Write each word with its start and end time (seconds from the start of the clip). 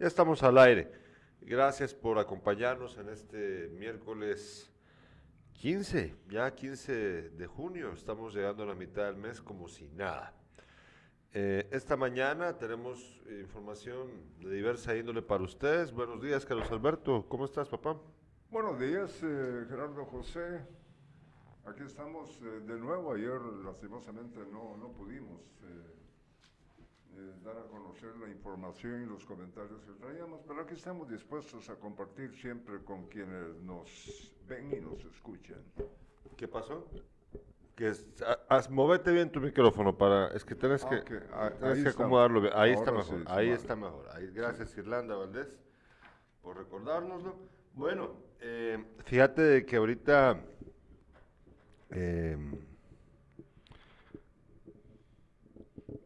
Ya 0.00 0.06
estamos 0.06 0.42
al 0.42 0.56
aire. 0.56 0.90
Gracias 1.42 1.92
por 1.92 2.18
acompañarnos 2.18 2.96
en 2.96 3.10
este 3.10 3.68
miércoles 3.68 4.72
15, 5.52 6.14
ya 6.30 6.54
15 6.54 6.92
de 7.28 7.46
junio. 7.46 7.92
Estamos 7.92 8.34
llegando 8.34 8.62
a 8.62 8.66
la 8.66 8.74
mitad 8.74 9.04
del 9.04 9.16
mes 9.16 9.42
como 9.42 9.68
si 9.68 9.88
nada. 9.88 10.32
Eh, 11.34 11.68
esta 11.70 11.98
mañana 11.98 12.56
tenemos 12.56 13.20
información 13.42 14.08
de 14.38 14.54
diversa 14.54 14.96
índole 14.96 15.20
para 15.20 15.44
ustedes. 15.44 15.92
Buenos 15.92 16.22
días, 16.22 16.46
Carlos 16.46 16.72
Alberto. 16.72 17.26
¿Cómo 17.28 17.44
estás, 17.44 17.68
papá? 17.68 18.00
Buenos 18.48 18.80
días, 18.80 19.22
eh, 19.22 19.66
Gerardo 19.68 20.06
José. 20.06 20.62
Aquí 21.66 21.82
estamos 21.82 22.40
eh, 22.40 22.60
de 22.66 22.78
nuevo. 22.78 23.12
Ayer, 23.12 23.38
lastimosamente, 23.66 24.38
no, 24.50 24.78
no 24.78 24.92
pudimos 24.92 25.42
dar 27.44 27.58
a 27.58 27.62
conocer 27.68 28.16
la 28.16 28.28
información 28.28 29.02
y 29.02 29.06
los 29.06 29.24
comentarios 29.24 29.80
que 29.84 29.92
traíamos, 29.92 30.40
pero 30.46 30.62
aquí 30.62 30.74
estamos 30.74 31.08
dispuestos 31.08 31.68
a 31.70 31.76
compartir 31.76 32.34
siempre 32.34 32.82
con 32.84 33.06
quienes 33.08 33.60
nos 33.62 34.32
ven 34.46 34.72
y 34.72 34.80
nos 34.80 35.04
escuchan. 35.04 35.62
¿Qué 36.36 36.48
pasó? 36.48 36.88
Que 37.74 37.92
movete 38.68 39.10
bien 39.10 39.30
tu 39.30 39.40
micrófono 39.40 39.96
para 39.96 40.28
es 40.28 40.44
que 40.44 40.54
tienes 40.54 40.84
que, 40.84 41.02
ah, 41.32 41.50
que 41.74 41.88
acomodarlo 41.88 42.42
bien. 42.42 42.52
Ahí 42.54 42.72
está 42.72 42.92
mejor. 42.92 43.24
ahí 43.26 43.48
está 43.50 43.74
mejor. 43.74 44.06
gracias 44.32 44.76
Irlanda 44.76 45.16
Valdés 45.16 45.58
por 46.42 46.58
recordárnoslo. 46.58 47.36
Bueno, 47.74 48.16
eh, 48.40 48.84
fíjate 49.04 49.64
que 49.64 49.76
ahorita 49.76 50.42
eh, 51.90 52.36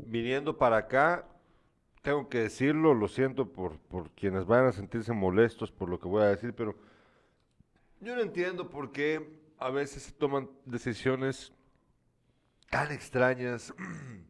viniendo 0.07 0.57
para 0.57 0.77
acá, 0.79 1.27
tengo 2.03 2.29
que 2.29 2.41
decirlo, 2.41 2.95
lo 2.95 3.09
siento 3.09 3.51
por, 3.51 3.79
por 3.79 4.11
quienes 4.11 4.45
vayan 4.45 4.67
a 4.67 4.73
sentirse 4.73 5.13
molestos 5.13 5.73
por 5.73 5.89
lo 5.89 5.99
que 5.99 6.09
voy 6.09 6.23
a 6.23 6.27
decir, 6.27 6.53
pero 6.55 6.77
yo 8.01 8.15
no 8.15 8.21
entiendo 8.21 8.69
por 8.69 8.93
qué 8.93 9.41
a 9.59 9.71
veces 9.71 10.03
se 10.03 10.13
toman 10.13 10.51
decisiones 10.67 11.53
tan 12.69 12.93
extrañas, 12.93 13.73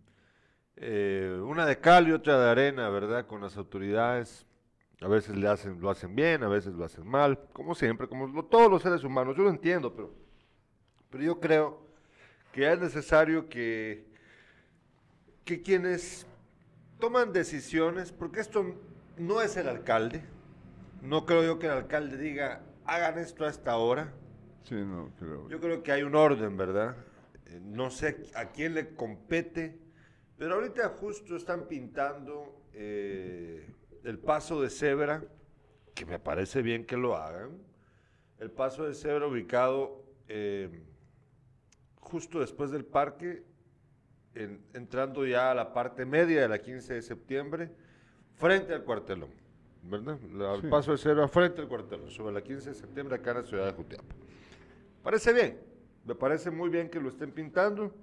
eh, 0.76 1.40
una 1.44 1.66
de 1.66 1.80
cal 1.80 2.06
y 2.06 2.12
otra 2.12 2.38
de 2.38 2.50
arena, 2.50 2.88
¿verdad? 2.90 3.26
Con 3.26 3.40
las 3.40 3.56
autoridades. 3.56 4.46
A 5.00 5.08
veces 5.08 5.36
le 5.36 5.48
hacen, 5.48 5.80
lo 5.80 5.90
hacen 5.90 6.14
bien, 6.14 6.44
a 6.44 6.48
veces 6.48 6.72
lo 6.74 6.84
hacen 6.84 7.06
mal, 7.06 7.38
como 7.52 7.74
siempre, 7.74 8.08
como 8.08 8.44
todos 8.44 8.70
los 8.70 8.82
seres 8.82 9.02
humanos. 9.02 9.36
Yo 9.36 9.42
lo 9.42 9.50
entiendo, 9.50 9.92
pero, 9.92 10.14
pero 11.10 11.24
yo 11.24 11.40
creo 11.40 11.84
que 12.52 12.72
es 12.72 12.78
necesario 12.78 13.48
que 13.48 14.13
que 15.44 15.62
quienes 15.62 16.26
toman 16.98 17.32
decisiones, 17.32 18.12
porque 18.12 18.40
esto 18.40 18.74
no 19.18 19.42
es 19.42 19.56
el 19.56 19.68
alcalde, 19.68 20.22
no 21.02 21.26
creo 21.26 21.44
yo 21.44 21.58
que 21.58 21.66
el 21.66 21.72
alcalde 21.72 22.16
diga, 22.16 22.62
hagan 22.86 23.18
esto 23.18 23.44
a 23.44 23.50
esta 23.50 23.76
hora. 23.76 24.12
Sí, 24.62 24.74
no 24.74 25.10
creo. 25.18 25.48
Yo 25.48 25.60
creo 25.60 25.82
que 25.82 25.92
hay 25.92 26.02
un 26.02 26.14
orden, 26.14 26.56
¿verdad? 26.56 26.96
Eh, 27.46 27.60
no 27.62 27.90
sé 27.90 28.30
a 28.34 28.46
quién 28.46 28.74
le 28.74 28.94
compete, 28.94 29.78
pero 30.38 30.54
ahorita 30.54 30.88
justo 31.00 31.36
están 31.36 31.68
pintando 31.68 32.62
eh, 32.72 33.70
el 34.02 34.18
paso 34.18 34.62
de 34.62 34.70
cebra, 34.70 35.22
que 35.94 36.06
me 36.06 36.18
parece 36.18 36.62
bien 36.62 36.86
que 36.86 36.96
lo 36.96 37.16
hagan. 37.16 37.50
El 38.38 38.50
paso 38.50 38.84
de 38.84 38.94
cebra 38.94 39.26
ubicado 39.26 40.02
eh, 40.28 40.70
justo 42.00 42.40
después 42.40 42.70
del 42.70 42.84
parque 42.84 43.44
entrando 44.34 45.26
ya 45.26 45.50
a 45.50 45.54
la 45.54 45.72
parte 45.72 46.04
media 46.04 46.42
de 46.42 46.48
la 46.48 46.60
15 46.60 46.94
de 46.94 47.02
septiembre, 47.02 47.70
frente 48.34 48.74
al 48.74 48.84
cuartelón, 48.84 49.30
¿verdad? 49.82 50.18
Al 50.52 50.68
paso 50.68 50.92
de 50.92 50.98
cero 50.98 51.26
frente 51.28 51.60
al 51.60 51.68
cuartelón, 51.68 52.10
sobre 52.10 52.34
la 52.34 52.42
15 52.42 52.70
de 52.70 52.74
septiembre 52.74 53.16
acá 53.16 53.30
en 53.30 53.36
la 53.38 53.42
ciudad 53.44 53.66
de 53.66 53.72
Jutiapa. 53.72 54.14
Parece 55.02 55.32
bien, 55.32 55.60
me 56.04 56.14
parece 56.14 56.50
muy 56.50 56.68
bien 56.68 56.88
que 56.88 57.00
lo 57.00 57.08
estén 57.08 57.30
pintando, 57.30 57.94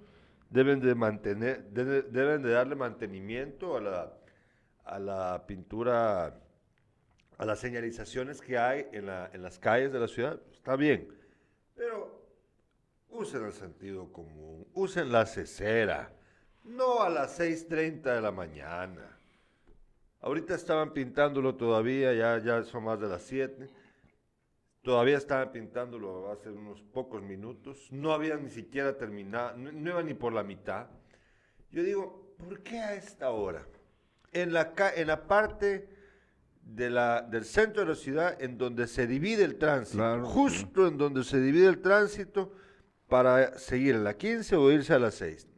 deben 0.50 0.80
de 0.80 0.94
mantener, 0.94 1.64
deben 1.70 2.42
de 2.42 2.50
darle 2.50 2.76
mantenimiento 2.76 3.76
a 3.76 3.80
la, 3.80 4.12
a 4.84 4.98
la 4.98 5.44
pintura, 5.46 6.38
a 7.38 7.44
las 7.44 7.58
señalizaciones 7.58 8.40
que 8.40 8.58
hay 8.58 8.86
en, 8.92 9.06
la, 9.06 9.30
en 9.32 9.42
las 9.42 9.58
calles 9.58 9.92
de 9.92 10.00
la 10.00 10.08
ciudad, 10.08 10.40
está 10.52 10.76
bien, 10.76 11.08
pero 11.74 12.22
usen 13.08 13.44
el 13.44 13.52
sentido 13.52 14.12
común, 14.12 14.66
usen 14.74 15.10
la 15.10 15.26
cesera, 15.26 16.12
no 16.64 17.02
a 17.02 17.08
las 17.08 17.38
6.30 17.38 18.02
de 18.02 18.20
la 18.20 18.32
mañana. 18.32 19.18
Ahorita 20.20 20.54
estaban 20.54 20.92
pintándolo 20.92 21.56
todavía, 21.56 22.12
ya, 22.14 22.38
ya 22.38 22.62
son 22.62 22.84
más 22.84 23.00
de 23.00 23.08
las 23.08 23.22
7. 23.22 23.68
Todavía 24.82 25.16
estaban 25.16 25.50
pintándolo 25.52 26.30
hace 26.30 26.50
unos 26.50 26.80
pocos 26.80 27.22
minutos. 27.22 27.88
No 27.90 28.12
habían 28.12 28.44
ni 28.44 28.50
siquiera 28.50 28.96
terminado, 28.96 29.56
no, 29.56 29.72
no 29.72 30.02
ni 30.02 30.14
por 30.14 30.32
la 30.32 30.42
mitad. 30.42 30.86
Yo 31.70 31.82
digo, 31.82 32.34
¿por 32.38 32.62
qué 32.62 32.78
a 32.78 32.94
esta 32.94 33.30
hora? 33.30 33.66
En 34.32 34.52
la, 34.52 34.72
en 34.94 35.06
la 35.08 35.26
parte 35.26 35.88
de 36.62 36.90
la, 36.90 37.22
del 37.22 37.44
centro 37.44 37.82
de 37.82 37.88
la 37.88 37.94
ciudad 37.94 38.40
en 38.40 38.56
donde 38.58 38.86
se 38.86 39.06
divide 39.06 39.44
el 39.44 39.58
tránsito, 39.58 40.24
justo 40.24 40.86
en 40.86 40.98
donde 40.98 41.24
se 41.24 41.40
divide 41.40 41.66
el 41.66 41.80
tránsito 41.80 42.52
para 43.08 43.58
seguir 43.58 43.96
en 43.96 44.04
la 44.04 44.16
15 44.16 44.56
o 44.56 44.70
irse 44.70 44.94
a 44.94 44.98
las 44.98 45.14
6 45.16 45.51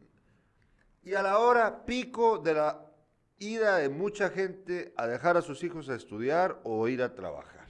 y 1.05 1.15
a 1.15 1.23
la 1.23 1.39
hora 1.39 1.85
pico 1.85 2.39
de 2.39 2.55
la 2.55 2.91
ida 3.39 3.79
de 3.79 3.89
mucha 3.89 4.31
gente 4.31 4.93
a 4.97 5.07
dejar 5.07 5.37
a 5.37 5.43
sus 5.43 5.63
hijos 5.63 5.89
a 5.89 5.95
estudiar 5.95 6.61
o 6.65 6.89
ir 6.89 7.03
a 7.03 7.15
trabajar. 7.15 7.69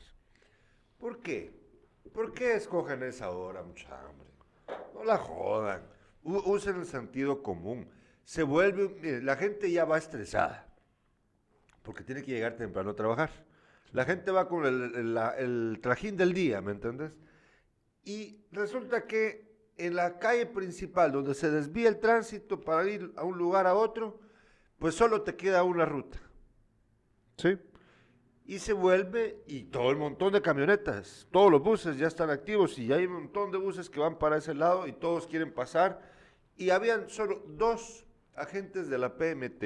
¿Por 0.98 1.20
qué? 1.20 1.52
¿Por 2.12 2.32
qué 2.32 2.54
escogen 2.54 3.02
esa 3.02 3.30
hora, 3.30 3.62
mucha 3.62 3.88
hambre? 4.00 4.28
No 4.94 5.04
la 5.04 5.18
jodan. 5.18 5.82
usen 6.22 6.76
el 6.76 6.86
sentido 6.86 7.42
común. 7.42 7.90
Se 8.22 8.42
vuelve, 8.42 9.20
la 9.20 9.36
gente 9.36 9.70
ya 9.70 9.84
va 9.84 9.98
estresada 9.98 10.74
porque 11.84 12.02
tiene 12.02 12.22
que 12.22 12.32
llegar 12.32 12.56
temprano 12.56 12.90
a 12.90 12.96
trabajar. 12.96 13.30
La 13.92 14.04
gente 14.04 14.30
va 14.30 14.48
con 14.48 14.64
el, 14.64 15.16
el 15.38 15.78
trajín 15.80 16.16
del 16.16 16.32
día, 16.32 16.60
¿me 16.60 16.72
entiendes? 16.72 17.12
Y 18.02 18.44
resulta 18.50 19.06
que 19.06 19.53
en 19.76 19.96
la 19.96 20.18
calle 20.18 20.46
principal 20.46 21.12
donde 21.12 21.34
se 21.34 21.50
desvía 21.50 21.88
el 21.88 21.98
tránsito 21.98 22.60
para 22.60 22.88
ir 22.88 23.12
a 23.16 23.24
un 23.24 23.36
lugar 23.36 23.66
a 23.66 23.74
otro, 23.74 24.20
pues 24.78 24.94
solo 24.94 25.22
te 25.22 25.36
queda 25.36 25.62
una 25.62 25.84
ruta. 25.84 26.20
¿Sí? 27.36 27.58
Y 28.46 28.58
se 28.58 28.72
vuelve, 28.72 29.42
y 29.46 29.64
todo 29.64 29.90
el 29.90 29.96
montón 29.96 30.32
de 30.32 30.42
camionetas, 30.42 31.26
todos 31.30 31.50
los 31.50 31.62
buses 31.62 31.96
ya 31.96 32.06
están 32.06 32.30
activos 32.30 32.78
y 32.78 32.92
hay 32.92 33.06
un 33.06 33.14
montón 33.14 33.50
de 33.50 33.58
buses 33.58 33.88
que 33.88 34.00
van 34.00 34.18
para 34.18 34.36
ese 34.36 34.54
lado 34.54 34.86
y 34.86 34.92
todos 34.92 35.26
quieren 35.26 35.52
pasar. 35.52 36.00
Y 36.56 36.70
habían 36.70 37.08
solo 37.08 37.42
dos 37.46 38.06
agentes 38.36 38.88
de 38.88 38.98
la 38.98 39.16
PMT 39.16 39.64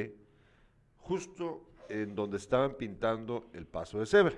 justo 0.98 1.68
en 1.88 2.14
donde 2.14 2.36
estaban 2.36 2.76
pintando 2.76 3.48
el 3.52 3.66
paso 3.66 3.98
de 3.98 4.06
cebra. 4.06 4.36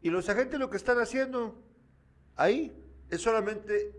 Y 0.00 0.10
los 0.10 0.28
agentes 0.28 0.58
lo 0.58 0.68
que 0.68 0.76
están 0.76 0.98
haciendo 0.98 1.54
ahí 2.34 2.72
es 3.12 3.20
solamente 3.20 3.92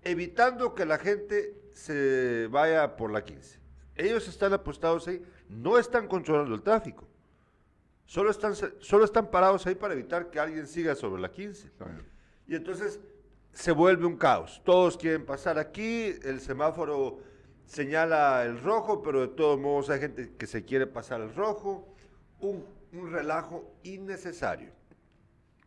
evitando 0.00 0.76
que 0.76 0.86
la 0.86 0.96
gente 0.96 1.56
se 1.72 2.46
vaya 2.52 2.96
por 2.96 3.10
la 3.10 3.24
15. 3.24 3.58
Ellos 3.96 4.28
están 4.28 4.52
apostados 4.52 5.08
ahí, 5.08 5.20
no 5.48 5.76
están 5.76 6.06
controlando 6.06 6.54
el 6.54 6.62
tráfico. 6.62 7.04
Solo 8.06 8.30
están, 8.30 8.54
solo 8.54 9.04
están 9.04 9.28
parados 9.28 9.66
ahí 9.66 9.74
para 9.74 9.94
evitar 9.94 10.30
que 10.30 10.38
alguien 10.38 10.68
siga 10.68 10.94
sobre 10.94 11.20
la 11.20 11.32
15. 11.32 11.68
Y 12.46 12.54
entonces 12.54 13.00
se 13.52 13.72
vuelve 13.72 14.06
un 14.06 14.16
caos. 14.16 14.62
Todos 14.64 14.96
quieren 14.96 15.26
pasar 15.26 15.58
aquí, 15.58 16.14
el 16.22 16.40
semáforo 16.40 17.18
señala 17.66 18.44
el 18.44 18.62
rojo, 18.62 19.02
pero 19.02 19.22
de 19.22 19.28
todos 19.28 19.58
modos 19.58 19.90
hay 19.90 19.98
gente 19.98 20.30
que 20.38 20.46
se 20.46 20.64
quiere 20.64 20.86
pasar 20.86 21.20
el 21.22 21.34
rojo. 21.34 21.92
Un, 22.38 22.64
un 22.92 23.10
relajo 23.10 23.74
innecesario. 23.82 24.70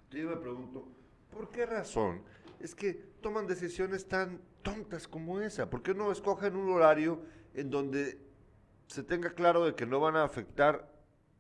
Yo 0.10 0.30
me 0.30 0.38
pregunto, 0.38 0.88
¿por 1.30 1.50
qué 1.50 1.66
razón 1.66 2.22
es 2.64 2.74
que 2.74 2.94
toman 3.22 3.46
decisiones 3.46 4.08
tan 4.08 4.40
tontas 4.62 5.08
como 5.08 5.42
esa. 5.42 5.70
¿Por 5.70 5.84
qué 5.84 5.94
no 5.94 6.12
escogen 6.12 6.56
un 6.56 6.70
horario 6.70 7.22
en 7.54 7.70
donde 7.70 8.18
se 8.88 9.04
tenga 9.04 9.32
claro 9.32 9.66
de 9.66 9.76
que 9.76 9.86
no 9.86 10.00
van 10.00 10.16
a 10.16 10.24
afectar 10.24 10.90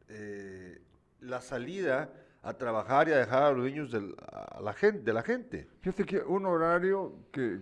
eh, 0.10 0.82
la 1.22 1.40
salida 1.40 2.14
a 2.42 2.58
trabajar 2.58 3.08
y 3.08 3.14
a 3.14 3.18
dejar 3.20 3.44
a 3.44 3.52
los 3.54 3.64
niños 3.64 3.90
de 3.90 4.14
la 4.62 4.74
gente, 4.74 5.02
de 5.02 5.14
la 5.14 5.24
gente? 5.24 5.70
Fíjate 5.80 6.04
que 6.04 6.20
un 6.20 6.46
horario 6.46 7.16
que, 7.32 7.62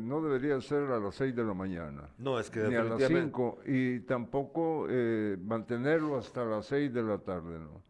no 0.00 0.22
debería 0.22 0.58
ser 0.62 0.84
a 0.84 0.98
las 0.98 1.14
6 1.16 1.36
de 1.36 1.44
la 1.44 1.52
mañana. 1.52 2.08
No, 2.16 2.40
es 2.40 2.48
que 2.48 2.60
Ni 2.60 2.74
a 2.74 2.84
las 2.84 3.06
5 3.06 3.58
y 3.66 4.00
tampoco 4.00 4.86
eh, 4.88 5.36
mantenerlo 5.44 6.16
hasta 6.16 6.42
las 6.46 6.64
6 6.66 6.94
de 6.94 7.02
la 7.02 7.18
tarde, 7.18 7.58
¿no? 7.58 7.83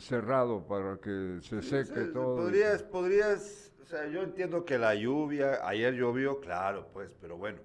Cerrado 0.00 0.66
para 0.66 0.98
que 0.98 1.38
se 1.42 1.62
seque 1.62 2.06
todo. 2.06 2.36
Podrías, 2.36 2.82
podrías, 2.82 3.72
o 3.80 3.84
sea, 3.84 4.06
yo 4.08 4.22
entiendo 4.22 4.64
que 4.64 4.78
la 4.78 4.94
lluvia, 4.94 5.66
ayer 5.66 5.94
llovió, 5.94 6.40
claro, 6.40 6.88
pues, 6.92 7.10
pero 7.20 7.36
bueno, 7.36 7.60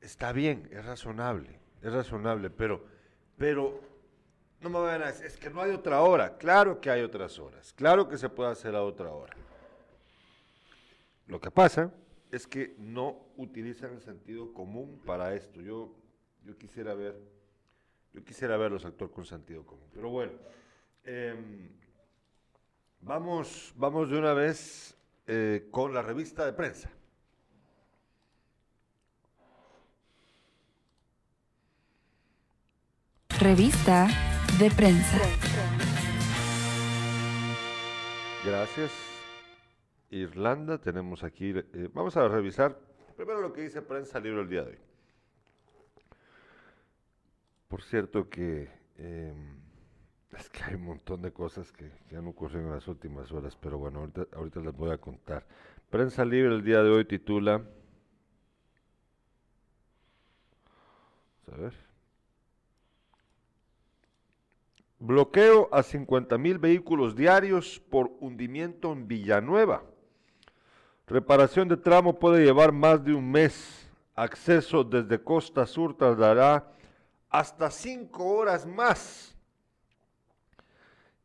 está 0.00 0.32
bien, 0.32 0.68
es 0.72 0.84
razonable, 0.84 1.60
es 1.82 1.92
razonable, 1.92 2.50
pero, 2.50 2.84
pero 3.36 3.80
no 4.62 4.70
me 4.70 4.78
vayan 4.78 5.02
a 5.02 5.06
decir, 5.06 5.26
es 5.26 5.36
que 5.36 5.50
no 5.50 5.60
hay 5.60 5.72
otra 5.72 6.00
hora. 6.02 6.36
Claro 6.38 6.80
que 6.80 6.88
hay 6.88 7.02
otras 7.02 7.38
horas. 7.38 7.72
Claro 7.72 8.08
que 8.08 8.16
se 8.16 8.28
puede 8.28 8.50
hacer 8.50 8.76
a 8.76 8.82
otra 8.82 9.10
hora. 9.10 9.34
Lo 11.26 11.40
que 11.40 11.50
pasa 11.50 11.92
es 12.30 12.46
que 12.46 12.74
no 12.78 13.26
utilizan 13.36 13.94
el 13.94 14.00
sentido 14.00 14.52
común 14.52 15.02
para 15.04 15.34
esto. 15.34 15.60
Yo, 15.60 15.94
yo 16.44 16.56
quisiera 16.56 16.94
ver, 16.94 17.20
yo 18.12 18.24
quisiera 18.24 18.56
verlos 18.56 18.84
actuar 18.84 19.10
con 19.10 19.24
sentido 19.24 19.64
común. 19.64 19.88
Pero 19.92 20.10
bueno, 20.10 20.32
em, 21.04 21.70
vamos, 23.00 23.72
vamos 23.76 24.10
de 24.10 24.18
una 24.18 24.34
vez 24.34 24.94
eh, 25.26 25.68
con 25.70 25.94
la 25.94 26.02
revista 26.02 26.44
de 26.44 26.52
prensa. 26.52 26.90
Revista 33.40 34.08
de 34.58 34.70
prensa. 34.70 35.18
Gracias. 38.44 38.92
Irlanda, 40.10 40.78
tenemos 40.78 41.24
aquí, 41.24 41.54
eh, 41.56 41.88
vamos 41.94 42.16
a 42.16 42.28
revisar 42.28 42.78
primero 43.16 43.40
lo 43.40 43.52
que 43.52 43.62
dice 43.62 43.80
prensa 43.80 44.20
libre 44.20 44.42
el 44.42 44.48
día 44.48 44.62
de 44.62 44.72
hoy. 44.72 44.91
Por 47.72 47.80
cierto 47.80 48.28
que 48.28 48.68
em, 48.98 49.56
es 50.36 50.50
que 50.50 50.62
hay 50.62 50.74
un 50.74 50.84
montón 50.84 51.22
de 51.22 51.32
cosas 51.32 51.72
que, 51.72 51.90
que, 52.06 52.16
han 52.18 52.26
ocurrido 52.26 52.66
en 52.66 52.72
las 52.72 52.86
últimas 52.86 53.32
horas, 53.32 53.56
pero 53.58 53.78
bueno, 53.78 54.00
ahorita, 54.00 54.26
ahorita 54.36 54.60
les 54.60 54.76
voy 54.76 54.90
a 54.90 54.98
contar. 54.98 55.46
Prensa 55.88 56.22
libre 56.22 56.54
el 56.54 56.62
día 56.62 56.82
de 56.82 56.90
hoy 56.90 57.06
titula, 57.06 57.62
a 61.50 61.56
ver, 61.56 61.72
bloqueo 64.98 65.70
a 65.72 65.82
50 65.82 66.36
mil 66.36 66.58
vehículos 66.58 67.16
diarios 67.16 67.80
por 67.88 68.12
hundimiento 68.20 68.92
en 68.92 69.08
Villanueva. 69.08 69.82
Reparación 71.06 71.68
de 71.68 71.78
tramo 71.78 72.18
puede 72.18 72.44
llevar 72.44 72.70
más 72.70 73.02
de 73.02 73.14
un 73.14 73.30
mes. 73.30 73.90
Acceso 74.14 74.84
desde 74.84 75.24
Costa 75.24 75.64
Sur 75.64 75.96
tardará 75.96 76.68
hasta 77.32 77.70
cinco 77.70 78.26
horas 78.26 78.66
más. 78.66 79.34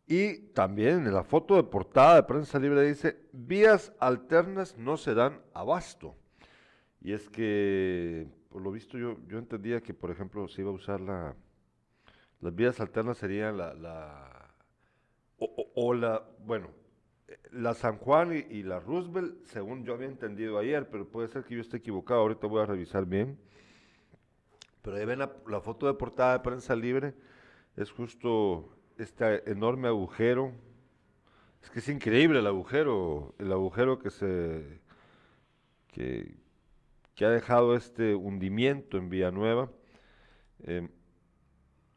Y 0.07 0.38
también 0.54 1.06
en 1.06 1.13
la 1.13 1.24
foto 1.24 1.57
de 1.57 1.63
portada 1.63 2.15
de 2.15 2.24
Prensa 2.24 2.57
Libre 2.57 2.81
dice, 2.88 3.18
vías 3.33 3.92
alternas 4.00 4.77
no 4.77 4.95
se 4.95 5.13
dan 5.13 5.42
abasto. 5.54 6.15
Y 7.01 7.12
es 7.12 7.30
que, 7.30 8.25
por 8.50 8.62
lo 8.62 8.71
visto, 8.71 8.98
yo, 8.98 9.18
yo 9.27 9.38
entendía 9.38 9.81
que, 9.81 9.94
por 9.94 10.09
ejemplo, 10.09 10.48
se 10.48 10.62
iba 10.62 10.71
a 10.71 10.74
usar 10.74 11.01
la, 11.01 11.36
las 12.39 12.56
vías 12.56 12.80
alternas 12.80 13.18
serían 13.18 13.57
la, 13.57 13.74
la 13.74 14.54
o, 15.39 15.71
o, 15.75 15.94
la, 15.94 16.24
bueno, 16.45 16.69
la 17.51 17.74
San 17.74 17.98
Juan 17.98 18.31
y, 18.33 18.56
y, 18.56 18.63
la 18.63 18.80
Roosevelt, 18.80 19.44
según 19.44 19.83
yo 19.83 19.94
había 19.94 20.07
entendido 20.07 20.57
ayer, 20.57 20.89
pero 20.89 21.06
puede 21.06 21.27
ser 21.27 21.44
que 21.44 21.56
yo 21.56 21.62
esté 21.62 21.77
equivocado, 21.77 22.21
ahorita 22.21 22.48
voy 22.48 22.62
a 22.62 22.65
revisar 22.65 23.06
bien. 23.06 23.38
Pero 24.87 24.99
ahí 24.99 25.05
ven 25.05 25.19
la, 25.19 25.59
foto 25.59 25.85
de 25.85 25.95
portada 25.95 26.31
de 26.31 26.39
prensa 26.39 26.73
libre, 26.73 27.13
es 27.75 27.91
justo 27.91 28.73
este 28.97 29.51
enorme 29.51 29.89
agujero. 29.89 30.53
Es 31.61 31.69
que 31.69 31.79
es 31.79 31.89
increíble 31.89 32.39
el 32.39 32.47
agujero, 32.47 33.35
el 33.37 33.51
agujero 33.51 33.99
que 33.99 34.09
se 34.09 34.79
que, 35.89 36.37
ha 37.19 37.29
dejado 37.29 37.75
este 37.75 38.15
hundimiento 38.15 38.97
en 38.97 39.09
Villanueva. 39.09 39.69
Eh, 40.63 40.87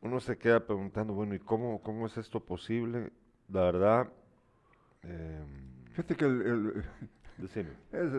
uno 0.00 0.18
se 0.18 0.36
queda 0.36 0.66
preguntando, 0.66 1.14
bueno, 1.14 1.36
¿y 1.36 1.38
cómo, 1.38 1.80
cómo 1.82 2.08
es 2.08 2.16
esto 2.16 2.40
posible? 2.40 3.12
La 3.50 3.60
verdad, 3.60 4.12
eh, 5.04 5.44
Fíjate 5.90 6.16
que 6.16 6.24
el 6.24 6.84
decime. 7.40 7.70
es 7.92 8.12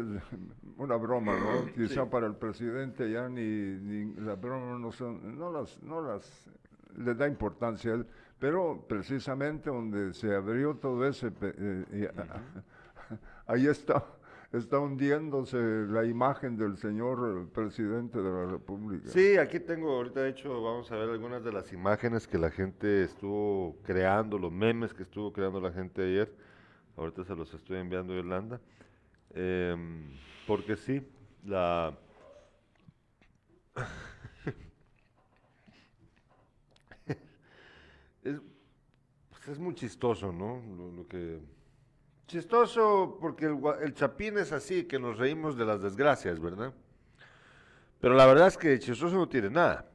una 0.78 0.96
broma, 0.96 1.34
¿no? 1.38 1.72
Quizá 1.76 2.04
sí. 2.04 2.10
para 2.10 2.28
el 2.28 2.36
presidente 2.36 3.12
ya 3.12 3.30
ni, 3.30 3.42
ni 3.42 4.14
las 4.16 4.40
bromas 4.40 4.80
no 4.80 4.92
son, 4.92 5.38
no 5.38 5.52
las, 5.52 5.82
no 5.84 6.02
las 6.02 6.50
le 6.98 7.14
da 7.16 7.28
importancia 7.28 7.92
a 7.92 7.96
él, 7.96 8.06
pero 8.40 8.86
precisamente 8.88 9.70
donde 9.70 10.14
se 10.14 10.34
abrió 10.34 10.76
todo 10.76 11.06
ese, 11.08 11.28
eh, 11.28 11.86
eh, 11.92 12.12
uh 12.14 12.18
-huh. 12.18 13.20
ahí 13.48 13.68
está, 13.68 14.04
está 14.52 14.80
hundiéndose 14.80 15.58
la 15.58 16.06
imagen 16.06 16.58
del 16.58 16.78
señor 16.78 17.48
presidente 17.50 18.22
de 18.22 18.30
la 18.30 18.46
República. 18.52 19.10
Sí, 19.10 19.38
aquí 19.38 19.60
tengo, 19.60 19.92
ahorita 19.92 20.22
de 20.22 20.30
hecho 20.30 20.62
vamos 20.62 20.92
a 20.92 20.96
ver 20.96 21.10
algunas 21.10 21.44
de 21.44 21.54
las 21.54 21.72
imágenes 21.72 22.28
que 22.28 22.38
la 22.38 22.52
gente 22.52 23.04
estuvo 23.04 23.78
creando, 23.84 24.38
los 24.38 24.52
memes 24.52 24.94
que 24.94 25.04
estuvo 25.04 25.32
creando 25.32 25.62
la 25.62 25.72
gente 25.72 26.02
ayer. 26.02 26.34
Ahorita 26.98 27.24
se 27.24 27.36
los 27.36 27.54
estoy 27.54 27.78
enviando 27.78 28.14
a 28.14 28.18
Irlanda. 28.18 28.60
Eh, 29.34 29.76
porque 30.46 30.76
sí, 30.76 31.02
la... 31.46 31.98
es, 38.24 38.42
pues 39.30 39.48
es, 39.48 39.60
muy 39.60 39.74
chistoso, 39.76 40.34
¿no? 40.34 40.62
Lo, 40.96 41.08
que... 41.08 41.40
Chistoso 42.28 43.18
porque 43.20 43.46
el, 43.46 43.60
el, 43.82 43.94
chapín 43.94 44.38
es 44.38 44.52
así, 44.52 44.84
que 44.86 45.00
nos 45.00 45.18
reímos 45.18 45.56
de 45.56 45.66
las 45.66 45.82
desgracias, 45.82 46.40
¿verdad? 46.40 46.74
Pero 48.00 48.14
la 48.16 48.26
verdad 48.26 48.48
es 48.48 48.58
que 48.58 48.80
chistoso 48.80 49.16
no 49.16 49.30
tiene 49.30 49.50
nada. 49.50 49.90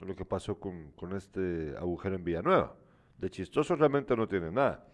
Lo 0.00 0.14
que 0.14 0.24
pasó 0.24 0.58
con, 0.58 0.90
con 0.92 1.16
este 1.16 1.74
agujero 1.78 2.16
en 2.16 2.24
Villanueva. 2.24 2.76
De 3.16 3.30
chistoso 3.30 3.76
realmente 3.76 4.16
no 4.16 4.28
tiene 4.28 4.50
nada. 4.50 4.86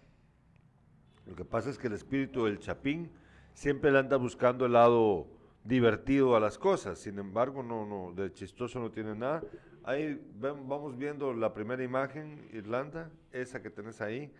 Lo 1.26 1.34
que 1.34 1.44
pasa 1.44 1.70
es 1.70 1.78
que 1.78 1.88
el 1.88 1.94
espíritu 1.94 2.44
del 2.44 2.58
chapín 2.58 3.10
siempre 3.54 3.90
le 3.90 3.98
anda 3.98 4.16
buscando 4.16 4.66
el 4.66 4.72
lado 4.72 5.26
divertido 5.64 6.36
a 6.36 6.40
las 6.40 6.58
cosas. 6.58 6.98
Sin 6.98 7.18
embargo, 7.18 7.62
no, 7.62 7.86
no, 7.86 8.12
de 8.12 8.32
chistoso 8.32 8.78
no 8.80 8.90
tiene 8.90 9.14
nada. 9.14 9.42
Ahí 9.82 10.20
ven, 10.34 10.68
vamos 10.68 10.96
viendo 10.96 11.32
la 11.32 11.52
primera 11.54 11.82
imagen, 11.82 12.48
Irlanda, 12.52 13.10
esa 13.32 13.62
que 13.62 13.70
tenés 13.70 14.00
ahí. 14.00 14.32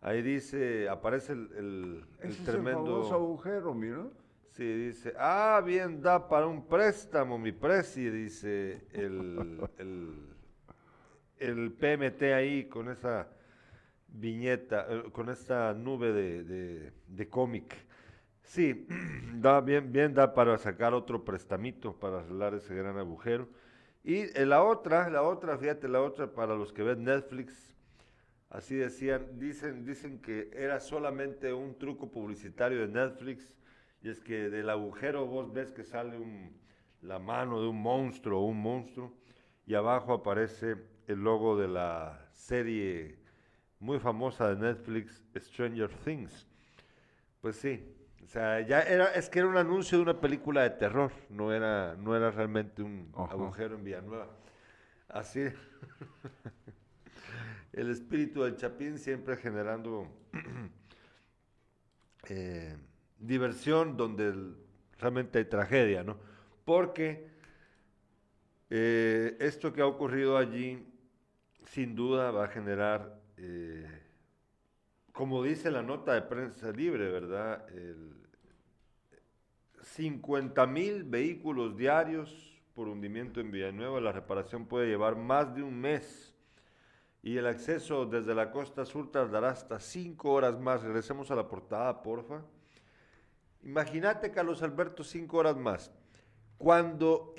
Ahí 0.00 0.20
dice, 0.20 0.88
aparece 0.88 1.32
el, 1.32 1.48
el, 1.56 2.04
el 2.20 2.30
Ese 2.30 2.44
tremendo... 2.44 3.02
Es 3.02 3.08
el 3.08 3.14
agujero, 3.14 3.74
mira. 3.74 4.06
Sí, 4.50 4.64
dice, 4.64 5.14
ah, 5.18 5.60
bien, 5.64 6.00
da 6.00 6.28
para 6.28 6.46
un 6.46 6.64
préstamo, 6.66 7.38
mi 7.38 7.50
presi, 7.50 8.08
dice 8.08 8.86
el, 8.92 9.66
el, 9.78 10.28
el 11.38 11.72
PMT 11.72 12.22
ahí 12.34 12.68
con 12.68 12.88
esa 12.88 13.26
viñeta, 14.06 14.86
eh, 14.88 15.04
con 15.10 15.28
esta 15.28 15.74
nube 15.74 16.12
de, 16.12 16.44
de, 16.44 16.92
de 17.08 17.28
cómic. 17.28 17.74
Sí, 18.44 18.86
da 19.34 19.60
bien, 19.60 19.90
bien 19.92 20.14
da 20.14 20.32
para 20.34 20.56
sacar 20.58 20.94
otro 20.94 21.24
prestamito 21.24 21.98
para 21.98 22.20
arreglar 22.20 22.54
ese 22.54 22.74
gran 22.74 22.98
agujero. 22.98 23.48
Y 24.04 24.26
la 24.44 24.62
otra, 24.62 25.08
la 25.10 25.22
otra, 25.22 25.56
fíjate, 25.58 25.88
la 25.88 26.02
otra 26.02 26.32
para 26.32 26.54
los 26.54 26.72
que 26.72 26.82
ven 26.82 27.04
Netflix, 27.04 27.74
así 28.50 28.76
decían, 28.76 29.38
dicen, 29.38 29.84
dicen 29.84 30.20
que 30.20 30.50
era 30.52 30.78
solamente 30.80 31.52
un 31.52 31.76
truco 31.78 32.10
publicitario 32.10 32.80
de 32.80 32.88
Netflix, 32.88 33.56
y 34.02 34.10
es 34.10 34.20
que 34.20 34.50
del 34.50 34.68
agujero 34.68 35.26
vos 35.26 35.52
ves 35.52 35.72
que 35.72 35.84
sale 35.84 36.18
un, 36.18 36.52
la 37.00 37.18
mano 37.18 37.60
de 37.62 37.68
un 37.68 37.80
monstruo 37.80 38.44
un 38.44 38.60
monstruo, 38.60 39.14
y 39.66 39.74
abajo 39.74 40.12
aparece 40.12 40.76
el 41.06 41.20
logo 41.24 41.56
de 41.56 41.68
la 41.68 42.28
serie 42.32 43.18
muy 43.80 43.98
famosa 43.98 44.54
de 44.54 44.56
Netflix, 44.56 45.22
Stranger 45.34 45.90
Things. 46.04 46.46
Pues 47.40 47.56
sí, 47.56 47.93
o 48.24 48.26
sea, 48.26 48.60
ya 48.62 48.80
era, 48.80 49.12
es 49.14 49.28
que 49.28 49.40
era 49.40 49.48
un 49.48 49.56
anuncio 49.56 49.98
de 49.98 50.02
una 50.02 50.20
película 50.20 50.62
de 50.62 50.70
terror, 50.70 51.12
no 51.28 51.52
era, 51.52 51.94
no 51.96 52.16
era 52.16 52.30
realmente 52.30 52.82
un 52.82 53.12
Ajá. 53.14 53.32
agujero 53.32 53.76
en 53.76 53.84
Villanueva. 53.84 54.28
Así, 55.08 55.40
el 57.72 57.90
espíritu 57.90 58.42
del 58.42 58.56
Chapín 58.56 58.98
siempre 58.98 59.36
generando 59.36 60.08
eh, 62.28 62.76
diversión 63.18 63.96
donde 63.96 64.28
el, 64.28 64.56
realmente 64.98 65.38
hay 65.38 65.44
tragedia, 65.44 66.02
¿no? 66.02 66.16
Porque 66.64 67.28
eh, 68.70 69.36
esto 69.38 69.72
que 69.72 69.82
ha 69.82 69.86
ocurrido 69.86 70.38
allí, 70.38 70.86
sin 71.66 71.94
duda 71.94 72.30
va 72.30 72.44
a 72.44 72.48
generar 72.48 73.20
eh, 73.36 73.86
como 75.14 75.44
dice 75.44 75.70
la 75.70 75.80
nota 75.80 76.12
de 76.12 76.22
prensa 76.22 76.72
libre, 76.72 77.08
¿verdad? 77.08 77.68
El 77.70 78.16
50 79.80 80.66
mil 80.66 81.04
vehículos 81.04 81.76
diarios 81.76 82.60
por 82.74 82.88
hundimiento 82.88 83.40
en 83.40 83.52
Villanueva, 83.52 84.00
la 84.00 84.10
reparación 84.10 84.66
puede 84.66 84.88
llevar 84.88 85.14
más 85.14 85.54
de 85.54 85.62
un 85.62 85.80
mes 85.80 86.34
y 87.22 87.36
el 87.36 87.46
acceso 87.46 88.06
desde 88.06 88.34
la 88.34 88.50
costa 88.50 88.84
sur 88.84 89.12
tardará 89.12 89.50
hasta 89.50 89.78
cinco 89.78 90.32
horas 90.32 90.58
más. 90.58 90.82
Regresemos 90.82 91.30
a 91.30 91.36
la 91.36 91.46
portada, 91.46 92.02
porfa. 92.02 92.42
Imagínate, 93.62 94.32
Carlos 94.32 94.64
Alberto, 94.64 95.04
cinco 95.04 95.36
horas 95.36 95.56
más. 95.56 95.92
Cuando, 96.58 97.36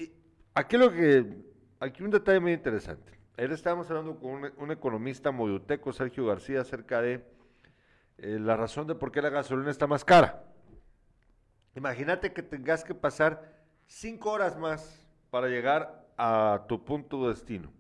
aquí 0.53 0.77
lo 0.77 0.94
que, 0.94 1.25
aquí 1.82 2.03
un 2.03 2.10
detalle 2.10 2.39
muy 2.39 2.53
interesante. 2.53 3.20
Ayer 3.36 3.51
estábamos 3.51 3.89
hablando 3.89 4.17
con 4.17 4.32
un, 4.32 4.51
un 4.55 4.72
economista 4.72 5.29
moyuteco, 5.32 5.91
Sergio 5.91 6.25
García, 6.25 6.62
acerca 6.62 7.01
de 7.01 7.35
eh, 8.17 8.39
la 8.39 8.55
razón 8.55 8.88
de 8.88 8.95
por 8.95 9.12
qué 9.12 9.22
la 9.22 9.29
gasolina 9.29 9.72
está 9.72 9.88
más 9.88 10.05
cara. 10.05 10.43
Imagínate 11.75 12.34
que 12.34 12.41
tengas 12.41 12.84
que 12.84 12.95
pasar 12.95 13.53
cinco 13.86 14.31
horas 14.31 14.57
más 14.57 15.05
para 15.29 15.48
llegar 15.48 16.05
a 16.17 16.65
tu 16.67 16.84
punto 16.86 17.24
de 17.24 17.29
destino. 17.29 17.72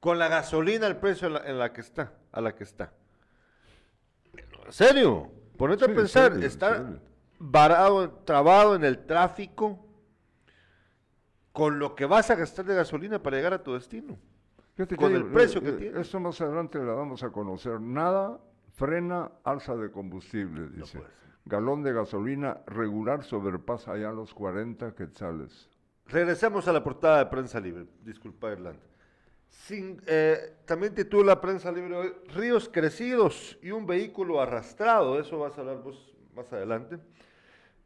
Con 0.00 0.18
la 0.18 0.28
gasolina 0.28 0.86
el 0.86 0.96
precio 0.96 1.28
en 1.28 1.34
la, 1.34 1.40
en 1.46 1.58
la 1.58 1.72
que 1.72 1.80
está, 1.80 2.12
a 2.32 2.40
la 2.40 2.54
que 2.54 2.64
está. 2.64 2.92
¿En 4.66 4.72
serio? 4.72 5.30
Ponete 5.56 5.86
Sí, 5.86 5.90
a 5.90 5.94
pensar, 5.94 6.32
serio, 6.32 6.46
estar 6.46 7.00
varado, 7.38 8.10
trabado 8.10 8.74
en 8.74 8.84
el 8.84 9.06
tráfico 9.06 9.78
con 11.52 11.78
lo 11.78 11.94
que 11.94 12.06
vas 12.06 12.30
a 12.30 12.34
gastar 12.34 12.64
de 12.64 12.74
gasolina 12.74 13.22
para 13.22 13.36
llegar 13.36 13.54
a 13.54 13.62
tu 13.62 13.74
destino. 13.74 14.18
Fíjate 14.74 14.96
con 14.96 15.10
que, 15.10 15.18
el 15.18 15.26
precio 15.26 15.60
que 15.60 15.68
eh, 15.68 15.72
tiene. 15.72 16.00
Esto 16.00 16.18
más 16.18 16.40
adelante 16.40 16.78
la 16.78 16.94
vamos 16.94 17.22
a 17.22 17.30
conocer. 17.30 17.80
Nada 17.80 18.40
frena 18.74 19.30
alza 19.44 19.76
de 19.76 19.90
combustible, 19.90 20.68
dice. 20.68 21.00
Galón 21.44 21.82
de 21.82 21.92
gasolina 21.92 22.60
regular 22.66 23.24
sobrepasa 23.24 23.96
ya 23.96 24.12
los 24.12 24.32
40 24.32 24.94
quetzales. 24.94 25.68
Regresemos 26.06 26.68
a 26.68 26.72
la 26.72 26.84
portada 26.84 27.18
de 27.18 27.26
Prensa 27.26 27.58
Libre. 27.58 27.86
Disculpa, 28.04 28.52
Irlanda. 28.52 28.82
Sin, 29.48 30.00
eh, 30.06 30.56
también 30.64 30.94
titula 30.94 31.40
Prensa 31.40 31.70
Libre 31.72 31.96
hoy, 31.96 32.12
Ríos 32.34 32.68
crecidos 32.68 33.58
y 33.62 33.70
un 33.70 33.86
vehículo 33.86 34.40
arrastrado. 34.40 35.18
Eso 35.18 35.38
vas 35.38 35.56
a 35.58 35.62
hablar 35.62 35.82
vos 35.82 36.14
más 36.34 36.52
adelante. 36.52 36.98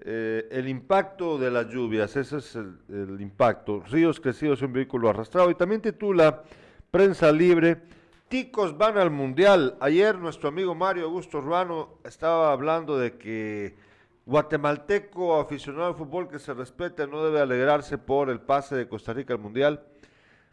Eh, 0.00 0.46
el 0.50 0.68
impacto 0.68 1.38
de 1.38 1.50
las 1.50 1.68
lluvias, 1.68 2.14
ese 2.16 2.38
es 2.38 2.56
el, 2.56 2.78
el 2.88 3.20
impacto. 3.20 3.80
Ríos 3.80 4.20
crecidos 4.20 4.60
y 4.60 4.66
un 4.66 4.72
vehículo 4.74 5.08
arrastrado. 5.08 5.50
Y 5.50 5.54
también 5.54 5.80
titula 5.80 6.42
Prensa 6.90 7.32
Libre, 7.32 7.80
Ticos 8.28 8.76
van 8.76 8.98
al 8.98 9.10
Mundial. 9.10 9.76
Ayer 9.80 10.18
nuestro 10.18 10.48
amigo 10.48 10.74
Mario 10.74 11.04
Augusto 11.04 11.40
Ruano 11.40 11.98
estaba 12.04 12.52
hablando 12.52 12.98
de 12.98 13.16
que 13.16 13.76
guatemalteco 14.24 15.38
aficionado 15.40 15.86
al 15.86 15.94
fútbol 15.94 16.28
que 16.28 16.40
se 16.40 16.52
respete 16.52 17.06
no 17.06 17.22
debe 17.24 17.40
alegrarse 17.40 17.98
por 17.98 18.28
el 18.28 18.40
pase 18.40 18.74
de 18.74 18.88
Costa 18.88 19.12
Rica 19.12 19.32
al 19.34 19.38
Mundial. 19.38 19.84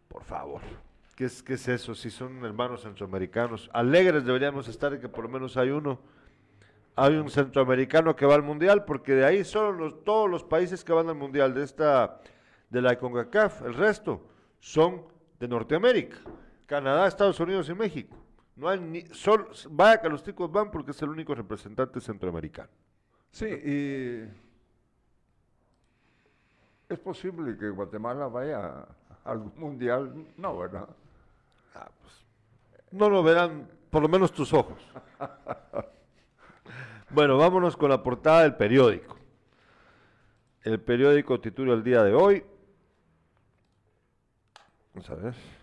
Por 0.07 0.23
favor, 0.23 0.61
¿qué 1.15 1.25
es, 1.25 1.41
qué 1.41 1.55
es 1.55 1.67
eso? 1.67 1.95
Si 1.95 2.11
son 2.11 2.45
hermanos 2.45 2.83
centroamericanos, 2.83 3.71
alegres 3.73 4.23
deberíamos 4.23 4.67
estar 4.67 4.91
de 4.91 4.99
que 4.99 5.09
por 5.09 5.23
lo 5.23 5.29
menos 5.31 5.57
hay 5.57 5.69
uno. 5.71 5.99
Hay 6.95 7.15
un 7.15 7.27
centroamericano 7.31 8.15
que 8.15 8.27
va 8.27 8.35
al 8.35 8.43
Mundial, 8.43 8.85
porque 8.85 9.13
de 9.15 9.25
ahí 9.25 9.43
solo 9.43 9.71
los- 9.71 10.03
todos 10.03 10.29
los 10.29 10.43
países 10.43 10.83
que 10.83 10.93
van 10.93 11.09
al 11.09 11.15
Mundial 11.15 11.55
de 11.55 11.63
esta, 11.63 12.19
de 12.69 12.81
la 12.83 12.99
CONCACAF, 12.99 13.63
el 13.63 13.73
resto, 13.73 14.21
son 14.59 15.01
de 15.39 15.47
Norteamérica. 15.47 16.17
Canadá, 16.65 17.07
Estados 17.07 17.39
Unidos 17.39 17.69
y 17.69 17.73
México. 17.73 18.17
No 18.55 18.69
hay 18.69 18.79
ni, 18.79 19.01
solo, 19.07 19.49
vaya 19.71 19.99
que 19.99 20.09
los 20.09 20.23
ticos 20.23 20.51
van 20.51 20.69
porque 20.69 20.91
es 20.91 21.01
el 21.01 21.09
único 21.09 21.33
representante 21.33 21.99
centroamericano. 21.99 22.69
Sí, 23.31 23.45
y 23.45 24.29
es 26.93 26.99
posible 26.99 27.57
que 27.57 27.69
Guatemala 27.69 28.27
vaya 28.27 28.85
al 29.23 29.39
mundial. 29.55 30.27
No, 30.37 30.57
¿verdad? 30.57 30.87
No 32.91 33.09
lo 33.09 33.23
verán, 33.23 33.67
por 33.89 34.03
lo 34.03 34.07
menos 34.07 34.31
tus 34.31 34.53
ojos. 34.53 34.79
bueno, 37.09 37.37
vámonos 37.37 37.75
con 37.75 37.89
la 37.89 38.03
portada 38.03 38.43
del 38.43 38.55
periódico. 38.55 39.17
El 40.61 40.79
periódico 40.79 41.39
titula 41.41 41.73
el 41.73 41.83
día 41.83 42.03
de 42.03 42.13
hoy. 42.13 42.45
Vamos 44.93 45.09
a 45.09 45.15
ver. 45.15 45.62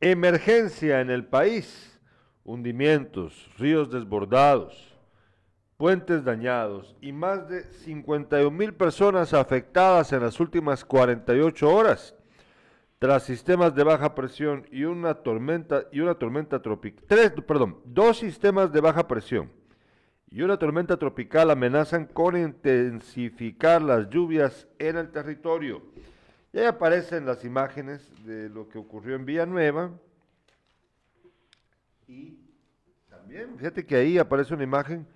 Emergencia 0.00 1.00
en 1.00 1.10
el 1.10 1.24
país. 1.24 1.98
Hundimientos, 2.44 3.50
ríos 3.58 3.90
desbordados, 3.90 4.94
puentes 5.76 6.22
dañados 6.22 6.94
y 7.00 7.10
más 7.12 7.48
de 7.48 7.64
51 7.64 8.50
mil 8.50 8.72
personas 8.72 9.34
afectadas 9.34 10.12
en 10.12 10.20
las 10.20 10.38
últimas 10.38 10.84
48 10.84 11.68
horas 11.68 12.14
tras 12.98 13.24
sistemas 13.24 13.74
de 13.74 13.84
baja 13.84 14.14
presión 14.14 14.66
y 14.70 14.84
una 14.84 15.14
tormenta 15.14 15.84
y 15.90 16.00
una 16.00 16.14
tormenta 16.14 16.62
tropical. 16.62 17.04
Tres, 17.08 17.32
perdón, 17.46 17.80
dos 17.84 18.18
sistemas 18.18 18.72
de 18.72 18.80
baja 18.80 19.08
presión 19.08 19.50
y 20.30 20.42
una 20.42 20.58
tormenta 20.58 20.98
tropical 20.98 21.50
amenazan 21.50 22.06
con 22.06 22.36
intensificar 22.36 23.82
las 23.82 24.08
lluvias 24.08 24.68
en 24.78 24.96
el 24.98 25.10
territorio. 25.10 25.82
Y 26.56 26.58
ahí 26.60 26.64
aparecen 26.64 27.26
las 27.26 27.44
imágenes 27.44 28.10
de 28.24 28.48
lo 28.48 28.66
que 28.66 28.78
ocurrió 28.78 29.14
en 29.14 29.26
Villanueva. 29.26 29.90
Y 32.08 32.38
también, 33.10 33.58
fíjate 33.58 33.84
que 33.84 33.94
ahí 33.94 34.16
aparece 34.16 34.54
una 34.54 34.64
imagen 34.64 35.06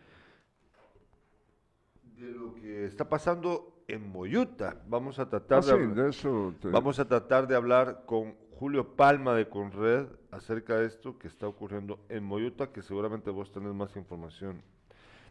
de 2.19 2.31
lo 2.31 2.55
que 2.57 2.85
está 2.85 3.09
pasando 3.09 3.83
en 3.89 4.07
Moyuta. 4.13 4.83
Vamos 4.87 5.19
a 5.19 5.31
tratar 5.31 5.61
Ah, 5.61 5.61
de 5.63 5.67
sí, 5.67 5.71
hablar- 5.73 5.95
de 5.95 6.11
eso. 6.11 6.55
te- 6.61 6.69
Vamos 6.69 6.99
a 6.99 7.09
tratar 7.09 7.47
de 7.47 7.57
hablar 7.57 8.03
con 8.05 8.35
Julio 8.59 8.95
Palma 8.95 9.35
de 9.35 9.49
Conred 9.49 10.09
acerca 10.31 10.77
de 10.77 10.85
esto 10.89 11.19
que 11.19 11.29
está 11.29 11.49
ocurriendo 11.49 12.05
en 12.11 12.23
Moyuta, 12.23 12.71
que 12.71 12.83
seguramente 12.83 13.31
vos 13.31 13.51
tenés 13.51 13.73
más 13.73 13.97
información. 13.97 14.61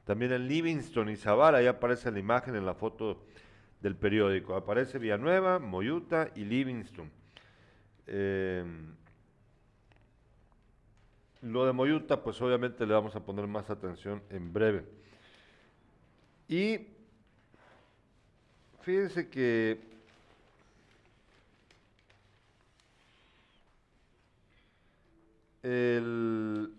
También 0.06 0.32
en 0.32 0.48
Livingston 0.48 1.08
y 1.10 1.16
Zavala, 1.18 1.60
ahí 1.60 1.68
aparece 1.68 2.10
la 2.12 2.18
imagen 2.18 2.56
en 2.56 2.66
la 2.66 2.74
foto 2.74 3.26
del 3.82 3.96
periódico. 3.96 4.56
Aparece 4.56 4.98
Villanueva, 5.00 5.60
Moyuta 5.60 6.30
y 6.36 6.44
Livingston. 6.46 7.10
Eh, 8.08 8.64
lo 11.42 11.66
de 11.66 11.72
Moyuta, 11.74 12.22
pues 12.22 12.42
obviamente 12.42 12.86
le 12.86 12.94
vamos 12.94 13.16
a 13.16 13.22
poner 13.24 13.48
más 13.48 13.70
atención 13.70 14.22
en 14.30 14.52
breve. 14.52 14.86
Y 16.48 16.80
fíjense 18.82 19.30
que 19.30 19.80
el- 25.64 26.72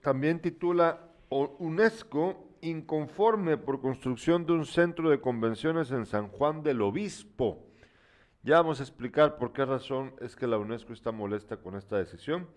también 0.00 0.40
titula 0.40 0.98
"O- 1.28 1.56
UNESCO 1.58 2.48
inconforme 2.62 3.58
por 3.58 3.80
construcción 3.80 4.46
de 4.46 4.52
un 4.52 4.64
centro 4.64 5.10
de 5.10 5.20
convenciones 5.20 5.90
en 5.90 6.06
San 6.06 6.28
Juan 6.28 6.62
del 6.62 6.80
Obispo. 6.80 7.66
Ya 8.44 8.56
vamos 8.56 8.80
a 8.80 8.84
explicar 8.84 9.36
por 9.36 9.52
qué 9.52 9.64
razón 9.64 10.14
es 10.20 10.34
que 10.34 10.46
la 10.46 10.58
UNESCO 10.58 10.92
está 10.92 11.12
molesta 11.12 11.58
con 11.58 11.76
esta 11.76 11.98
decisión. 11.98 12.48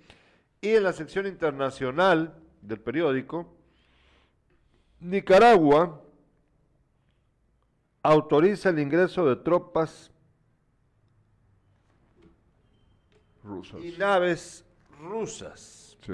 Y 0.62 0.70
en 0.70 0.84
la 0.84 0.94
sección 0.94 1.28
internacional 1.28 2.36
del 2.62 2.80
periódico, 2.80 3.56
Nicaragua 5.00 6.02
autoriza 8.02 8.70
el 8.70 8.80
ingreso 8.80 9.26
de 9.28 9.36
tropas 9.38 10.12
rusas. 13.44 13.84
y 13.84 13.92
naves 13.98 14.66
rusas. 15.00 15.98
Sí. 16.06 16.14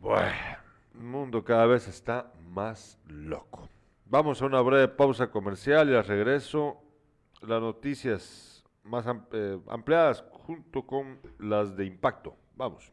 Bueno, 0.00 0.32
el 0.94 1.02
mundo 1.02 1.44
cada 1.44 1.66
vez 1.66 1.88
está 1.88 2.32
más 2.48 2.98
loco. 3.06 3.68
Vamos 4.06 4.42
a 4.42 4.46
una 4.46 4.60
breve 4.60 4.88
pausa 4.88 5.30
comercial 5.30 5.88
y 5.90 5.94
al 5.94 6.04
regreso 6.04 6.78
las 7.42 7.60
noticias 7.60 8.64
más 8.82 9.06
eh, 9.32 9.58
ampliadas 9.68 10.24
junto 10.46 10.86
con 10.86 11.20
las 11.38 11.76
de 11.76 11.86
impacto. 11.86 12.34
Vamos. 12.56 12.92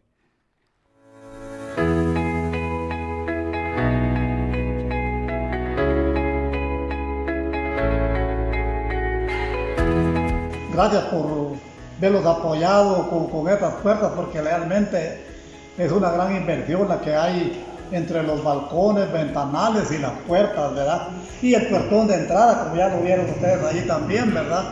Gracias 10.74 11.06
por 11.06 11.56
verlos 12.00 12.24
apoyados 12.24 13.08
con, 13.08 13.30
con 13.30 13.52
estas 13.52 13.74
puertas 13.82 14.12
porque 14.12 14.40
realmente 14.40 15.24
es 15.78 15.92
una 15.92 16.12
gran 16.12 16.36
inversión 16.36 16.88
la 16.88 17.02
que 17.02 17.16
hay 17.16 17.67
entre 17.92 18.24
los 18.24 18.44
balcones, 18.44 19.12
ventanales 19.12 19.92
y 19.92 19.98
las 19.98 20.12
puertas, 20.28 20.74
¿verdad? 20.74 21.08
Y 21.42 21.54
el 21.54 21.68
puertón 21.68 22.08
de 22.08 22.16
entrada, 22.16 22.64
como 22.64 22.76
ya 22.76 22.90
lo 22.90 23.02
vieron 23.02 23.30
ustedes 23.30 23.64
ahí 23.64 23.82
también, 23.88 24.34
¿verdad? 24.34 24.66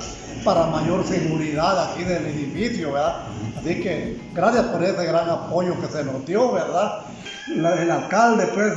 Para 0.44 0.68
mayor 0.68 1.06
seguridad 1.06 1.92
aquí 1.92 2.04
del 2.04 2.26
edificio, 2.26 2.94
¿verdad? 2.94 3.22
Así 3.58 3.82
que 3.82 4.20
gracias 4.34 4.66
por 4.66 4.84
ese 4.84 5.06
gran 5.06 5.30
apoyo 5.30 5.80
que 5.80 5.88
se 5.88 6.04
nos 6.04 6.26
dio, 6.26 6.52
¿verdad? 6.52 7.02
El 7.48 7.92
alcalde 7.92 8.48
pues 8.54 8.74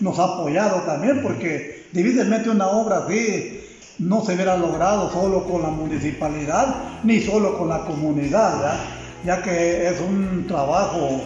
nos 0.00 0.18
ha 0.18 0.24
apoyado 0.24 0.80
también 0.82 1.22
porque 1.22 1.86
difícilmente 1.92 2.50
una 2.50 2.68
obra 2.68 3.04
así 3.06 3.60
no 3.98 4.24
se 4.24 4.34
hubiera 4.34 4.56
logrado 4.56 5.10
solo 5.10 5.44
con 5.44 5.62
la 5.62 5.68
municipalidad 5.68 6.74
ni 7.04 7.20
solo 7.20 7.56
con 7.58 7.68
la 7.68 7.84
comunidad, 7.84 8.56
¿verdad? 8.56 8.80
ya 9.24 9.42
que 9.42 9.88
es 9.88 10.00
un 10.00 10.46
trabajo 10.46 11.20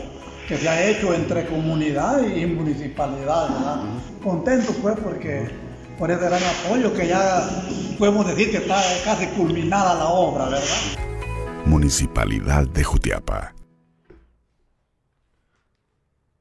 que 0.47 0.57
se 0.57 0.69
ha 0.69 0.89
hecho 0.89 1.13
entre 1.13 1.47
comunidad 1.47 2.23
y 2.25 2.47
municipalidad. 2.47 3.49
¿verdad? 3.49 3.83
Contento 4.23 4.73
pues 4.81 4.99
porque 5.01 5.49
por 5.99 6.11
ese 6.11 6.25
gran 6.25 6.43
apoyo 6.43 6.93
que 6.95 7.09
ya 7.09 7.49
podemos 7.99 8.27
decir 8.27 8.51
que 8.51 8.59
está 8.59 8.81
casi 9.05 9.27
culminada 9.37 9.95
la 9.95 10.07
obra, 10.07 10.45
¿verdad? 10.45 11.07
Municipalidad 11.65 12.69
de 12.69 12.85
Jutiapa. 12.85 13.55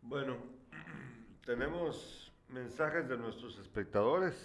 Bueno, 0.02 0.38
tenemos 1.46 2.32
mensajes 2.50 3.10
de 3.10 3.18
nuestros 3.18 3.58
espectadores. 3.58 4.36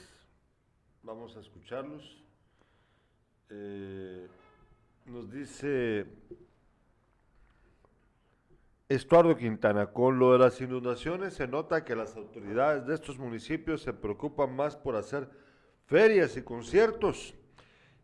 Vamos 1.03 1.37
a 1.37 1.41
escucharlos. 1.41 2.25
Eh, 3.51 4.27
nos 5.07 5.31
dice 5.31 6.07
Estuardo 8.91 9.37
Quintana, 9.37 9.87
con 9.87 10.19
lo 10.19 10.33
de 10.33 10.41
las 10.41 10.61
inundaciones 10.61 11.35
se 11.35 11.47
nota 11.47 11.85
que 11.85 11.95
las 11.95 12.17
autoridades 12.17 12.85
de 12.87 12.95
estos 12.95 13.19
municipios 13.21 13.83
se 13.83 13.93
preocupan 13.93 14.55
más 14.57 14.77
por 14.77 14.97
hacer 14.97 15.31
ferias 15.87 16.37
y 16.37 16.43
conciertos 16.43 17.37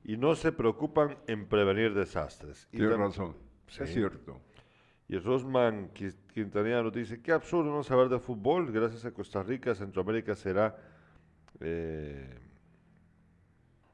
y 0.04 0.16
no 0.16 0.36
se 0.36 0.52
preocupan 0.52 1.18
en 1.26 1.48
prevenir 1.48 1.92
desastres. 1.92 2.68
Tiene 2.70 2.96
razón, 2.96 3.34
Sí. 3.66 3.82
es 3.82 3.92
cierto. 3.92 4.40
Y 5.08 5.18
Rosman 5.18 5.92
Qui- 5.92 6.14
Quintanilla 6.32 6.82
nos 6.84 6.92
dice, 6.92 7.20
qué 7.20 7.32
absurdo 7.32 7.72
no 7.72 7.82
saber 7.82 8.08
de 8.08 8.20
fútbol, 8.20 8.70
gracias 8.70 9.04
a 9.04 9.10
Costa 9.12 9.42
Rica, 9.42 9.74
Centroamérica 9.74 10.36
será, 10.36 10.76
eh, 11.58 12.38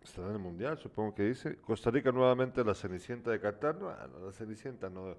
estará 0.04 0.28
en 0.28 0.34
el 0.34 0.40
Mundial, 0.40 0.76
supongo 0.76 1.14
que 1.14 1.22
dice. 1.22 1.56
Costa 1.56 1.90
Rica 1.90 2.12
nuevamente 2.12 2.62
la 2.62 2.74
Cenicienta 2.74 3.30
de 3.30 3.40
Qatar, 3.40 3.76
no, 3.76 3.88
la 3.88 4.32
Cenicienta 4.32 4.90
no, 4.90 5.16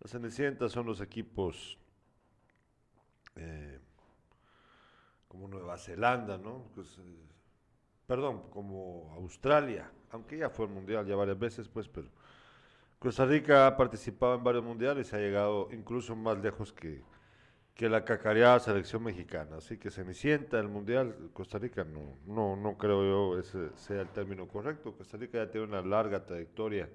la 0.00 0.08
Cenicienta 0.08 0.68
son 0.68 0.86
los 0.86 1.00
equipos 1.00 1.78
eh, 3.36 3.78
como 5.28 5.46
Nueva 5.46 5.78
Zelanda, 5.78 6.38
¿no? 6.38 6.64
Pues, 6.74 6.98
eh, 6.98 7.26
perdón, 8.06 8.50
como 8.50 9.12
Australia, 9.16 9.90
aunque 10.10 10.38
ya 10.38 10.50
fue 10.50 10.66
el 10.66 10.72
Mundial 10.72 11.06
ya 11.06 11.16
varias 11.16 11.38
veces, 11.38 11.68
pues, 11.68 11.88
pero... 11.88 12.08
Costa 12.98 13.24
Rica 13.24 13.66
ha 13.66 13.78
participado 13.78 14.34
en 14.34 14.44
varios 14.44 14.62
mundiales 14.62 15.10
y 15.10 15.16
ha 15.16 15.18
llegado 15.18 15.68
incluso 15.72 16.14
más 16.14 16.36
lejos 16.36 16.70
que, 16.70 17.02
que 17.74 17.88
la 17.88 18.04
cacareada 18.04 18.60
selección 18.60 19.02
mexicana. 19.02 19.56
Así 19.56 19.78
que 19.78 19.90
Cenicienta, 19.90 20.60
el 20.60 20.68
mundial, 20.68 21.30
Costa 21.32 21.58
Rica 21.58 21.82
no, 21.82 22.18
no, 22.26 22.56
no 22.56 22.76
creo 22.76 23.02
yo 23.02 23.38
ese 23.40 23.70
sea 23.76 24.02
el 24.02 24.08
término 24.10 24.46
correcto. 24.46 24.94
Costa 24.94 25.16
Rica 25.16 25.38
ya 25.38 25.50
tiene 25.50 25.66
una 25.66 25.80
larga 25.80 26.26
trayectoria 26.26 26.90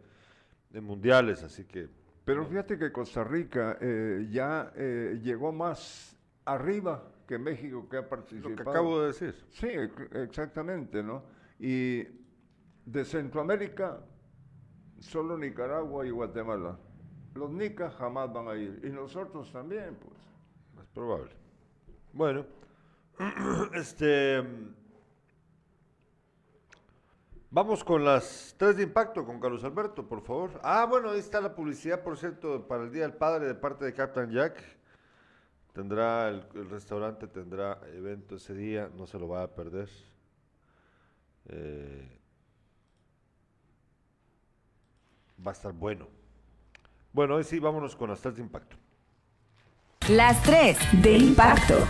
en 0.72 0.84
mundiales, 0.84 1.42
así 1.42 1.66
que 1.66 1.90
Pero 2.26 2.46
fíjate 2.46 2.78
que 2.80 2.92
Costa 2.92 3.24
Rica 3.24 3.78
eh, 3.80 4.28
ya 4.32 4.72
eh, 4.76 5.20
llegó 5.22 5.52
más 5.54 6.18
arriba 6.46 7.04
que 7.28 7.38
México 7.38 7.88
que 7.90 7.98
ha 7.98 8.02
lo 8.02 8.10
participado. 8.10 8.56
que 8.56 8.62
acabo 8.64 9.02
de 9.02 9.08
decir. 9.08 9.36
Sí, 9.52 9.68
ex- 9.68 10.16
exactamente, 10.16 11.04
¿no? 11.04 11.24
Y 11.60 12.04
de 12.86 13.06
Centroamérica, 13.06 14.00
solo 15.00 15.38
Nicaragua 15.38 16.06
y 16.06 16.10
Guatemala. 16.10 16.78
Los 17.36 17.52
nicas 17.52 17.94
jamás 17.96 18.32
van 18.34 18.48
a 18.48 18.56
ir. 18.56 18.80
Y 18.84 18.90
nosotros 18.90 19.52
también, 19.52 19.96
pues. 19.96 20.16
Es 20.84 20.92
probable. 20.94 21.32
Bueno, 22.14 22.46
este. 23.74 24.44
Vamos 27.56 27.86
con 27.86 28.04
las 28.04 28.54
tres 28.58 28.76
de 28.76 28.84
impacto 28.84 29.26
con 29.26 29.40
Carlos 29.40 29.64
Alberto, 29.64 30.06
por 30.06 30.22
favor. 30.22 30.60
Ah, 30.62 30.86
bueno, 30.90 31.12
ahí 31.12 31.20
está 31.20 31.40
la 31.40 31.56
publicidad, 31.56 32.04
por 32.04 32.18
cierto, 32.18 32.68
para 32.68 32.84
el 32.84 32.92
Día 32.92 33.04
del 33.04 33.14
Padre 33.14 33.48
de 33.48 33.56
parte 33.56 33.86
de 33.86 33.94
Captain 33.94 34.30
Jack. 34.30 34.62
Tendrá, 35.72 36.28
el, 36.28 36.70
restaurante 36.70 37.28
tendrá 37.28 37.80
evento 37.94 38.36
ese 38.36 38.54
día, 38.54 38.90
no 38.98 39.08
se 39.08 39.18
lo 39.18 39.30
va 39.30 39.44
a 39.44 39.48
perder. 39.48 39.88
Eh, 41.48 42.20
va 45.40 45.52
a 45.52 45.54
estar 45.54 45.72
bueno. 45.72 46.10
Bueno, 47.14 47.36
hoy 47.36 47.46
sí, 47.46 47.60
vámonos 47.60 47.96
con 47.96 48.10
las 48.10 48.20
tres 48.20 48.36
de 48.36 48.42
impacto. 48.42 48.76
Las 50.10 50.44
3 50.44 50.78
de 51.02 51.18
impacto. 51.18 51.88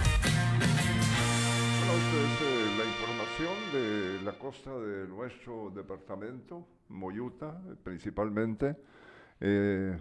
Costa 4.38 4.78
de 4.80 5.08
nuestro 5.08 5.69
departamento, 5.69 6.65
Moyuta, 6.89 7.60
principalmente, 7.84 8.76
eh, 9.39 9.98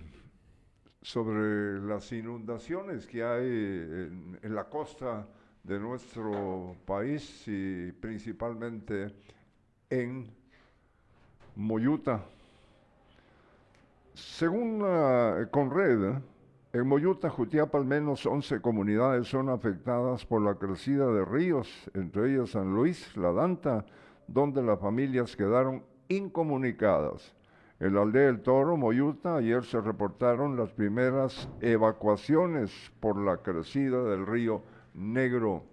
sobre 1.01 1.81
las 1.81 2.11
inundaciones 2.13 3.07
que 3.07 3.23
hay 3.23 3.47
en, 3.47 4.55
la 4.55 4.65
costa 4.65 5.27
de 5.63 5.79
nuestro 5.79 6.77
país 6.85 7.45
y 7.47 7.93
principalmente 7.93 9.15
en 9.91 10.31
Moyuta. 11.57 12.25
Según 14.15 14.83
la 14.83 15.49
Conred, 15.51 16.15
en 16.73 16.89
Moyuta, 16.89 17.31
Jutiapa, 17.31 17.79
al 17.79 17.85
menos 17.85 18.27
11 18.27 18.61
comunidades 18.61 19.29
son 19.29 19.49
afectadas 19.49 20.25
por 20.27 20.43
la 20.43 20.57
crecida 20.57 21.07
de 21.07 21.25
ríos, 21.25 21.69
entre 21.95 22.35
ellas 22.35 22.51
San 22.51 22.75
Luis, 22.75 23.17
La 23.17 23.33
Danta, 23.33 23.85
donde 24.27 24.63
las 24.63 24.79
familias 24.81 25.37
quedaron 25.37 25.83
incomunicadas. 26.09 27.35
En 27.81 27.95
la 27.95 28.03
aldea 28.03 28.27
del 28.27 28.41
Toro, 28.41 28.77
Moyuta, 28.77 29.37
ayer 29.37 29.65
se 29.65 29.81
reportaron 29.81 30.57
las 30.57 30.71
primeras 30.73 31.49
evacuaciones 31.61 32.71
por 33.01 33.19
la 33.19 33.39
crecida 33.39 34.03
del 34.05 34.27
río 34.27 34.63
Negro. 34.95 35.65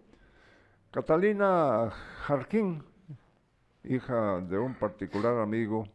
Catalina 0.90 1.90
Jarquín, 2.26 2.84
hija 3.84 4.42
de 4.42 4.58
un 4.58 4.74
particular 4.74 5.38
amigo 5.40 5.88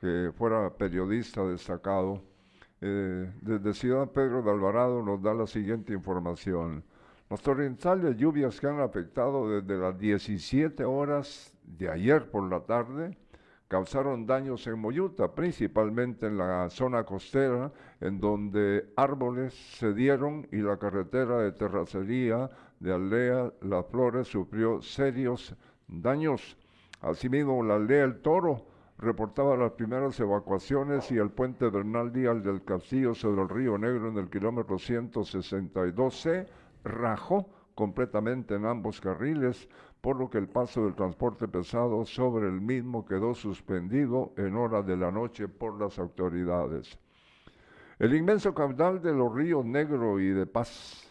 que 0.00 0.32
fuera 0.36 0.68
periodista 0.70 1.42
destacado, 1.44 2.20
eh, 2.80 3.32
desde 3.40 3.72
Ciudad 3.72 4.10
Pedro 4.10 4.42
de 4.42 4.50
Alvarado 4.50 5.02
nos 5.02 5.22
da 5.22 5.32
la 5.32 5.46
siguiente 5.46 5.92
información. 5.92 6.84
Las 7.30 7.40
torrenciales 7.40 8.16
lluvias 8.16 8.60
que 8.60 8.66
han 8.66 8.80
afectado 8.80 9.48
desde 9.48 9.80
las 9.80 9.98
17 9.98 10.84
horas 10.84 11.55
de 11.66 11.90
ayer 11.90 12.30
por 12.30 12.48
la 12.48 12.60
tarde 12.60 13.16
causaron 13.68 14.26
daños 14.26 14.66
en 14.66 14.78
Moyuta, 14.78 15.34
principalmente 15.34 16.26
en 16.26 16.38
la 16.38 16.70
zona 16.70 17.04
costera, 17.04 17.72
en 18.00 18.20
donde 18.20 18.92
árboles 18.96 19.54
se 19.54 19.92
dieron 19.92 20.46
y 20.52 20.58
la 20.58 20.78
carretera 20.78 21.38
de 21.38 21.52
terracería 21.52 22.48
de 22.78 22.92
Aldea 22.92 23.52
Las 23.62 23.86
Flores 23.86 24.28
sufrió 24.28 24.80
serios 24.82 25.56
daños. 25.88 26.56
Asimismo, 27.00 27.62
la 27.62 27.74
aldea 27.74 28.04
El 28.04 28.20
Toro 28.20 28.66
reportaba 28.98 29.56
las 29.56 29.72
primeras 29.72 30.18
evacuaciones 30.20 31.10
y 31.10 31.18
el 31.18 31.30
puente 31.30 31.68
Bernal 31.68 32.12
Díaz 32.12 32.42
del 32.42 32.64
Castillo 32.64 33.14
sobre 33.14 33.42
el 33.42 33.48
Río 33.48 33.76
Negro 33.78 34.08
en 34.08 34.16
el 34.16 34.30
kilómetro 34.30 34.76
162C 34.76 36.46
rajó 36.84 37.50
completamente 37.74 38.54
en 38.54 38.64
ambos 38.64 39.00
carriles, 39.00 39.68
por 40.06 40.18
lo 40.18 40.30
que 40.30 40.38
el 40.38 40.46
paso 40.46 40.84
del 40.84 40.94
transporte 40.94 41.48
pesado 41.48 42.04
sobre 42.04 42.46
el 42.46 42.60
mismo 42.60 43.04
quedó 43.04 43.34
suspendido 43.34 44.32
en 44.36 44.54
horas 44.54 44.86
de 44.86 44.96
la 44.96 45.10
noche 45.10 45.48
por 45.48 45.80
las 45.80 45.98
autoridades. 45.98 46.96
El 47.98 48.14
inmenso 48.14 48.54
caudal 48.54 49.02
de 49.02 49.12
los 49.12 49.34
ríos 49.34 49.64
Negro 49.64 50.20
y 50.20 50.28
de 50.28 50.46
Paz 50.46 51.10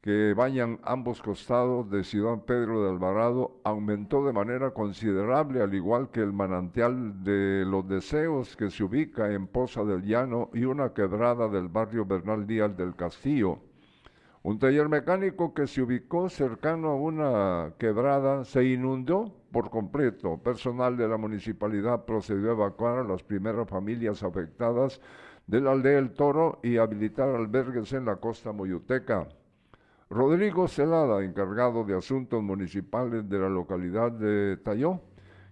que 0.00 0.34
bañan 0.34 0.80
ambos 0.82 1.22
costados 1.22 1.88
de 1.88 2.02
Ciudad 2.02 2.40
Pedro 2.44 2.82
de 2.82 2.90
Alvarado 2.90 3.60
aumentó 3.62 4.26
de 4.26 4.32
manera 4.32 4.72
considerable, 4.72 5.62
al 5.62 5.72
igual 5.72 6.10
que 6.10 6.22
el 6.22 6.32
manantial 6.32 7.22
de 7.22 7.64
los 7.64 7.86
deseos 7.86 8.56
que 8.56 8.68
se 8.72 8.82
ubica 8.82 9.30
en 9.32 9.46
Poza 9.46 9.84
del 9.84 10.02
Llano 10.02 10.50
y 10.52 10.64
una 10.64 10.92
quebrada 10.92 11.46
del 11.46 11.68
barrio 11.68 12.04
Bernal 12.04 12.48
Díaz 12.48 12.76
del 12.76 12.96
Castillo. 12.96 13.60
Un 14.42 14.58
taller 14.58 14.88
mecánico 14.88 15.52
que 15.52 15.66
se 15.66 15.82
ubicó 15.82 16.30
cercano 16.30 16.88
a 16.88 16.94
una 16.94 17.74
quebrada 17.78 18.44
se 18.46 18.64
inundó 18.64 19.34
por 19.52 19.68
completo. 19.68 20.38
Personal 20.38 20.96
de 20.96 21.08
la 21.08 21.18
municipalidad 21.18 22.06
procedió 22.06 22.48
a 22.48 22.52
evacuar 22.52 23.00
a 23.00 23.04
las 23.04 23.22
primeras 23.22 23.68
familias 23.68 24.22
afectadas 24.22 24.98
de 25.46 25.60
la 25.60 25.72
aldea 25.72 25.98
El 25.98 26.12
Toro 26.12 26.58
y 26.62 26.78
habilitar 26.78 27.28
albergues 27.28 27.92
en 27.92 28.06
la 28.06 28.16
costa 28.16 28.52
moyuteca. 28.52 29.28
Rodrigo 30.08 30.68
Celada, 30.68 31.22
encargado 31.22 31.84
de 31.84 31.98
asuntos 31.98 32.42
municipales 32.42 33.28
de 33.28 33.38
la 33.38 33.50
localidad 33.50 34.10
de 34.10 34.56
Tayó, 34.56 35.02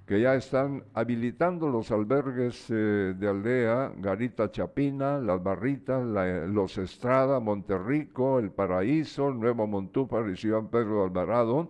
que 0.08 0.22
ya 0.22 0.34
están 0.34 0.84
habilitando 0.94 1.68
los 1.68 1.90
albergues 1.90 2.64
eh, 2.70 3.14
de 3.14 3.28
aldea, 3.28 3.92
Garita 3.98 4.50
Chapina, 4.50 5.18
Las 5.18 5.42
Barritas, 5.42 6.02
la- 6.06 6.46
Los 6.46 6.78
Estrada, 6.78 7.40
Monterrico, 7.40 8.38
El 8.38 8.50
Paraíso, 8.50 9.30
Nuevo 9.30 9.66
Montúfar 9.66 10.30
y 10.30 10.36
Ciudad 10.36 10.62
Pedro 10.70 11.04
Alvarado, 11.04 11.68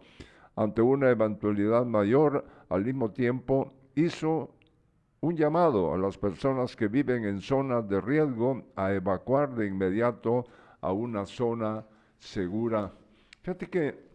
ante 0.55 0.81
una 0.83 1.11
eventualidad 1.11 1.85
mayor, 1.85 2.44
al 2.68 2.85
mismo 2.85 3.11
tiempo 3.11 3.72
hizo 3.96 4.55
un 5.20 5.37
llamado 5.37 5.92
a 5.92 5.98
las 5.98 6.16
personas 6.16 6.77
que 6.77 6.87
viven 6.87 7.24
en 7.24 7.40
zonas 7.40 7.88
de 7.88 8.01
riesgo 8.01 8.62
a 8.77 8.92
evacuar 8.92 9.53
de 9.57 9.66
inmediato 9.66 10.44
a 10.81 10.92
una 10.92 11.27
zona 11.27 11.85
segura. 12.20 12.92
Fíjate 13.42 13.66
que, 13.66 14.08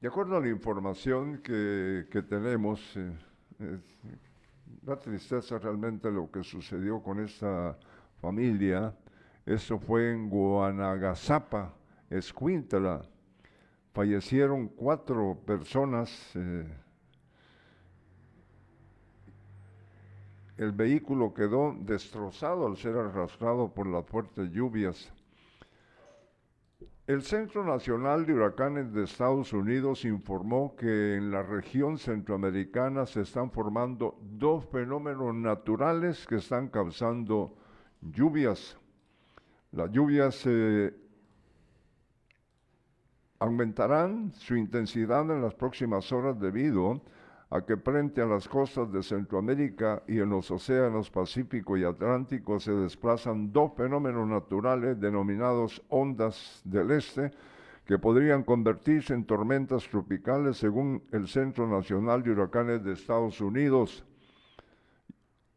de 0.00 0.06
acuerdo 0.06 0.36
a 0.36 0.40
la 0.40 0.48
información 0.48 1.38
que, 1.38 2.06
tenemos, 2.28 2.96
eh, 2.96 3.12
eh, 3.58 3.78
da 4.82 4.96
tristeza 4.96 5.58
realmente 5.58 6.10
lo 6.10 6.30
que 6.30 6.44
sucedió 6.44 7.02
con 7.02 7.18
esta 7.18 7.76
familia. 8.20 8.94
Esto 9.44 9.78
fue 9.78 10.12
en 10.12 10.30
Guanagasapa, 10.30 11.74
Escuintla. 12.10 13.02
Fallecieron 13.92 14.68
cuatro 14.68 15.36
personas. 15.44 16.08
eh, 16.36 16.66
el 20.58 20.72
vehículo 20.72 21.32
quedó 21.32 21.76
destrozado 21.80 22.66
al 22.66 22.76
ser 22.76 22.96
arrastrado 22.96 23.72
por 23.72 23.86
las 23.86 24.04
fuertes 24.06 24.50
lluvias. 24.50 25.12
El 27.08 27.22
Centro 27.22 27.64
Nacional 27.64 28.26
de 28.26 28.34
Huracanes 28.34 28.92
de 28.92 29.04
Estados 29.04 29.54
Unidos 29.54 30.04
informó 30.04 30.76
que 30.76 31.16
en 31.16 31.30
la 31.30 31.42
región 31.42 31.96
centroamericana 31.96 33.06
se 33.06 33.22
están 33.22 33.50
formando 33.50 34.18
dos 34.20 34.66
fenómenos 34.66 35.34
naturales 35.34 36.26
que 36.26 36.36
están 36.36 36.68
causando 36.68 37.56
lluvias. 38.02 38.76
Las 39.72 39.90
lluvias 39.90 40.42
eh, 40.44 40.94
aumentarán 43.38 44.30
su 44.32 44.54
intensidad 44.56 45.22
en 45.30 45.40
las 45.40 45.54
próximas 45.54 46.12
horas 46.12 46.38
debido 46.38 46.92
a 46.92 47.00
que 47.66 47.76
frente 47.78 48.20
a 48.20 48.26
las 48.26 48.46
costas 48.46 48.92
de 48.92 49.02
Centroamérica 49.02 50.02
y 50.06 50.18
en 50.18 50.28
los 50.28 50.50
océanos 50.50 51.10
Pacífico 51.10 51.76
y 51.76 51.84
Atlántico 51.84 52.60
se 52.60 52.72
desplazan 52.72 53.52
dos 53.52 53.72
fenómenos 53.74 54.28
naturales 54.28 55.00
denominados 55.00 55.82
ondas 55.88 56.60
del 56.64 56.90
este 56.90 57.30
que 57.86 57.98
podrían 57.98 58.42
convertirse 58.42 59.14
en 59.14 59.24
tormentas 59.24 59.88
tropicales 59.88 60.58
según 60.58 61.02
el 61.10 61.26
Centro 61.26 61.66
Nacional 61.66 62.22
de 62.22 62.32
Huracanes 62.32 62.84
de 62.84 62.92
Estados 62.92 63.40
Unidos. 63.40 64.04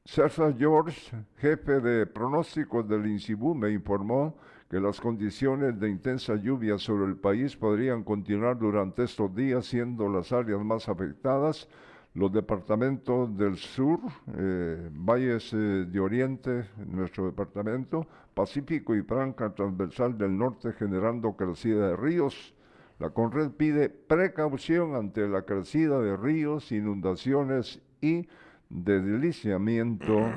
César 0.05 0.55
George, 0.57 1.11
jefe 1.37 1.81
de 1.81 2.05
pronósticos 2.05 2.87
del 2.87 3.05
INSIBU, 3.05 3.53
me 3.53 3.71
informó 3.71 4.37
que 4.71 4.79
las 4.79 5.01
condiciones 5.01 5.77
de 5.81 5.89
intensa 5.89 6.33
lluvia 6.37 6.77
sobre 6.77 7.05
el 7.05 7.17
país 7.17 7.57
podrían 7.57 8.05
continuar 8.05 8.57
durante 8.57 9.03
estos 9.03 9.35
días, 9.35 9.65
siendo 9.65 10.07
las 10.07 10.31
áreas 10.31 10.63
más 10.63 10.87
afectadas 10.87 11.67
los 12.13 12.31
departamentos 12.31 13.37
del 13.37 13.57
sur, 13.57 13.99
eh, 14.33 14.89
valles 14.93 15.51
eh, 15.51 15.57
de 15.57 15.99
oriente, 15.99 16.69
nuestro 16.87 17.25
departamento, 17.25 18.07
Pacífico 18.33 18.95
y 18.95 19.01
Franca 19.01 19.53
transversal 19.53 20.17
del 20.17 20.37
norte, 20.37 20.71
generando 20.71 21.35
crecida 21.35 21.89
de 21.89 21.95
ríos. 21.97 22.55
La 22.97 23.09
Conred 23.09 23.51
pide 23.51 23.89
precaución 23.89 24.95
ante 24.95 25.27
la 25.27 25.41
crecida 25.41 25.99
de 25.99 26.15
ríos, 26.15 26.71
inundaciones 26.71 27.81
y 27.99 28.25
deslizamiento 28.69 30.31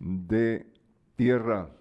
de 0.00 0.66
tierra. 1.14 1.77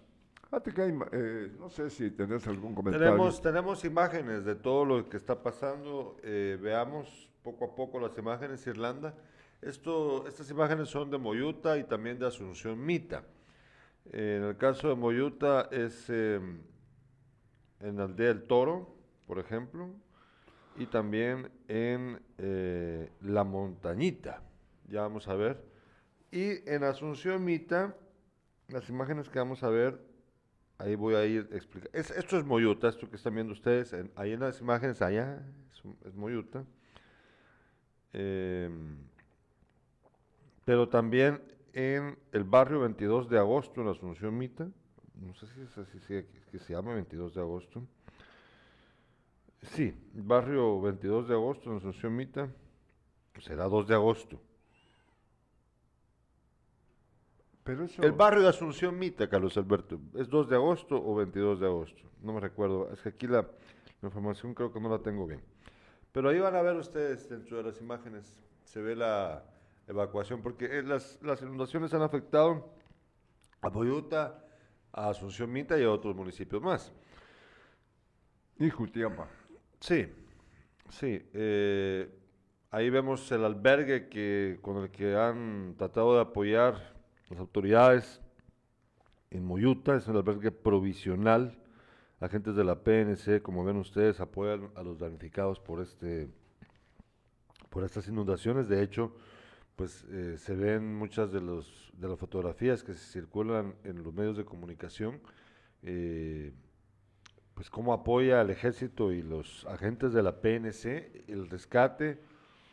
Hay, 0.52 0.98
eh, 1.12 1.52
no 1.60 1.70
sé 1.70 1.90
si 1.90 2.12
tenés 2.12 2.48
algún 2.48 2.74
comentario. 2.74 3.32
Tenemos, 3.42 3.84
imágenes 3.84 4.46
de 4.46 4.56
todo 4.56 4.86
lo 4.86 5.10
que 5.10 5.18
está 5.18 5.42
pasando. 5.42 6.18
eh, 6.24 6.58
veamos 6.62 7.30
poco 7.44 7.66
a 7.66 7.76
poco 7.76 8.00
las 8.00 8.18
imágenes, 8.18 8.66
Irlanda. 8.68 9.14
Estas 9.62 10.50
imágenes 10.50 10.90
son 10.90 11.10
de 11.10 11.18
Moyuta 11.18 11.78
y 11.78 11.84
también 11.84 12.20
de 12.20 12.28
Asunción 12.28 12.84
Mita. 12.84 13.24
En 14.12 14.44
el 14.44 14.58
caso 14.58 14.90
de 14.90 14.96
Moyuta 14.96 15.68
es 15.72 16.06
eh, 16.10 16.40
en 17.80 17.98
la 17.98 18.04
aldea 18.04 18.28
del 18.28 18.44
Toro, 18.44 18.96
por 19.26 19.40
ejemplo, 19.40 19.90
y 20.78 20.86
también 20.86 21.52
en 21.68 22.22
eh, 22.38 23.12
La 23.22 23.44
Montañita. 23.44 24.44
Ya 24.88 25.02
vamos 25.02 25.28
a 25.28 25.36
ver. 25.36 25.62
Y 26.32 26.70
en 26.70 26.84
Asunción 26.84 27.44
Mita, 27.44 27.96
las 28.70 28.88
imágenes 28.90 29.28
que 29.28 29.40
vamos 29.40 29.64
a 29.64 29.70
ver 29.70 30.00
Ahí 30.80 30.96
voy 30.96 31.16
a 31.16 31.26
ir 31.26 31.50
explicar. 31.52 31.90
Es, 31.94 32.12
esto 32.12 32.38
es 32.38 32.46
Moyuta, 32.46 32.88
esto 32.90 33.10
que 33.10 33.16
están 33.16 33.34
viendo 33.34 33.54
ustedes. 33.54 33.94
en- 33.94 34.12
ahí 34.16 34.34
en 34.34 34.42
las 34.42 34.62
imágenes, 34.62 35.02
allá 35.02 35.44
es, 35.72 35.84
es 36.06 36.14
Moyuta. 36.16 36.64
Em, 38.14 38.98
pero 40.66 40.88
también 40.90 41.42
en 41.74 42.18
el 42.32 42.44
barrio 42.44 42.82
22 42.82 43.30
de 43.30 43.38
agosto, 43.38 43.82
en 43.82 43.88
Asunción 43.88 44.38
Mita. 44.38 44.68
No 45.16 45.34
sé 45.34 45.48
si 45.48 45.62
es 45.62 45.78
así, 45.78 46.00
que 46.08 46.60
se 46.60 46.74
llama 46.74 46.94
22 46.94 47.34
de 47.34 47.42
agosto. 47.42 47.84
Sí, 49.64 49.94
barrio 50.14 50.80
22 50.82 51.28
de 51.28 51.34
agosto, 51.34 51.72
en 51.72 51.78
Asunción 51.78 52.16
Mita. 52.16 52.50
Será 53.40 53.66
2 53.66 53.88
de 53.88 53.96
agosto. 53.96 54.40
Pero 57.68 57.84
eso, 57.84 58.02
El 58.02 58.14
barrio 58.14 58.42
de 58.44 58.48
Asunción 58.50 58.98
Mita, 58.98 59.28
Carlos 59.28 59.58
Alberto, 59.58 60.00
¿es 60.16 60.30
2 60.30 60.50
de 60.50 60.56
agosto 60.56 60.96
o 60.96 61.16
22 61.16 61.60
de 61.60 61.66
agosto? 61.66 62.02
No 62.24 62.32
me 62.32 62.40
recuerdo, 62.40 62.90
es 62.94 63.02
que 63.02 63.10
aquí 63.10 63.28
la, 63.28 63.42
la 63.42 64.08
información 64.08 64.54
creo 64.54 64.72
que 64.72 64.80
no 64.80 64.88
la 64.88 65.00
tengo 65.00 65.28
bien. 65.28 65.42
Pero 66.14 66.30
ahí 66.30 66.40
van 66.40 66.56
a 66.56 66.62
ver 66.62 66.78
ustedes 66.78 67.28
dentro 67.30 67.58
de 67.58 67.64
las 67.64 67.82
imágenes, 67.82 68.34
se 68.64 68.82
ve 68.82 68.96
la 68.96 69.44
evacuación, 69.86 70.42
porque 70.42 70.80
eh, 70.80 70.82
las, 70.82 71.20
las 71.22 71.42
inundaciones 71.42 71.94
han 71.94 72.02
afectado 72.02 72.70
a 73.62 73.68
Boyuta, 73.68 74.46
a 74.94 75.10
Asunción 75.10 75.52
Mita 75.52 75.78
y 75.78 75.84
a 75.84 75.92
otros 75.92 76.16
municipios 76.16 76.62
más. 76.62 76.94
y 78.60 78.70
Jutiapa. 78.70 79.28
Sí, 79.82 80.08
sí. 80.90 81.22
eh, 81.34 82.10
ahí 82.72 82.90
vemos 82.90 83.30
el 83.32 83.44
albergue 83.44 84.08
que, 84.08 84.58
con 84.62 84.78
el 84.84 84.90
que 84.90 85.16
han 85.18 85.76
tratado 85.78 86.16
de 86.16 86.22
apoyar 86.22 86.97
las 87.30 87.40
autoridades 87.40 88.22
en 89.30 89.46
Moyuta, 89.46 89.96
es 89.96 90.08
el 90.08 90.16
albergue 90.16 90.52
provisional. 90.52 91.58
Agentes 92.20 92.56
de 92.56 92.64
la 92.64 92.84
PNC, 92.84 93.42
como 93.42 93.64
ven 93.64 93.78
ustedes, 93.78 94.20
apoyan 94.20 94.70
a 94.76 94.84
los 94.84 94.98
damnificados 94.98 95.60
por 95.60 95.82
este 95.82 96.30
por 97.70 97.84
estas 97.84 98.08
inundaciones. 98.08 98.68
De 98.68 98.82
hecho, 98.82 99.16
pues 99.76 100.06
eh, 100.10 100.38
se 100.38 100.56
ven 100.56 100.96
muchas 100.96 101.32
de 101.32 101.42
los 101.42 101.92
de 101.98 102.08
las 102.08 102.18
fotografías 102.18 102.84
que 102.84 102.94
se 102.94 103.12
circulan 103.12 103.76
en 103.84 104.04
los 104.04 104.14
medios 104.14 104.38
de 104.38 104.46
comunicación. 104.46 105.20
eh, 105.84 106.54
pues 107.54 107.72
cómo 107.72 107.92
apoya 107.92 108.40
al 108.40 108.52
ejército 108.52 109.12
y 109.12 109.24
los 109.24 109.66
agentes 109.66 110.14
de 110.14 110.22
la 110.22 110.42
PNC 110.42 111.26
el 111.28 111.50
rescate 111.50 112.20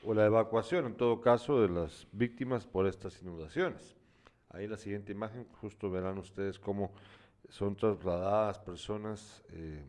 o 0.05 0.13
la 0.13 0.27
evacuación, 0.27 0.85
en 0.85 0.95
todo 0.95 1.23
caso, 1.23 1.63
de 1.63 1.71
las 1.71 2.07
víctimas 2.13 2.67
por 2.67 2.87
estas 2.87 3.23
inundaciones. 3.23 3.97
Ahí 4.55 4.69
la 4.69 4.77
siguiente 4.77 5.13
imagen 5.13 5.47
justo 5.61 5.91
verán 5.91 6.19
ustedes 6.19 6.59
cómo 6.59 6.93
son 7.49 7.77
trasladadas 7.77 8.59
personas 8.61 9.43
eh, 9.51 9.85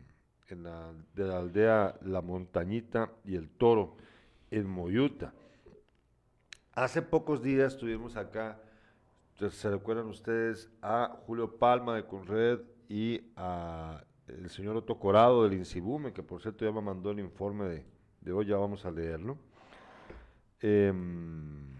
de 0.48 1.24
la 1.24 1.38
aldea 1.38 1.96
La 2.02 2.20
Montañita 2.20 3.12
y 3.24 3.36
El 3.36 3.48
Toro 3.48 3.96
en 4.50 4.68
Moyuta. 4.68 5.32
Hace 6.72 7.00
pocos 7.00 7.42
días 7.42 7.76
tuvimos 7.76 8.16
acá, 8.16 8.60
se- 9.38 9.70
recuerdan 9.70 10.06
ustedes, 10.06 10.70
a 10.82 11.16
Julio 11.26 11.56
Palma 11.58 11.94
de 11.96 12.04
Conred 12.04 12.60
y 12.88 13.20
a 13.36 14.04
el 14.26 14.50
señor 14.50 14.76
Otto 14.76 14.98
Corado 14.98 15.44
del 15.44 15.54
Insibume, 15.54 16.12
que 16.12 16.22
por 16.24 16.42
cierto 16.42 16.64
ya 16.64 16.72
me 16.72 16.80
mandó 16.82 17.12
el 17.12 17.20
informe 17.20 17.66
de, 17.66 17.86
de 18.20 18.32
hoy, 18.32 18.46
ya 18.46 18.56
vamos 18.56 18.84
a 18.84 18.90
leerlo. 18.90 19.38
Em, 20.60 21.75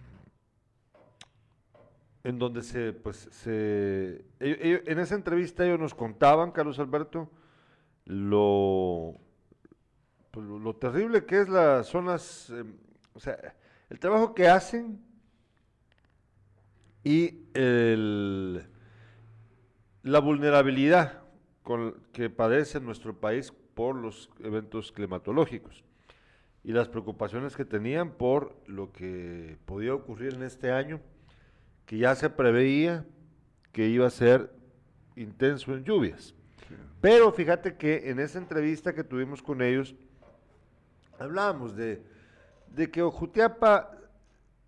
en 2.26 2.40
donde 2.40 2.62
se, 2.62 2.92
pues, 2.92 3.28
se, 3.30 4.24
ello- 4.40 4.56
ello- 4.60 4.80
en 4.84 4.98
esa 4.98 5.14
entrevista 5.14 5.64
ellos 5.64 5.78
nos 5.78 5.94
contaban, 5.94 6.50
Carlos 6.50 6.80
Alberto, 6.80 7.30
lo, 8.04 9.14
pues, 10.32 10.44
lo, 10.44 10.74
terrible 10.74 11.24
que 11.24 11.42
es 11.42 11.48
las 11.48 11.86
zonas, 11.86 12.50
em, 12.50 12.74
o 13.14 13.20
sea, 13.20 13.54
el 13.90 14.00
trabajo 14.00 14.34
que 14.34 14.48
hacen 14.48 14.98
y 17.04 17.44
el, 17.54 18.66
la 20.02 20.18
vulnerabilidad 20.18 21.22
con, 21.62 21.94
que 22.12 22.28
padece 22.28 22.80
nuestro 22.80 23.14
país 23.20 23.52
por 23.74 23.94
los 23.94 24.30
eventos 24.40 24.90
climatológicos 24.90 25.84
y 26.64 26.72
las 26.72 26.88
preocupaciones 26.88 27.54
que 27.56 27.64
tenían 27.64 28.10
por 28.14 28.56
lo 28.66 28.92
que 28.92 29.58
podía 29.64 29.94
ocurrir 29.94 30.34
en 30.34 30.42
este 30.42 30.72
año, 30.72 31.00
que 31.86 31.98
ya 31.98 32.14
se 32.14 32.28
preveía 32.28 33.06
que 33.72 33.86
iba 33.86 34.06
a 34.06 34.10
ser 34.10 34.52
intenso 35.14 35.72
en 35.72 35.84
lluvias. 35.84 36.34
Pero 37.00 37.30
fíjate 37.32 37.76
que 37.76 38.10
en 38.10 38.18
esa 38.18 38.38
entrevista 38.38 38.94
que 38.94 39.04
tuvimos 39.04 39.42
con 39.42 39.62
ellos, 39.62 39.94
hablábamos 41.18 41.76
de, 41.76 42.02
de 42.68 42.90
que 42.90 43.02
Ojutiapa, 43.02 43.92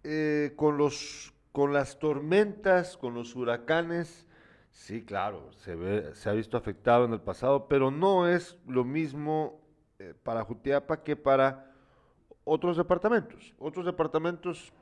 eh, 0.04 0.52
con, 0.56 0.78
los, 0.78 1.34
con 1.52 1.72
las 1.72 1.98
tormentas, 1.98 2.96
con 2.96 3.14
los 3.14 3.34
huracanes, 3.34 4.26
sí, 4.70 5.04
claro, 5.04 5.52
se, 5.54 5.74
ve, 5.74 6.14
se 6.14 6.30
ha 6.30 6.32
visto 6.32 6.56
afectado 6.56 7.04
en 7.04 7.12
el 7.12 7.20
pasado, 7.20 7.66
pero 7.66 7.90
no 7.90 8.28
es 8.28 8.56
lo 8.66 8.84
mismo 8.84 9.60
eh, 9.98 10.14
para 10.22 10.44
Jutiapa 10.44 11.02
que 11.02 11.16
para 11.16 11.72
otros 12.44 12.76
departamentos. 12.76 13.54
Otros 13.58 13.84
departamentos 13.84 14.72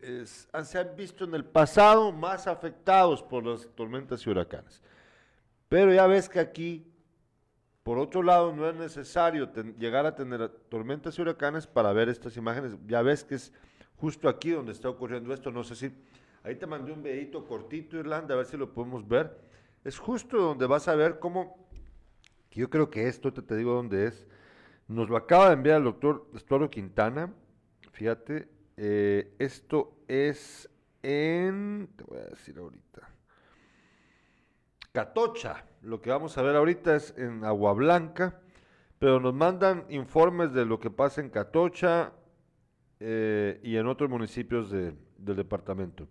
es- 0.00 0.48
se 0.64 0.78
han 0.78 0.96
visto 0.96 1.24
en 1.24 1.34
el 1.34 1.44
pasado 1.44 2.12
más 2.12 2.46
afectados 2.46 3.22
por 3.22 3.44
las 3.44 3.68
tormentas 3.74 4.26
y 4.26 4.30
huracanes. 4.30 4.82
Pero 5.68 5.92
ya 5.92 6.06
ves 6.06 6.28
que 6.28 6.40
aquí, 6.40 6.86
por 7.82 7.98
otro 7.98 8.22
lado, 8.22 8.54
no 8.54 8.68
es 8.68 8.74
necesario 8.76 9.50
llegar 9.78 10.06
a 10.06 10.14
tener 10.14 10.48
tormentas 10.68 11.18
y 11.18 11.22
huracanes 11.22 11.66
para 11.66 11.92
ver 11.92 12.08
estas 12.08 12.36
imágenes. 12.36 12.76
Ya 12.86 13.02
ves 13.02 13.24
que 13.24 13.34
es 13.34 13.52
justo 13.96 14.28
aquí 14.28 14.50
donde 14.50 14.72
está 14.72 14.88
ocurriendo 14.88 15.32
esto. 15.32 15.50
No 15.50 15.64
sé 15.64 15.74
si. 15.74 15.92
Ahí 16.42 16.56
te 16.56 16.66
mandé 16.66 16.92
un 16.92 17.02
videito 17.02 17.46
cortito, 17.46 17.96
Irlanda, 17.96 18.34
a 18.34 18.36
ver 18.36 18.46
si 18.46 18.56
lo 18.56 18.72
podemos 18.72 19.06
ver. 19.08 19.38
Es 19.82 19.98
justo 19.98 20.36
donde 20.38 20.66
vas 20.66 20.88
a 20.88 20.94
ver 20.94 21.18
cómo. 21.18 21.66
Yo 22.50 22.70
creo 22.70 22.90
que 22.90 23.08
esto, 23.08 23.32
te, 23.32 23.42
te 23.42 23.56
digo 23.56 23.72
dónde 23.72 24.06
es. 24.06 24.26
Nos 24.86 25.08
lo 25.08 25.16
acaba 25.16 25.48
de 25.48 25.54
enviar 25.54 25.78
el 25.78 25.84
doctor 25.84 26.28
Estuardo 26.34 26.70
Quintana. 26.70 27.32
Fíjate, 27.92 28.48
eh, 28.76 29.34
esto 29.38 29.96
es 30.08 30.68
en. 31.02 31.88
Te 31.96 32.04
voy 32.04 32.18
a 32.18 32.24
decir 32.24 32.58
ahorita. 32.58 33.08
Catocha. 34.92 35.64
Lo 35.82 36.00
que 36.00 36.10
vamos 36.10 36.36
a 36.38 36.42
ver 36.42 36.56
ahorita 36.56 36.94
es 36.96 37.14
en 37.18 37.44
Agua 37.44 37.72
Blanca, 37.74 38.40
pero 38.98 39.20
nos 39.20 39.34
mandan 39.34 39.84
informes 39.90 40.52
de 40.52 40.64
lo 40.64 40.78
que 40.80 40.90
pasa 40.90 41.20
en 41.20 41.30
Catocha 41.30 42.12
eh, 43.00 43.60
y 43.62 43.76
en 43.76 43.86
otros 43.86 44.08
municipios 44.08 44.70
de- 44.70 44.94
del 45.18 45.36
departamento. 45.36 46.08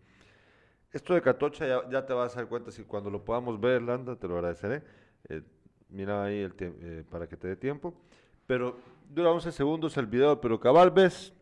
Esto 0.92 1.16
de 1.16 1.22
Catocha 1.22 1.66
ya, 1.90 2.06
te 2.06 2.14
vas 2.14 2.34
a 2.36 2.42
dar 2.42 2.50
cuenta 2.50 2.70
si 2.72 2.84
cuando 2.84 3.10
lo 3.10 3.24
podamos 3.26 3.60
ver, 3.60 3.82
Landa, 3.82 4.16
te 4.16 4.28
lo 4.28 4.36
agradeceré. 4.36 4.84
Eh, 5.28 5.42
mira 5.90 6.24
ahí 6.24 6.40
el 6.42 7.06
para 7.10 7.26
que 7.28 7.36
te 7.36 7.48
dé 7.48 7.56
tiempo. 7.56 7.96
Pero 8.46 8.78
dura 9.10 9.32
11 9.32 9.52
segundos 9.52 9.98
el 9.98 10.06
video, 10.06 10.40
pero 10.40 10.60
cabal 10.60 10.92
ves 10.92 11.34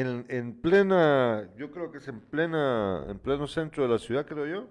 en, 0.00 0.24
en 0.28 0.52
plena, 0.60 1.48
yo 1.56 1.70
creo 1.70 1.90
que 1.90 1.98
es 1.98 2.08
en 2.08 2.20
plena, 2.20 3.04
en 3.08 3.18
pleno 3.18 3.46
centro 3.46 3.82
de 3.84 3.88
la 3.90 3.98
ciudad, 3.98 4.26
creo 4.26 4.46
yo, 4.46 4.66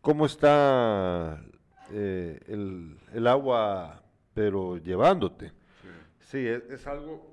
cómo 0.00 0.26
está 0.26 1.42
eh, 1.90 2.40
el, 2.46 2.96
el 3.12 3.26
agua, 3.26 4.02
pero 4.34 4.76
llevándote. 4.78 5.52
Sí, 6.20 6.46
es, 6.46 6.62
es 6.70 6.86
algo 6.86 7.30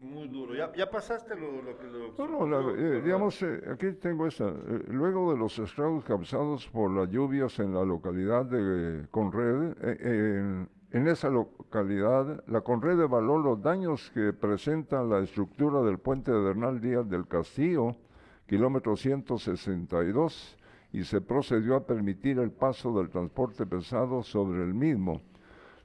muy 0.00 0.28
duro. 0.28 0.54
¿Ya, 0.54 0.72
ya 0.74 0.90
pasaste 0.90 1.34
lo, 1.36 1.62
lo 1.62 1.76
que... 1.78 1.84
Lo, 1.86 2.14
No, 2.26 2.46
no, 2.46 2.60
la- 2.72 2.80
eh, 2.80 3.00
digamos, 3.02 3.42
eh, 3.42 3.62
aquí 3.70 3.92
tengo 3.92 4.26
esta. 4.26 4.48
eh, 4.48 4.84
luego 4.88 5.32
de 5.32 5.38
los 5.38 5.58
estragos 5.58 6.04
causados 6.04 6.66
por 6.68 6.90
las 6.90 7.10
lluvias 7.10 7.58
en 7.58 7.74
la 7.74 7.84
localidad 7.84 8.44
de 8.46 9.06
Conred, 9.10 9.72
eh, 9.72 9.76
eh, 9.82 10.38
en, 10.40 10.68
en 10.94 11.08
esa 11.08 11.28
localidad, 11.28 12.44
la 12.46 12.60
Conred 12.60 13.00
evaluó 13.00 13.36
los 13.38 13.60
daños 13.60 14.12
que 14.14 14.32
presenta 14.32 15.02
la 15.02 15.18
estructura 15.18 15.82
del 15.82 15.98
puente 15.98 16.30
de 16.30 16.38
Bernal 16.38 16.80
Díaz 16.80 17.10
del 17.10 17.26
Castillo, 17.26 17.96
kilómetro 18.46 18.96
162, 18.96 20.56
y 20.92 21.02
se 21.02 21.20
procedió 21.20 21.74
a 21.74 21.84
permitir 21.84 22.38
el 22.38 22.52
paso 22.52 22.96
del 22.96 23.10
transporte 23.10 23.66
pesado 23.66 24.22
sobre 24.22 24.62
el 24.62 24.72
mismo. 24.72 25.20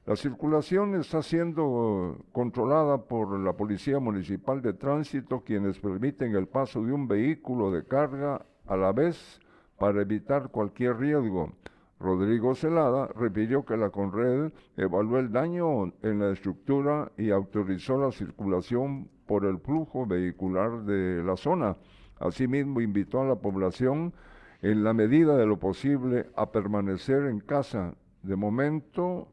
La 0.06 0.15
circulación 0.15 0.93
está 0.93 1.24
siendo 1.24 2.24
controlada 2.32 3.00
por 3.00 3.39
la 3.39 3.54
Policía 3.54 4.00
Municipal 4.00 4.62
de 4.62 4.74
Tránsito, 4.74 5.41
quienes 5.43 5.80
permiten 5.80 6.36
el 6.36 6.48
paso 6.48 6.84
de 6.84 6.93
un 6.93 7.08
vehículo 7.08 7.72
de 7.72 7.84
carga 7.84 8.45
a 8.67 8.78
la 8.78 8.91
vez 8.91 9.39
para 9.80 10.04
evitar 10.04 10.50
cualquier 10.50 10.98
riesgo. 10.98 11.52
Rodrigo 11.99 12.55
Celada 12.55 13.07
refirió 13.07 13.65
que 13.65 13.75
la 13.75 13.89
Conred 13.89 14.53
evaluó 14.77 15.19
el 15.19 15.31
daño 15.31 15.91
en 16.01 16.19
la 16.19 16.31
estructura 16.31 17.12
y 17.17 17.29
autorizó 17.29 17.97
la 17.97 18.12
circulación 18.12 19.09
por 19.25 19.45
el 19.45 19.59
flujo 19.59 20.05
vehicular 20.05 20.83
de 20.83 21.21
la 21.23 21.35
zona. 21.35 21.75
Asimismo, 22.19 22.79
invitó 22.79 23.21
a 23.21 23.25
la 23.25 23.35
población, 23.35 24.13
en 24.62 24.83
la 24.83 24.93
medida 24.93 25.35
de 25.38 25.45
lo 25.45 25.57
posible, 25.57 26.29
a 26.35 26.51
permanecer 26.51 27.25
en 27.25 27.41
casa. 27.41 27.93
De 28.23 28.35
momento, 28.35 29.27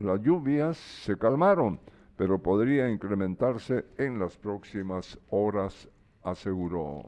las 0.00 0.20
lluvias 0.20 0.76
se 0.76 1.16
calmaron, 1.16 1.78
pero 2.16 2.38
podría 2.38 2.90
incrementarse 2.90 3.84
en 3.98 4.18
las 4.18 4.36
próximas 4.36 5.18
horas, 5.30 5.88
aseguró. 6.24 7.04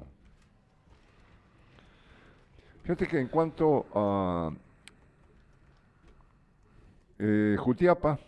Fíjate 2.82 3.06
que 3.06 3.20
en 3.20 3.28
cuanto 3.28 3.86
a 3.94 4.50
eh, 7.18 7.56
Jutiapa, 7.58 8.18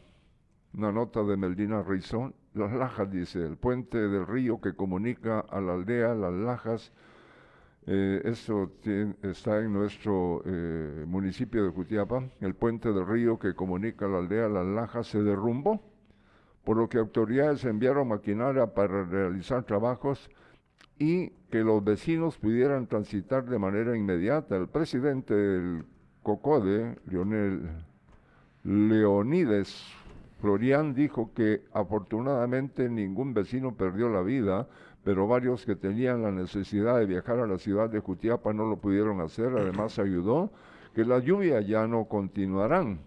una 0.75 0.92
nota 0.92 1.23
de 1.23 1.37
Meldina 1.37 1.83
Rizón, 1.83 2.35
Las 2.55 2.73
Lajas 2.73 3.11
dice, 3.11 3.44
el 3.44 3.57
puente 3.57 3.99
del 3.99 4.27
río 4.27 4.61
que 4.61 4.75
comunica 4.75 5.40
a 5.40 5.61
la 5.61 5.75
aldea 5.75 6.14
Las 6.14 6.33
Lajas, 6.33 6.92
eh, 7.87 8.23
eso 8.25 8.70
está 9.23 9.61
en 9.61 9.73
nuestro 9.73 10.42
eh, 10.47 11.05
municipio 11.07 11.64
de 11.64 11.70
Jutiapa, 11.70 12.25
el 12.40 12.55
puente 12.55 12.92
del 12.92 13.07
río 13.07 13.38
que 13.38 13.55
comunica 13.55 14.07
a 14.07 14.09
la 14.09 14.18
aldea 14.18 14.49
Las 14.49 14.66
Lajas 14.66 15.07
se 15.09 15.23
derrumbó, 15.23 15.81
por 16.64 16.77
lo 16.77 16.88
que 16.88 16.99
autoridades 16.99 17.64
enviaron 17.64 18.09
maquinaria 18.09 18.66
para 18.66 19.05
realizar 19.05 19.64
trabajos 19.64 20.31
y 20.99 21.31
que 21.51 21.62
los 21.62 21.85
vecinos 21.85 22.38
pudieran 22.38 22.87
transitar 22.87 23.44
de 23.44 23.59
manera 23.59 23.97
inmediata. 23.97 24.57
El 24.57 24.68
presidente 24.68 25.35
del 25.35 25.85
COCODE, 26.23 26.97
Leonel 27.07 27.68
Leonides 28.64 29.85
Florian, 30.40 30.94
dijo 30.94 31.31
que 31.35 31.62
afortunadamente 31.74 32.88
ningún 32.88 33.35
vecino 33.35 33.74
perdió 33.74 34.09
la 34.09 34.22
vida, 34.22 34.66
pero 35.05 35.29
varios 35.29 35.66
que 35.66 35.77
tenían 35.77 36.22
la 36.22 36.33
necesidad 36.33 36.98
de 36.98 37.05
viajar 37.05 37.40
a 37.40 37.46
la 37.46 37.59
ciudad 37.59 37.90
de 37.90 38.00
Jutiapa 38.00 38.55
no 38.55 38.64
lo 38.64 38.79
pudieron 38.79 39.20
hacer. 39.20 39.55
Además 39.57 39.98
ayudó 39.98 40.50
que 40.94 41.05
las 41.05 41.22
lluvias 41.24 41.66
ya 41.66 41.87
no 41.87 42.07
continuarán. 42.07 43.00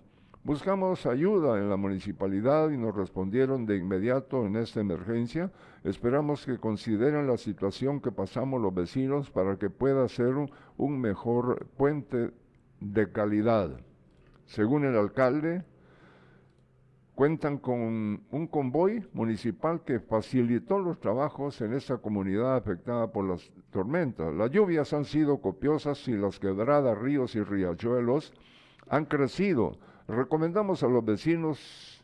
Buscamos 0.44 1.08
ayuda 1.08 1.58
en 1.58 1.70
la 1.70 1.76
municipalidad 1.76 2.70
y 2.70 2.78
nos 2.78 2.96
respondieron 2.96 3.66
de 3.66 3.78
inmediato 3.78 4.46
en 4.46 4.56
esta 4.58 4.80
emergencia. 4.80 5.52
Esperamos 5.84 6.46
que 6.46 6.60
consideren 6.60 7.26
la 7.26 7.38
situación 7.38 8.00
que 8.00 8.12
pasamos 8.12 8.62
los 8.62 8.74
vecinos 8.74 9.32
para 9.32 9.58
que 9.58 9.72
pueda 9.72 10.08
ser 10.08 10.36
un 10.78 11.02
mejor 11.02 11.66
puente 11.78 12.32
de 12.80 13.12
calidad. 13.12 13.72
Según 14.48 14.86
el 14.86 14.98
alcalde, 14.98 15.64
cuentan 17.16 17.58
con 17.58 18.24
un 18.32 18.48
convoy 18.48 19.08
municipal 19.14 19.84
que 19.86 20.00
facilitó 20.00 20.80
los 20.80 21.00
trabajos 21.00 21.62
en 21.62 21.74
esa 21.74 21.98
comunidad 21.98 22.56
afectada 22.56 23.12
por 23.12 23.26
las 23.26 23.52
tormentas. 23.72 24.34
Las 24.34 24.52
lluvias 24.52 24.94
han 24.94 25.06
sido 25.06 25.42
copiosas 25.42 26.08
y 26.08 26.14
las 26.14 26.40
quebradas, 26.40 26.98
ríos 26.98 27.36
y 27.36 27.44
riachuelos 27.44 28.34
han 28.90 29.06
crecido. 29.06 29.78
Recomendamos 30.08 30.84
a 30.84 30.88
los 30.88 31.04
vecinos 31.04 31.98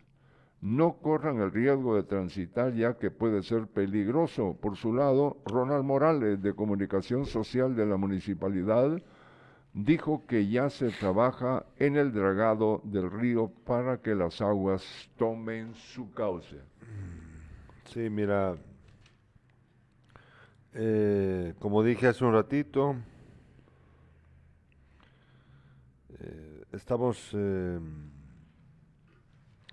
no 0.64 0.94
corran 0.94 1.42
el 1.42 1.52
riesgo 1.52 1.98
de 1.98 2.04
transitar 2.04 2.74
ya 2.74 2.94
que 2.98 3.12
puede 3.12 3.44
ser 3.44 3.68
peligroso. 3.68 4.58
Por 4.62 4.78
su 4.78 4.94
lado, 4.94 5.36
Ronald 5.46 5.84
Morales, 5.84 6.42
de 6.42 6.56
Comunicación 6.56 7.26
Social 7.26 7.76
de 7.76 7.86
la 7.86 7.98
Municipalidad, 7.98 9.02
dijo 9.74 10.26
que 10.28 10.48
ya 10.48 10.70
se 10.70 10.90
trabaja 10.92 11.66
en 11.78 11.96
el 11.98 12.14
dragado 12.14 12.82
del 12.84 13.10
río 13.10 13.52
para 13.66 13.98
que 13.98 14.14
las 14.16 14.40
aguas 14.42 14.84
tomen 15.18 15.74
su 15.76 16.12
cauce. 16.14 16.58
Sí, 17.86 18.10
mira, 18.10 18.56
eh, 20.74 21.54
como 21.60 21.84
dije 21.84 22.08
hace 22.08 22.24
un 22.24 22.34
ratito, 22.34 22.96
eh, 26.20 26.64
estamos 26.72 27.30
eh, 27.34 27.80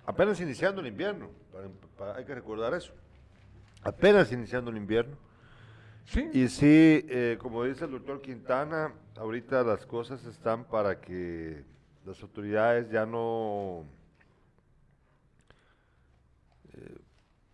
apenas 0.06 0.40
iniciando 0.40 0.80
el 0.80 0.88
invierno, 0.88 1.28
para- 1.52 1.68
para- 1.98 2.16
hay 2.18 2.24
que 2.24 2.34
recordar 2.34 2.74
eso, 2.74 2.92
apenas 3.82 4.32
iniciando 4.32 4.70
el 4.70 4.76
invierno. 4.76 5.16
Sí, 6.06 6.28
Y 6.32 6.48
sí, 6.48 7.06
como 7.38 7.62
dice 7.64 7.84
el 7.84 7.92
doctor 7.92 8.20
Quintana, 8.20 8.92
ahorita 9.20 9.62
las 9.62 9.84
cosas 9.84 10.24
están 10.24 10.64
para 10.64 10.98
que 10.98 11.62
las 12.06 12.22
autoridades 12.22 12.90
ya 12.90 13.04
no, 13.04 13.84
eh, 16.72 16.98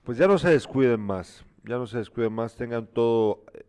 pues 0.05 0.17
ya 0.17 0.29
no 0.29 0.39
se 0.39 0.51
descuiden 0.51 1.01
más, 1.01 1.45
ya 1.65 1.77
no 1.77 1.87
se 1.89 1.99
descuiden 1.99 2.33
más, 2.33 2.55
tengan 2.55 2.87
todo, 2.87 3.43
eh, 3.53 3.67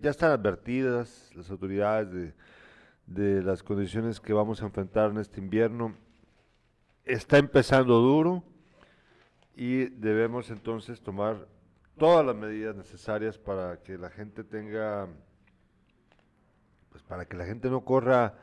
ya 0.00 0.10
están 0.10 0.30
advertidas 0.30 1.32
las 1.34 1.50
autoridades 1.50 2.12
de, 2.12 2.34
de 3.06 3.42
las 3.42 3.64
condiciones 3.64 4.20
que 4.20 4.32
vamos 4.32 4.62
a 4.62 4.66
enfrentar 4.66 5.10
en 5.10 5.18
este 5.18 5.40
invierno. 5.40 5.96
Está 7.04 7.38
empezando 7.38 7.98
duro 7.98 8.44
y 9.56 9.86
debemos 9.86 10.50
entonces 10.50 11.00
tomar 11.00 11.48
todas 11.98 12.24
las 12.24 12.36
medidas 12.36 12.76
necesarias 12.76 13.36
para 13.38 13.82
que 13.82 13.98
la 13.98 14.08
gente 14.08 14.44
tenga, 14.44 15.08
pues 16.94 17.02
para 17.02 17.24
que 17.24 17.36
la 17.36 17.44
gente 17.44 17.68
no 17.68 17.80
corra 17.80 18.34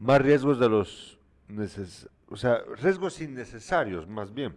más 0.00 0.20
riesgos 0.20 0.58
de 0.58 0.68
los 0.68 1.20
neces 1.46 2.08
o 2.28 2.36
sea, 2.36 2.64
riesgos 2.82 3.20
innecesarios 3.20 4.08
más 4.08 4.34
bien. 4.34 4.56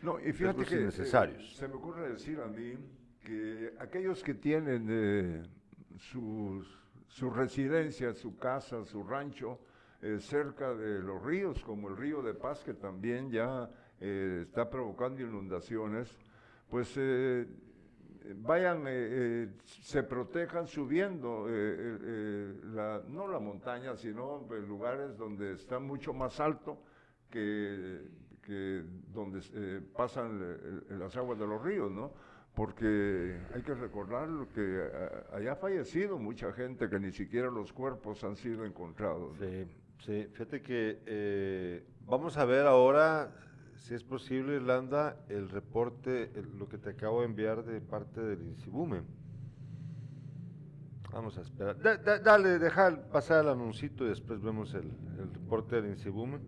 No, 0.00 0.18
y 0.18 0.32
fíjate 0.32 0.64
riesgos 0.64 0.94
que 0.94 1.02
eh, 1.02 1.54
se 1.54 1.68
me 1.68 1.74
ocurre 1.74 2.08
decir 2.08 2.40
a 2.40 2.46
mí 2.46 2.74
que 3.22 3.74
aquellos 3.80 4.22
que 4.22 4.32
tienen 4.32 4.86
eh, 4.88 5.42
su, 5.98 6.64
su 7.06 7.28
residencia, 7.28 8.14
su 8.14 8.38
casa, 8.38 8.82
su 8.86 9.04
rancho 9.04 9.58
eh, 10.00 10.18
cerca 10.18 10.72
de 10.72 11.00
los 11.00 11.22
ríos, 11.22 11.62
como 11.62 11.90
el 11.90 11.98
río 11.98 12.22
de 12.22 12.32
Paz, 12.32 12.64
que 12.64 12.72
también 12.72 13.30
ya 13.30 13.68
eh, 14.00 14.44
está 14.46 14.70
provocando 14.70 15.20
inundaciones, 15.20 16.08
pues 16.70 16.96
eh, 18.26 18.34
vayan, 18.36 18.84
se 19.64 20.02
protejan 20.02 20.66
subiendo, 20.66 21.46
la, 21.48 23.02
no 23.06 23.28
la 23.28 23.38
montaña, 23.38 23.96
sino 23.96 24.46
lugares 24.66 25.16
donde 25.16 25.52
está 25.52 25.78
mucho 25.78 26.12
más 26.12 26.40
alto 26.40 26.82
que, 27.30 28.02
que 28.42 28.84
donde 29.12 29.40
pasan 29.96 30.58
las 30.98 31.16
aguas 31.16 31.38
de 31.38 31.46
los 31.46 31.62
ríos, 31.62 31.90
¿no? 31.90 32.12
porque 32.56 33.38
hay 33.54 33.62
que 33.62 33.74
recordar 33.74 34.28
que 34.54 34.88
haya 35.34 35.54
fallecido 35.56 36.18
mucha 36.18 36.52
gente 36.52 36.88
que 36.88 36.98
ni 36.98 37.12
siquiera 37.12 37.50
los 37.50 37.70
cuerpos 37.70 38.24
han 38.24 38.34
sido 38.34 38.64
encontrados. 38.64 39.36
Sí, 39.38 39.66
sí, 39.98 40.26
fíjate 40.32 40.62
que 40.62 41.02
eh, 41.04 41.86
vamos 42.06 42.38
a 42.38 42.46
ver 42.46 42.66
ahora, 42.66 43.30
si 43.76 43.94
es 43.94 44.04
posible, 44.04 44.56
Irlanda, 44.56 45.16
el 45.28 45.48
reporte, 45.48 46.30
lo 46.58 46.68
que 46.68 46.78
te 46.78 46.90
acabo 46.90 47.20
de 47.20 47.26
enviar 47.26 47.64
de 47.64 47.80
parte 47.80 48.20
del 48.20 48.42
INSIBUME. 48.42 49.02
Vamos 51.12 51.38
a 51.38 51.42
esperar. 51.42 51.78
dale, 52.22 52.58
deja 52.58 53.08
pasar 53.10 53.44
el 53.44 53.50
anuncito 53.50 54.04
y 54.04 54.08
después 54.08 54.40
vemos 54.42 54.74
el, 54.74 54.90
el 55.18 55.32
reporte 55.32 55.76
del 55.76 55.90
INSIBUME. 55.92 56.38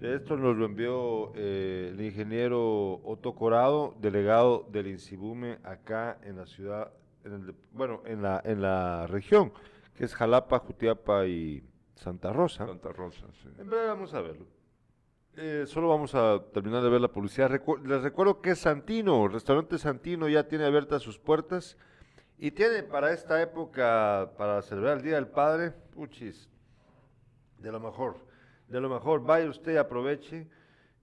Esto 0.00 0.36
nos 0.36 0.56
lo 0.56 0.66
envió 0.66 1.32
eh, 1.34 1.90
el 1.92 2.00
ingeniero 2.00 3.00
Otto 3.02 3.34
Corado, 3.34 3.96
delegado 4.00 4.68
del 4.70 4.86
INSIBUME 4.86 5.58
acá 5.64 6.20
en 6.22 6.36
la 6.36 6.46
ciudad, 6.46 6.92
bueno, 7.72 8.02
en 8.04 8.22
la, 8.22 8.40
en 8.44 8.62
la 8.62 9.06
región, 9.08 9.52
que 9.94 10.04
es 10.04 10.14
Jalapa, 10.14 10.60
Jutiapa 10.60 11.26
y 11.26 11.64
Santa 11.96 12.32
Rosa. 12.32 12.66
Santa 12.66 12.92
Rosa, 12.92 13.26
sí. 13.42 13.48
En 13.58 13.68
breve 13.68 13.86
vamos 13.88 14.14
a 14.14 14.20
verlo. 14.20 14.46
Eh, 15.40 15.66
solo 15.68 15.88
vamos 15.88 16.16
a 16.16 16.42
terminar 16.52 16.82
de 16.82 16.90
ver 16.90 17.00
la 17.00 17.12
publicidad. 17.12 17.48
les 17.84 18.02
recuerdo 18.02 18.40
que 18.40 18.56
Santino, 18.56 19.26
el 19.26 19.32
restaurante 19.32 19.78
Santino 19.78 20.28
ya 20.28 20.48
tiene 20.48 20.64
abiertas 20.64 21.00
sus 21.00 21.16
puertas 21.16 21.76
y 22.38 22.50
tiene 22.50 22.82
para 22.82 23.12
esta 23.12 23.40
época, 23.40 24.32
para 24.36 24.60
celebrar 24.62 24.96
el 24.96 25.04
Día 25.04 25.14
del 25.14 25.28
Padre, 25.28 25.70
puchis, 25.94 26.48
de 27.58 27.70
lo 27.70 27.78
mejor 27.78 28.16
de 28.66 28.80
lo 28.80 28.88
mejor 28.88 29.22
vaya 29.22 29.48
usted 29.48 29.74
y 29.74 29.76
aproveche 29.76 30.48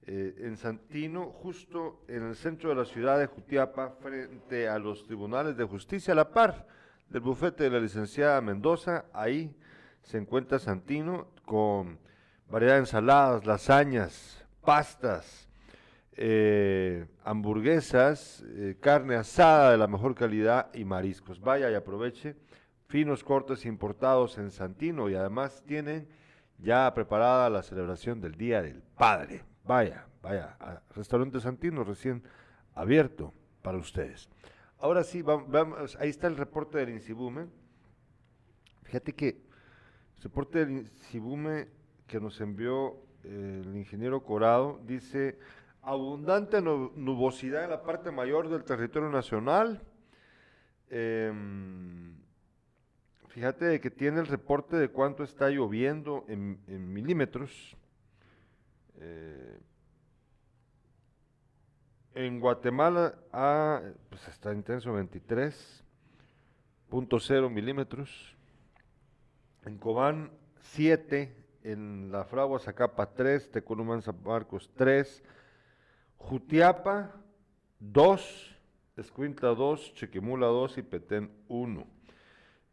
eh, 0.06 0.36
en 0.40 0.58
Santino, 0.58 1.32
justo 1.32 2.04
en 2.10 2.24
el 2.24 2.36
centro 2.36 2.72
de 2.72 2.76
la 2.76 2.84
ciudad 2.84 3.18
de 3.18 3.28
Jutiapa, 3.28 3.92
frente 4.02 4.68
a 4.68 4.78
los 4.80 5.06
tribunales 5.06 5.56
de 5.56 5.64
justicia, 5.64 6.12
a 6.12 6.16
la 6.16 6.30
par 6.30 6.68
del 7.10 7.22
bufete 7.22 7.64
de 7.64 7.70
la 7.70 7.80
licenciada 7.80 8.42
Mendoza, 8.42 9.06
ahí 9.14 9.56
se 10.04 10.18
encuentra 10.18 10.60
Santino 10.60 11.30
con 11.46 12.00
variedad 12.50 12.74
de 12.74 12.80
ensaladas, 12.80 13.46
lasañas, 13.46 14.46
pastas, 14.62 15.48
eh, 16.18 17.06
hamburguesas, 17.24 18.44
eh, 18.48 18.78
carne 18.80 19.16
asada 19.16 19.72
de 19.72 19.78
la 19.78 19.88
mejor 19.88 20.16
calidad 20.16 20.74
y 20.74 20.86
mariscos. 20.86 21.42
Vaya 21.42 21.70
y 21.70 21.76
aproveche, 21.76 22.36
finos 22.88 23.24
cortes 23.24 23.66
importados 23.66 24.38
en 24.38 24.52
Santino 24.52 25.10
y 25.10 25.16
además 25.16 25.64
tienen 25.66 26.08
ya 26.58 26.94
preparada 26.94 27.50
la 27.50 27.64
celebración 27.64 28.22
del 28.22 28.36
Día 28.36 28.62
del 28.62 28.82
Padre. 28.82 29.44
Vaya, 29.66 30.06
vaya, 30.22 30.58
Restaurante 30.96 31.40
Santino 31.40 31.84
recién 31.84 32.24
abierto 32.76 33.34
para 33.62 33.78
ustedes. 33.78 34.30
Ahora 34.80 35.04
sí, 35.04 35.24
ahí 36.00 36.10
está 36.10 36.28
el 36.28 36.38
reporte 36.38 36.78
del 36.78 36.90
Insibume. 36.90 37.48
Fíjate 38.84 39.14
que 39.14 39.30
el 40.18 40.24
reporte 40.24 40.60
del 40.60 40.72
Insibume 40.72 41.68
que 42.08 42.20
nos 42.20 42.40
envió 42.42 42.98
eh, 43.24 43.64
el 43.66 43.76
ingeniero 43.76 44.24
Corado 44.24 44.80
dice 44.86 45.38
abundante 45.82 46.62
nubosidad 46.62 47.64
en 47.64 47.70
la 47.70 47.84
parte 47.84 48.12
mayor 48.12 48.50
del 48.50 48.64
territorio 48.64 49.10
nacional. 49.10 49.82
Eh, 50.90 51.32
Fíjate 53.36 53.80
que 53.82 53.92
tiene 53.92 54.22
el 54.22 54.28
reporte 54.28 54.78
de 54.78 54.88
cuánto 54.88 55.26
está 55.26 55.50
lloviendo 55.50 56.24
en, 56.30 56.58
milímetros. 56.94 57.76
Eh, 58.98 59.60
en 62.14 62.40
Guatemala 62.40 63.14
ah, 63.34 63.82
pues 64.08 64.26
está 64.30 64.54
intenso 64.54 64.98
23.0 64.98 67.50
milímetros. 67.50 68.38
En 69.66 69.80
Cobán 69.80 70.32
7. 70.62 71.36
En 71.66 72.12
la 72.12 72.24
Fragua 72.26 72.60
Zacapa 72.60 73.08
3. 73.12 73.50
Tecunumán 73.50 74.04
San 74.04 74.22
Marcos 74.24 74.70
3. 74.76 75.24
Jutiapa 76.16 77.12
2. 77.80 78.56
Escuintla 78.98 79.50
2. 79.56 79.96
Chiquimula 79.96 80.46
2 80.46 80.78
y 80.78 80.84
Petén 80.84 81.32
1. 81.48 81.88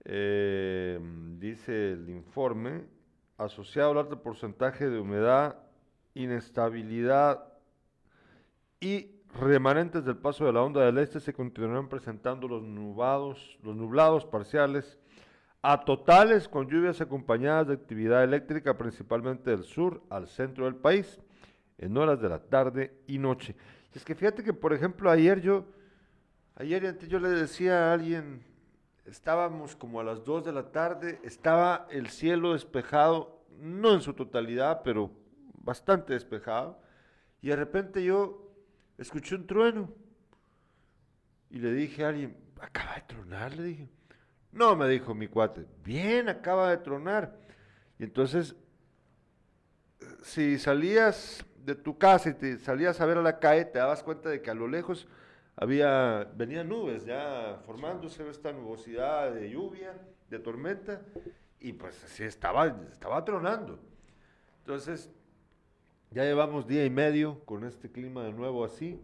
Eh, 0.05 1.01
dice 1.39 1.93
el 1.93 2.11
informe, 2.11 2.85
asociado 3.39 3.93
al 3.93 3.99
alto 3.99 4.23
porcentaje 4.23 4.91
de 4.91 5.01
humedad, 5.01 5.57
inestabilidad 6.13 7.51
y 8.79 9.23
remanentes 9.41 10.05
del 10.05 10.19
paso 10.19 10.45
de 10.45 10.53
la 10.53 10.63
onda 10.63 10.85
del 10.85 10.99
este, 10.99 11.19
se 11.19 11.33
continuarán 11.33 11.89
presentando 11.89 12.47
los 12.47 12.63
nublados, 12.63 13.59
los 13.63 13.75
nublados 13.75 14.27
parciales 14.27 14.99
a 15.63 15.85
totales 15.85 16.49
con 16.49 16.69
lluvias 16.69 17.01
acompañadas 17.01 17.69
de 17.69 17.75
actividad 17.75 18.25
eléctrica, 18.25 18.77
principalmente 18.77 19.51
del 19.51 19.63
sur 19.63 20.03
al 20.11 20.27
centro 20.27 20.65
del 20.65 20.75
país, 20.75 21.21
en 21.79 21.97
horas 21.97 22.21
de 22.21 22.29
la 22.29 22.41
tarde 22.41 23.01
y 23.07 23.19
noche. 23.19 23.55
Es 23.95 24.05
que 24.05 24.17
fíjate 24.17 24.43
que, 24.43 24.53
por 24.53 24.73
ejemplo, 24.73 25.09
ayer 25.09 25.41
yo, 25.41 25.67
ayer 26.57 26.85
antes 26.87 27.09
yo 27.09 27.21
le 27.21 27.29
decía 27.29 27.91
a 27.91 27.93
alguien, 27.93 28.43
estábamos 29.07 29.77
como 29.77 30.01
a 30.01 30.05
las 30.05 30.25
2 30.25 30.45
de 30.45 30.53
la 30.53 30.73
tarde, 30.73 31.21
estaba 31.23 31.87
el 31.91 32.09
cielo 32.09 32.55
despejado, 32.55 33.45
no 33.61 33.95
en 33.95 34.01
su 34.01 34.15
totalidad, 34.15 34.83
pero 34.83 35.13
bastante 35.63 36.15
despejado, 36.15 36.81
y 37.41 37.49
de 37.49 37.57
repente 37.57 38.03
yo 38.03 38.53
escuché 38.99 39.37
un 39.37 39.47
trueno 39.47 39.93
y 41.51 41.59
le 41.59 41.73
dije 41.73 42.05
a 42.05 42.09
alguien, 42.09 42.37
acaba 42.61 42.97
de 42.97 43.03
tronar, 43.03 43.55
le 43.55 43.63
dije. 43.63 43.89
No, 44.53 44.77
me 44.77 44.87
dijo 44.89 45.15
mi 45.15 45.29
cuate, 45.29 45.67
bien, 45.83 46.29
acaba 46.29 46.71
de 46.71 46.77
tronar. 46.77 47.39
Y 47.99 48.05
entonces, 48.05 48.55
si 50.23 50.59
salías 50.59 51.45
de 51.65 51.75
tu 51.75 51.97
casa 51.97 52.31
y 52.31 52.35
te 52.35 52.59
salías 52.59 53.01
a 53.01 53.07
ver 53.07 53.19
a 53.19 53.23
la 53.23 53.39
calle, 53.39 53.65
te 53.65 53.79
dabas 53.79 54.03
cuenta 54.03 54.29
de 54.29 54.43
que 54.43 54.51
a 54.51 54.55
lo 54.55 54.69
lejos 54.69 55.09
había, 55.57 56.31
venían 56.35 56.69
nubes 56.69 57.05
ya 57.05 57.61
formándose 57.67 58.29
esta 58.29 58.53
nubosidad 58.53 59.33
de 59.33 59.51
lluvia, 59.51 59.95
de 60.29 60.39
tormenta, 60.39 61.01
y 61.61 61.73
pues 61.73 62.03
así 62.05 62.25
estaba, 62.25 62.67
estaba 62.91 63.25
tronando. 63.25 63.79
Entonces, 64.59 65.11
ya 66.11 66.25
llevamos 66.25 66.67
día 66.67 66.85
y 66.85 66.91
medio 66.91 67.41
con 67.45 67.65
este 67.65 67.91
clima 67.91 68.25
de 68.25 68.33
nuevo 68.33 68.65
así. 68.65 69.01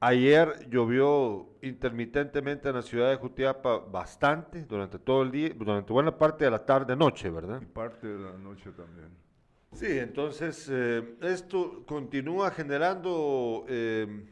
Ayer 0.00 0.68
llovió 0.70 1.48
intermitentemente 1.60 2.68
en 2.68 2.76
la 2.76 2.82
ciudad 2.82 3.10
de 3.10 3.16
Jutiapa 3.16 3.78
bastante 3.78 4.64
durante 4.64 4.98
todo 4.98 5.22
el 5.22 5.32
día, 5.32 5.50
durante 5.56 5.92
buena 5.92 6.16
parte 6.16 6.44
de 6.44 6.52
la 6.52 6.64
tarde-noche, 6.64 7.30
¿verdad? 7.30 7.60
Y 7.60 7.66
parte 7.66 8.06
de 8.06 8.18
la 8.18 8.32
noche 8.38 8.70
también. 8.70 9.08
Sí, 9.72 9.98
entonces 9.98 10.68
eh, 10.70 11.16
esto 11.22 11.84
continúa 11.84 12.50
generando 12.52 13.64
eh, 13.68 14.24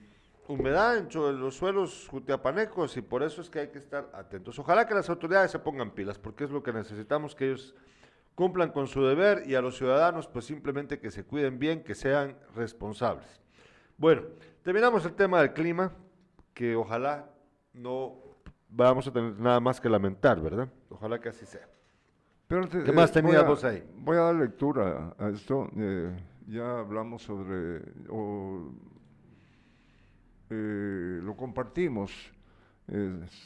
humedad 0.48 0.94
dentro 0.94 1.26
de 1.26 1.32
los 1.32 1.56
suelos 1.56 2.06
jutiapanecos 2.08 2.96
y 2.96 3.02
por 3.02 3.24
eso 3.24 3.40
es 3.42 3.50
que 3.50 3.60
hay 3.60 3.68
que 3.68 3.78
estar 3.78 4.08
atentos. 4.14 4.58
Ojalá 4.60 4.86
que 4.86 4.94
las 4.94 5.10
autoridades 5.10 5.50
se 5.50 5.58
pongan 5.58 5.90
pilas, 5.90 6.18
porque 6.18 6.44
es 6.44 6.50
lo 6.50 6.62
que 6.62 6.72
necesitamos, 6.72 7.34
que 7.34 7.46
ellos 7.46 7.74
cumplan 8.36 8.70
con 8.70 8.86
su 8.86 9.04
deber 9.04 9.42
y 9.46 9.56
a 9.56 9.60
los 9.60 9.76
ciudadanos 9.76 10.28
pues 10.28 10.44
simplemente 10.44 11.00
que 11.00 11.10
se 11.10 11.24
cuiden 11.24 11.58
bien, 11.58 11.82
que 11.82 11.96
sean 11.96 12.36
responsables. 12.54 13.40
Bueno, 13.98 14.22
terminamos 14.66 15.04
el 15.04 15.12
tema 15.12 15.42
del 15.42 15.52
clima, 15.52 15.92
que 16.52 16.74
ojalá 16.74 17.30
no 17.72 18.16
vamos 18.68 19.06
a 19.06 19.12
tener 19.12 19.38
nada 19.38 19.60
más 19.60 19.80
que 19.80 19.88
lamentar, 19.88 20.40
¿verdad? 20.40 20.68
Ojalá 20.90 21.20
que 21.20 21.28
así 21.28 21.46
sea. 21.46 21.68
Pero 22.48 22.68
¿Qué 22.68 22.90
más 22.90 23.10
eh, 23.10 23.12
tenías 23.12 23.46
vos 23.46 23.62
ahí? 23.62 23.88
Voy 23.94 24.16
a 24.16 24.22
dar 24.22 24.34
lectura 24.34 25.14
a 25.16 25.28
esto. 25.28 25.70
Eh, 25.76 26.16
ya 26.48 26.80
hablamos 26.80 27.22
sobre... 27.22 27.76
Eh, 30.50 31.20
lo 31.22 31.36
compartimos 31.36 32.10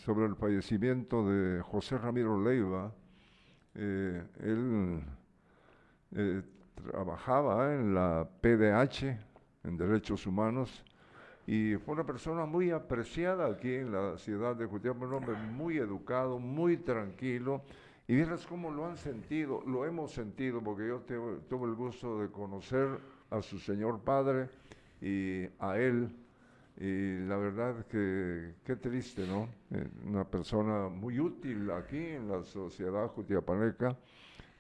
sobre 0.05 0.25
el 0.25 0.37
fallecimiento 0.37 1.29
de 1.29 1.61
José 1.61 1.99
Ramiro 1.99 2.43
Leiva. 2.43 2.95
Eh, 3.75 4.23
él 4.41 5.05
trabajaba 6.91 7.75
en 7.75 7.95
la 7.95 8.27
PDH, 8.41 9.19
en 9.65 9.77
Derechos 9.77 10.27
Humanos, 10.27 10.83
y 11.51 11.77
fue 11.79 11.95
una 11.95 12.07
persona 12.07 12.47
muy 12.47 12.71
apreciada 12.71 13.49
aquí 13.49 13.75
en 13.75 13.91
la 13.91 14.17
ciudad 14.19 14.55
de 14.55 14.67
Jutiapa, 14.67 15.05
un 15.05 15.15
hombre 15.15 15.35
muy 15.35 15.79
educado, 15.79 16.39
muy 16.39 16.77
tranquilo. 16.77 17.63
Y 18.07 18.15
vieras 18.15 18.47
cómo 18.47 18.71
lo 18.71 18.87
han 18.87 18.97
sentido, 18.97 19.61
lo 19.67 19.85
hemos 19.85 20.13
sentido, 20.13 20.63
porque 20.63 20.87
yo 20.87 21.01
tuve 21.01 21.69
el 21.69 21.75
gusto 21.75 22.21
de 22.21 22.31
conocer 22.31 23.01
a 23.31 23.43
su 23.43 23.59
señor 23.59 23.99
padre 23.99 24.49
y 25.01 25.47
a 25.59 25.77
él. 25.77 26.15
Y 26.79 27.19
la 27.27 27.37
verdad 27.37 27.85
que 27.87 28.55
qué 28.65 28.77
triste, 28.77 29.27
¿no? 29.27 29.49
Eh, 29.73 29.89
una 30.07 30.23
persona 30.23 30.89
muy 30.89 31.19
útil 31.19 31.69
aquí 31.73 32.11
en 32.11 32.29
la 32.29 32.45
sociedad 32.45 33.09
jutiapaneca. 33.09 33.97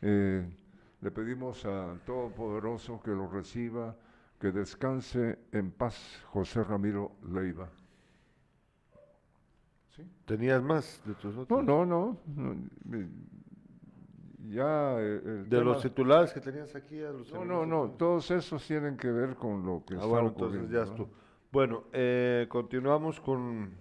Eh, 0.03 0.45
le 1.01 1.11
pedimos 1.12 1.64
a 1.66 1.95
Todopoderoso 2.05 3.01
que 3.01 3.12
lo 3.12 3.28
reciba, 3.28 3.95
que 4.41 4.51
descanse 4.51 5.38
en 5.53 5.70
paz 5.70 6.24
José 6.32 6.64
Ramiro 6.64 7.12
Leiva. 7.30 7.68
¿Tenías 10.24 10.62
más 10.62 11.03
de 11.05 11.14
tus 11.14 11.36
otros? 11.36 11.62
No, 11.62 11.84
no, 11.84 12.16
no. 12.34 12.57
Ya, 14.49 14.97
eh, 14.99 15.45
de 15.47 15.61
los 15.62 15.82
titulares 15.82 16.32
que 16.32 16.41
tenías 16.41 16.74
aquí. 16.74 17.01
no, 17.32 17.45
no, 17.45 17.66
no, 17.66 17.91
todos 17.91 18.30
esos 18.30 18.66
tienen 18.66 18.97
que 18.97 19.11
ver 19.11 19.34
con 19.36 19.64
lo 19.64 19.84
que 19.84 19.95
ah, 19.97 20.07
bueno, 20.07 20.28
entonces 20.28 20.70
ya 20.70 20.86
¿no? 20.86 21.09
Bueno, 21.53 21.84
eh, 21.93 22.47
continuamos 22.49 23.20
con 23.20 23.72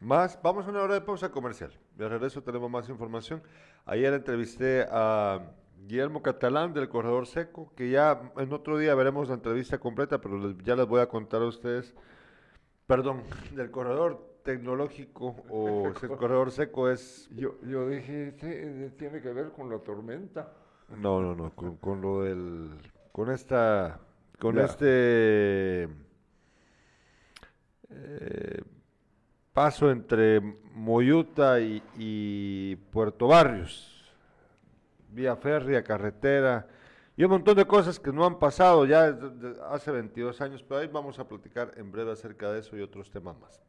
más. 0.00 0.38
Vamos 0.42 0.66
a 0.66 0.70
una 0.70 0.82
hora 0.82 0.94
de 0.94 1.00
pausa 1.00 1.30
comercial. 1.30 1.72
De 1.96 2.06
regreso 2.06 2.42
tenemos 2.42 2.70
más 2.70 2.88
información. 2.90 3.42
Ayer 3.86 4.12
entrevisté 4.12 4.86
a 4.90 5.40
Guillermo 5.86 6.22
Catalán 6.22 6.72
del 6.72 6.88
Corredor 6.88 7.26
Seco, 7.26 7.72
que 7.76 7.90
ya 7.90 8.32
en 8.36 8.52
otro 8.52 8.78
día 8.78 8.94
veremos 8.94 9.28
la 9.28 9.34
entrevista 9.34 9.78
completa, 9.78 10.20
pero 10.20 10.56
ya 10.62 10.76
les 10.76 10.86
voy 10.86 11.00
a 11.00 11.08
contar 11.08 11.42
a 11.42 11.46
ustedes, 11.46 11.94
perdón, 12.86 13.22
del 13.54 13.70
Corredor 13.70 14.38
Tecnológico 14.44 15.36
o 15.48 15.88
el 16.02 16.08
Corredor 16.16 16.50
Seco 16.50 16.88
es... 16.88 17.28
Yo, 17.34 17.60
yo 17.62 17.88
dije, 17.88 18.32
tiene 18.98 19.20
que 19.20 19.32
ver 19.32 19.50
con 19.50 19.70
la 19.70 19.78
tormenta. 19.78 20.52
No, 20.96 21.20
no, 21.20 21.34
no, 21.34 21.50
con, 21.50 22.00
lo 22.00 22.22
del... 22.22 22.70
con 23.12 23.30
esta... 23.30 24.00
con 24.38 24.58
este... 24.58 25.88
Eh, 27.94 28.62
paso 29.52 29.90
entre 29.90 30.40
Moyuta 30.40 31.60
y 31.60 32.76
Puerto 32.90 33.26
Barrios 33.26 33.91
vía 35.12 35.36
férrea, 35.36 35.82
carretera 35.82 36.66
y 37.16 37.24
un 37.24 37.30
montón 37.30 37.56
de 37.56 37.66
cosas 37.66 38.00
que 38.00 38.12
no 38.12 38.24
han 38.24 38.38
pasado 38.38 38.86
ya 38.86 39.16
hace 39.70 39.90
22 39.90 40.40
años, 40.40 40.64
pero 40.66 40.80
ahí 40.80 40.88
vamos 40.88 41.18
a 41.18 41.28
platicar 41.28 41.72
en 41.76 41.92
breve 41.92 42.12
acerca 42.12 42.50
de 42.50 42.60
eso 42.60 42.76
y 42.76 42.80
otros 42.80 43.10
temas 43.10 43.36
más. 43.38 43.60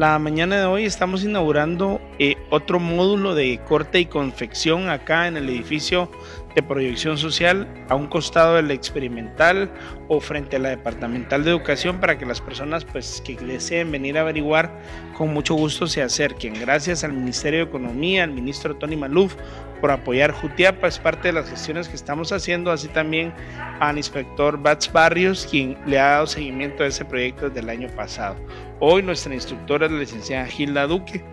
La 0.00 0.18
mañana 0.18 0.58
de 0.58 0.64
hoy 0.64 0.86
estamos 0.86 1.24
inaugurando 1.24 2.00
eh, 2.18 2.36
otro 2.48 2.80
módulo 2.80 3.34
de 3.34 3.60
corte 3.68 4.00
y 4.00 4.06
confección 4.06 4.88
acá 4.88 5.28
en 5.28 5.36
el 5.36 5.50
edificio 5.50 6.10
de 6.54 6.62
proyección 6.62 7.16
social 7.16 7.68
a 7.88 7.94
un 7.94 8.06
costado 8.06 8.56
del 8.56 8.70
experimental 8.70 9.70
o 10.08 10.20
frente 10.20 10.56
a 10.56 10.58
la 10.58 10.70
departamental 10.70 11.44
de 11.44 11.50
educación 11.50 12.00
para 12.00 12.18
que 12.18 12.26
las 12.26 12.40
personas 12.40 12.84
pues 12.84 13.22
que 13.24 13.36
deseen 13.36 13.90
venir 13.90 14.18
a 14.18 14.22
averiguar 14.22 14.80
con 15.16 15.32
mucho 15.32 15.54
gusto 15.54 15.86
se 15.86 16.02
acerquen. 16.02 16.54
Gracias 16.58 17.04
al 17.04 17.12
Ministerio 17.12 17.60
de 17.60 17.64
Economía, 17.66 18.24
al 18.24 18.32
ministro 18.32 18.76
Tony 18.76 18.96
Maluf 18.96 19.36
por 19.80 19.90
apoyar 19.90 20.32
Jutiapa, 20.32 20.88
es 20.88 20.98
parte 20.98 21.28
de 21.28 21.32
las 21.32 21.48
gestiones 21.48 21.88
que 21.88 21.96
estamos 21.96 22.32
haciendo, 22.32 22.70
así 22.70 22.88
también 22.88 23.32
al 23.80 23.96
inspector 23.96 24.60
Bats 24.60 24.92
Barrios, 24.92 25.46
quien 25.50 25.78
le 25.86 25.98
ha 25.98 26.10
dado 26.10 26.26
seguimiento 26.26 26.82
a 26.82 26.86
ese 26.86 27.04
proyecto 27.04 27.48
desde 27.48 27.60
el 27.60 27.70
año 27.70 27.88
pasado. 27.96 28.36
Hoy 28.78 29.02
nuestra 29.02 29.34
instructora 29.34 29.86
es 29.86 29.92
la 29.92 29.98
licenciada 29.98 30.46
Gilda 30.46 30.86
Duque, 30.86 31.24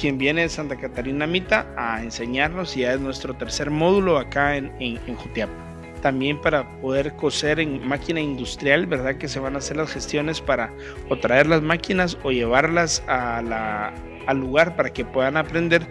quien 0.00 0.18
viene 0.18 0.42
de 0.42 0.48
Santa 0.48 0.76
Catarina 0.76 1.26
Mita 1.26 1.72
a 1.76 2.02
enseñarnos 2.02 2.76
y 2.76 2.80
ya 2.80 2.94
es 2.94 3.00
nuestro 3.00 3.34
tercer 3.34 3.70
módulo 3.70 4.18
acá 4.18 4.56
en, 4.56 4.72
en, 4.78 4.98
en 5.06 5.16
Jutiapa. 5.16 5.67
También 6.02 6.40
para 6.40 6.80
poder 6.80 7.16
coser 7.16 7.60
en 7.60 7.86
máquina 7.86 8.20
industrial, 8.20 8.86
¿verdad? 8.86 9.16
Que 9.16 9.28
se 9.28 9.40
van 9.40 9.54
a 9.54 9.58
hacer 9.58 9.76
las 9.76 9.92
gestiones 9.92 10.40
para 10.40 10.72
o 11.08 11.18
traer 11.18 11.46
las 11.46 11.62
máquinas 11.62 12.18
o 12.22 12.30
llevarlas 12.30 13.02
a 13.08 13.42
la, 13.42 13.92
al 14.28 14.38
lugar 14.38 14.76
para 14.76 14.90
que 14.90 15.06
puedan 15.06 15.38
aprender 15.38 15.86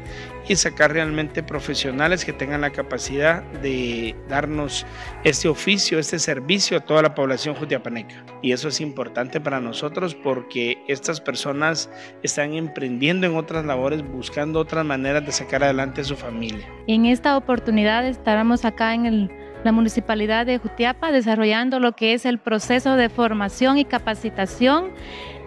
y 0.47 0.55
sacar 0.55 0.93
realmente 0.93 1.41
profesionales 1.41 2.24
que 2.24 2.34
tengan 2.34 2.62
la 2.62 2.70
capacidad 2.70 3.41
de 3.62 4.16
darnos 4.30 4.86
este 5.24 5.47
oficio, 5.49 5.99
este 5.99 6.20
servicio 6.20 6.78
a 6.78 6.80
toda 6.82 7.01
la 7.01 7.16
población 7.16 7.55
jutiapaneca. 7.55 8.24
Y 8.43 8.51
eso 8.51 8.70
es 8.70 8.80
importante 8.80 9.41
para 9.41 9.60
nosotros 9.60 10.16
porque 10.16 10.78
estas 10.88 11.20
personas 11.20 11.89
están 12.22 12.53
emprendiendo 12.53 13.26
en 13.26 13.36
otras 13.36 13.66
labores, 13.66 14.08
buscando 14.08 14.60
otras 14.60 14.86
maneras 14.86 15.26
de 15.26 15.32
sacar 15.32 15.64
adelante 15.64 16.01
a 16.01 16.03
su 16.03 16.16
familia. 16.16 16.66
En 16.86 17.08
esta 17.08 17.36
oportunidad 17.36 18.08
estaremos 18.08 18.66
acá 18.66 18.93
en 18.93 19.32
la 19.64 19.72
municipalidad 19.72 20.45
de 20.45 20.58
Jutiapa 20.58 21.12
desarrollando 21.12 21.80
lo 21.80 21.93
que 21.93 22.14
es 22.14 22.26
el 22.26 22.38
proceso 22.38 22.95
de 22.95 23.10
formación 23.10 23.78
y 23.78 23.86
capacitación 23.86 24.91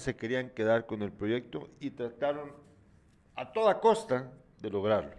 Se 0.00 0.16
querían 0.16 0.50
quedar 0.50 0.86
con 0.86 1.02
el 1.02 1.12
proyecto 1.12 1.68
y 1.80 1.90
trataron 1.90 2.52
a 3.36 3.52
toda 3.52 3.80
costa 3.80 4.32
de 4.60 4.70
lograrlo. 4.70 5.12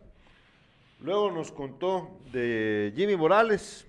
Luego 0.99 1.31
nos 1.31 1.51
contó 1.51 2.19
de 2.31 2.93
Jimmy 2.95 3.15
Morales, 3.15 3.87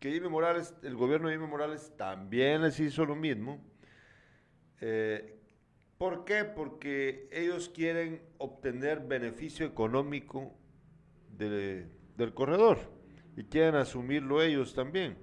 que 0.00 0.10
Jimmy 0.12 0.28
Morales, 0.28 0.74
el 0.82 0.94
gobierno 0.96 1.28
de 1.28 1.34
Jimmy 1.36 1.46
Morales 1.48 1.92
también 1.96 2.62
les 2.62 2.78
hizo 2.80 3.04
lo 3.06 3.14
mismo. 3.16 3.58
Eh, 4.80 5.40
¿Por 5.96 6.24
qué? 6.24 6.44
Porque 6.44 7.28
ellos 7.32 7.68
quieren 7.68 8.20
obtener 8.38 9.00
beneficio 9.00 9.64
económico 9.64 10.52
de- 11.30 11.86
del 12.16 12.34
corredor 12.34 12.78
y 13.36 13.44
quieren 13.44 13.76
asumirlo 13.76 14.42
ellos 14.42 14.74
también. 14.74 15.16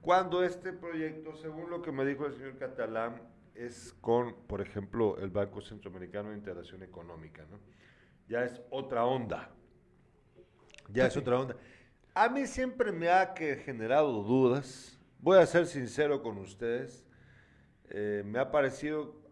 Cuando 0.00 0.42
este 0.42 0.72
proyecto, 0.72 1.36
según 1.36 1.68
lo 1.70 1.82
que 1.82 1.92
me 1.92 2.04
dijo 2.06 2.24
el 2.26 2.34
señor 2.34 2.56
Catalán, 2.56 3.20
es 3.54 3.94
con, 4.00 4.34
por 4.46 4.60
ejemplo, 4.60 5.18
el 5.18 5.30
Banco 5.30 5.60
Centroamericano 5.60 6.30
de 6.30 6.36
Integración 6.36 6.82
Económica, 6.82 7.44
¿no? 7.50 7.58
Ya 8.28 8.44
es 8.44 8.60
otra 8.70 9.04
onda. 9.04 9.50
Ya 10.88 11.06
es 11.06 11.16
otra 11.16 11.38
onda. 11.38 11.56
A 12.14 12.28
mí 12.28 12.46
siempre 12.46 12.92
me 12.92 13.10
ha 13.10 13.34
que 13.34 13.56
generado 13.56 14.22
dudas. 14.22 14.98
Voy 15.18 15.38
a 15.38 15.46
ser 15.46 15.66
sincero 15.66 16.22
con 16.22 16.38
ustedes. 16.38 17.04
Eh, 17.88 18.22
me 18.24 18.38
ha 18.38 18.50
parecido 18.50 19.22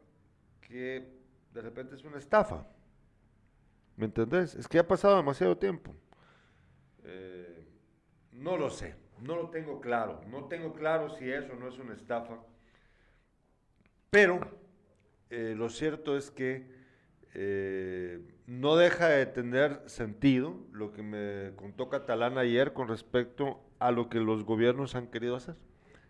que 0.61 1.19
de 1.53 1.61
repente 1.61 1.95
es 1.95 2.05
una 2.05 2.19
estafa. 2.19 2.67
¿Me 3.97 4.07
entendés? 4.07 4.55
Es 4.55 4.69
que 4.69 4.79
ha 4.79 4.87
pasado 4.87 5.17
demasiado 5.17 5.57
tiempo. 5.59 5.95
Eh, 7.05 7.69
no 8.33 8.57
lo 8.57 8.71
sé, 8.71 8.95
no 9.21 9.37
lo 9.37 9.51
tengo 9.51 9.81
claro. 9.81 10.23
No 10.29 10.47
tengo 10.47 10.73
claro 10.73 11.11
si 11.11 11.31
eso 11.31 11.55
no 11.57 11.69
es 11.69 11.79
una 11.79 11.95
estafa. 11.95 12.39
Pero 14.11 14.41
eh, 15.31 15.55
lo 15.57 15.69
cierto 15.69 16.17
es 16.17 16.31
que 16.31 16.67
eh, 17.35 18.21
no 18.47 18.77
deja 18.77 19.07
de 19.07 19.27
tener 19.27 19.83
sentido 19.87 20.57
lo 20.73 20.93
que 20.93 21.03
me 21.03 21.55
contó 21.55 21.89
Catalán 21.89 22.37
ayer 22.39 22.73
con 22.73 22.89
respecto 22.89 23.61
a 23.79 23.93
lo 23.93 24.09
que 24.09 24.19
los 24.19 24.45
gobiernos 24.45 24.95
han 24.97 25.07
querido 25.07 25.37
hacer, 25.37 25.55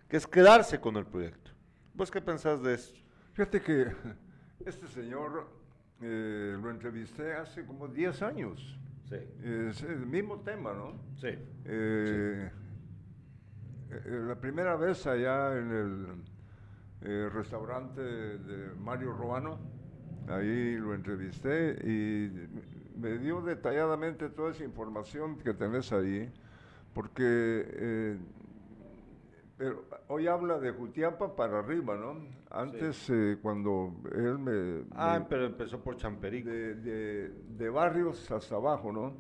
que 0.09 0.17
es 0.17 0.27
quedarse 0.27 0.81
con 0.81 0.97
el 0.97 1.05
proyecto. 1.05 1.51
¿Vos 1.95 2.11
qué 2.11 2.21
pensás 2.21 2.63
de 2.63 2.75
esto? 2.75 2.99
Fíjate 3.35 3.61
que 3.61 3.87
este 4.65 4.87
señor 4.89 5.51
eh, 6.01 6.57
lo 6.61 6.71
entrevisté 6.71 7.35
hace 7.35 7.67
como 7.67 7.87
10 7.89 8.23
años. 8.23 8.79
Sí, 9.09 9.17
Es 9.43 9.83
el 9.83 10.07
mismo 10.07 10.41
tema, 10.41 10.73
¿no? 10.73 10.93
sí. 11.17 11.29
Eh, 11.65 12.51
eh, 13.91 14.21
la 14.29 14.37
primera 14.37 14.77
vez 14.77 15.05
allá 15.07 15.59
en 15.59 15.71
el 15.73 16.07
eh, 17.03 17.29
restaurante 17.33 18.01
de 18.01 18.75
Mario 18.77 19.13
Robano, 19.13 19.59
ahí 20.29 20.77
lo 20.77 20.95
entrevisté 20.95 21.77
y 21.85 22.31
me 22.99 23.19
dio 23.19 23.41
detalladamente 23.41 24.29
toda 24.31 24.51
esa 24.51 24.65
información 24.65 25.39
que 25.39 25.55
tenés 25.55 25.93
ahí, 25.93 26.31
porque 26.93 27.23
eh, 27.25 28.19
pero 29.57 29.85
hoy 30.09 30.27
habla 30.27 30.59
de 30.59 30.71
Jutiapa 30.73 31.37
para 31.37 31.59
arriba, 31.59 31.95
¿no? 31.97 32.17
Antes, 32.51 33.11
eh, 33.11 33.39
cuando 33.43 33.95
él 34.13 34.39
me... 34.39 34.85
Ah, 34.93 35.19
me- 35.21 35.27
pero 35.27 35.45
empezó 35.47 35.81
por 35.83 35.97
Champerico. 35.97 36.49
de, 36.49 36.75
de- 36.77 37.29
de 37.29 37.69
barrios 37.71 38.31
hasta 38.31 38.55
abajo, 38.57 38.91
¿no? 38.91 39.13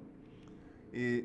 Y 0.92 1.24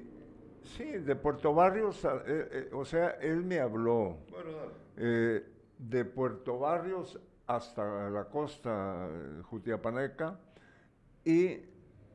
sí, 0.64 0.84
de 0.84 1.16
Puerto 1.16 1.54
Barrios, 1.54 2.04
a- 2.04 2.18
eh, 2.28 2.48
eh, 2.52 2.70
o 2.74 2.84
sea, 2.84 3.12
él 3.22 3.44
me 3.44 3.60
habló 3.60 4.18
Bueno, 4.30 4.52
dale. 4.98 5.44
De 5.78 6.06
Puerto 6.06 6.60
Barrios 6.60 7.20
hasta 7.48 8.10
la 8.10 8.26
costa 8.26 9.08
eh, 9.12 9.42
jutiapaneca 9.44 10.40
y 11.24 11.60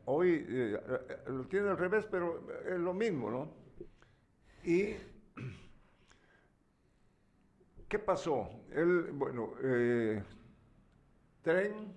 hoy 0.07 0.45
eh, 0.49 0.81
lo 1.29 1.47
tiene 1.47 1.71
al 1.71 1.79
revés, 1.79 2.07
pero 2.11 2.47
es 2.67 2.79
lo 2.79 2.95
mismo, 2.95 3.31
¿no? 3.31 3.49
Y 4.65 4.95
¿qué 7.89 7.99
pasó? 7.99 8.49
Él, 8.73 9.11
bueno, 9.13 9.51
eh, 9.63 10.23
tren, 11.43 11.95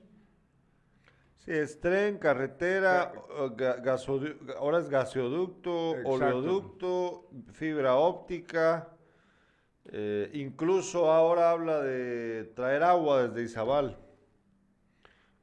Sí, 1.38 1.52
es 1.52 1.80
tren, 1.82 2.18
carretera, 2.20 3.12
o 3.38 3.50
ga- 3.56 3.82
gasodu- 3.84 4.56
ahora 4.58 4.80
es 4.80 4.90
gasoducto, 4.90 5.92
Exacto. 5.92 6.12
oleoducto, 6.12 7.30
fibra 7.52 7.96
óptica, 7.96 8.90
eh, 9.86 10.30
incluso 10.34 11.12
ahora 11.12 11.52
habla 11.52 11.82
de 11.82 12.46
traer 12.56 12.84
agua 12.84 13.28
desde 13.28 13.44
Izabal. 13.44 13.98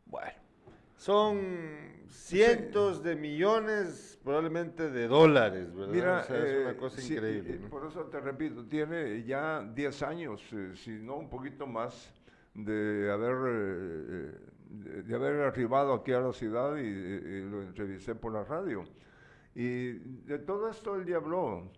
Bueno, 0.07 0.32
son 0.97 2.05
cientos 2.09 3.03
de 3.03 3.16
millones, 3.16 4.18
probablemente 4.24 4.91
de 4.91 5.07
dólares, 5.09 5.74
¿verdad? 5.74 5.93
Mira, 5.93 6.20
O 6.20 6.24
sea, 6.24 6.36
es 6.45 6.57
una 6.57 6.70
eh, 6.70 6.76
cosa 6.76 7.01
sí, 7.01 7.14
increíble. 7.14 7.55
eh, 7.55 7.59
¿no? 7.61 7.68
Por 7.68 7.86
eso 7.86 8.05
te 8.07 8.20
repito, 8.20 8.64
tiene 8.66 9.22
ya 9.24 9.62
10 9.62 10.03
años, 10.03 10.43
eh, 10.53 10.72
si 10.74 10.91
no 10.91 11.16
un 11.16 11.28
poquito 11.30 11.66
más, 11.66 12.12
de 12.55 13.11
haber, 13.12 13.36
eh, 13.49 14.32
de, 15.05 15.14
haber 15.14 15.41
arribado 15.43 15.93
aquí 15.95 16.12
a 16.12 16.20
la 16.20 16.32
ciudad 16.32 16.76
y, 16.76 16.80
y 16.80 17.43
lo 17.49 17.62
entrevisté 17.62 18.14
por 18.14 18.32
la 18.32 18.45
radio. 18.45 18.84
Y 19.55 19.93
de 20.26 20.38
todo 20.41 20.68
esto 20.68 20.97
él 20.97 21.07
ya 21.07 21.16
habló, 21.16 21.70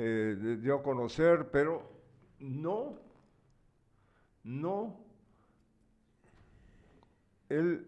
eh, 0.00 0.36
de- 0.40 0.56
dio 0.58 0.76
a 0.76 0.82
conocer, 0.82 1.48
pero 1.50 1.82
no, 2.38 2.96
no, 4.44 4.96
él 7.48 7.84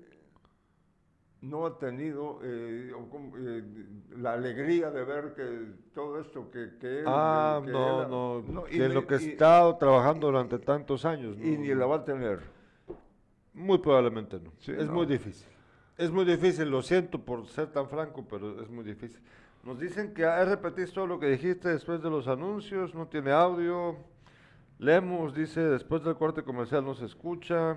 no 1.43 1.67
ha 1.67 1.79
tenido 1.79 2.41
eh, 2.43 2.93
eh, 3.39 3.63
la 4.19 4.33
alegría 4.35 4.91
de 4.91 5.05
ver 5.05 5.35
que 5.35 5.73
todo 5.95 6.21
esto 6.21 6.51
que, 6.51 6.77
que 6.81 6.99
él... 7.01 7.05
Ah, 7.07 7.63
que 7.65 7.71
no, 7.71 8.03
él- 8.03 8.11
no, 8.55 8.65
que 8.65 8.89
ni- 8.89 8.95
lo 8.95 9.07
que 9.07 9.15
y- 9.15 9.29
estado 9.31 9.77
trabajando 9.77 10.27
durante 10.27 10.59
tantos 10.59 11.05
años. 11.05 11.37
y 11.39 11.53
no, 11.53 11.61
ni 11.61 11.69
no. 11.69 11.75
la 11.77 11.87
va 11.87 11.97
a 11.97 12.05
tener. 12.05 12.41
Muy 13.55 13.79
probablemente 13.79 14.39
no. 14.41 14.51
Sí, 14.59 14.73
es 14.73 14.87
no. 14.87 14.93
muy 14.95 15.07
difícil. 15.07 15.47
Es 15.97 16.11
muy 16.11 16.25
difícil, 16.25 16.69
lo 16.71 16.83
siento 16.83 17.21
por 17.25 17.47
ser 17.47 17.69
tan 17.73 17.89
franco, 17.89 18.25
pero 18.29 18.61
es 18.63 18.69
muy 18.71 18.85
difícil. 18.85 19.21
Nos 19.63 19.79
dicen 19.79 20.15
que 20.15 20.27
repetís 20.45 20.93
todo 20.93 21.07
lo 21.07 21.21
que 21.21 21.27
dijiste 21.27 21.69
después 21.69 22.03
de 22.03 22.09
los 22.09 22.29
anuncios, 22.29 22.95
no 22.95 23.09
tiene 23.09 23.31
audio. 23.31 23.97
Lemus 24.79 25.35
dice, 25.35 25.61
después 25.61 26.03
del 26.03 26.17
corte 26.17 26.43
comercial 26.43 26.83
no 26.83 26.95
se 26.95 27.05
escucha. 27.05 27.77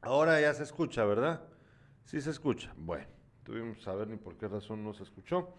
Ahora 0.00 0.40
ya 0.40 0.52
se 0.52 0.64
escucha, 0.64 1.04
¿verdad? 1.04 1.40
Sí 2.04 2.20
se 2.20 2.30
escucha. 2.30 2.72
Bueno, 2.76 3.06
tuvimos 3.44 3.76
que 3.76 3.84
saber 3.84 4.08
ni 4.08 4.16
por 4.16 4.36
qué 4.36 4.48
razón 4.48 4.82
no 4.82 4.92
se 4.92 5.04
escuchó. 5.04 5.54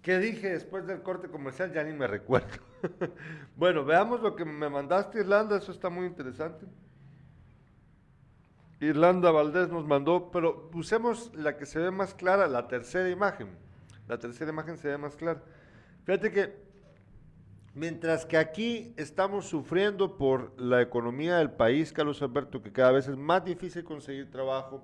¿Qué 0.00 0.18
dije 0.18 0.50
después 0.50 0.86
del 0.86 1.02
corte 1.02 1.28
comercial? 1.28 1.70
Ya 1.74 1.84
ni 1.84 1.92
me 1.92 2.06
recuerdo. 2.06 2.48
bueno, 3.56 3.84
veamos 3.84 4.22
lo 4.22 4.34
que 4.34 4.46
me 4.46 4.70
mandaste, 4.70 5.20
Irlanda, 5.20 5.58
eso 5.58 5.72
está 5.72 5.90
muy 5.90 6.06
interesante. 6.06 6.64
Irlanda 8.80 9.30
Valdés 9.30 9.68
nos 9.68 9.84
mandó, 9.86 10.30
pero 10.30 10.70
usemos 10.72 11.34
la 11.34 11.58
que 11.58 11.66
se 11.66 11.80
ve 11.80 11.90
más 11.90 12.14
clara, 12.14 12.46
la 12.46 12.68
tercera 12.68 13.10
imagen. 13.10 13.67
La 14.08 14.18
tercera 14.18 14.50
imagen 14.50 14.78
se 14.78 14.88
ve 14.88 14.96
más 14.96 15.14
clara. 15.14 15.42
Fíjate 16.04 16.32
que 16.32 16.68
mientras 17.74 18.24
que 18.24 18.38
aquí 18.38 18.94
estamos 18.96 19.46
sufriendo 19.46 20.16
por 20.16 20.58
la 20.58 20.80
economía 20.80 21.36
del 21.36 21.50
país, 21.50 21.92
Carlos 21.92 22.22
Alberto, 22.22 22.62
que 22.62 22.72
cada 22.72 22.92
vez 22.92 23.06
es 23.06 23.16
más 23.18 23.44
difícil 23.44 23.84
conseguir 23.84 24.30
trabajo. 24.30 24.82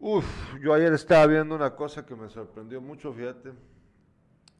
Uf, 0.00 0.26
yo 0.60 0.72
ayer 0.72 0.94
estaba 0.94 1.26
viendo 1.26 1.54
una 1.54 1.76
cosa 1.76 2.04
que 2.06 2.16
me 2.16 2.28
sorprendió 2.30 2.80
mucho, 2.80 3.12
fíjate. 3.12 3.52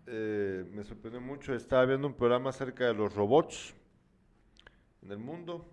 Eh, 0.06 0.64
me 0.70 0.84
sorprendió 0.84 1.20
mucho, 1.20 1.54
estaba 1.54 1.86
viendo 1.86 2.06
un 2.06 2.14
programa 2.14 2.50
acerca 2.50 2.84
de 2.84 2.94
los 2.94 3.14
robots 3.14 3.74
en 5.02 5.10
el 5.10 5.18
mundo. 5.18 5.66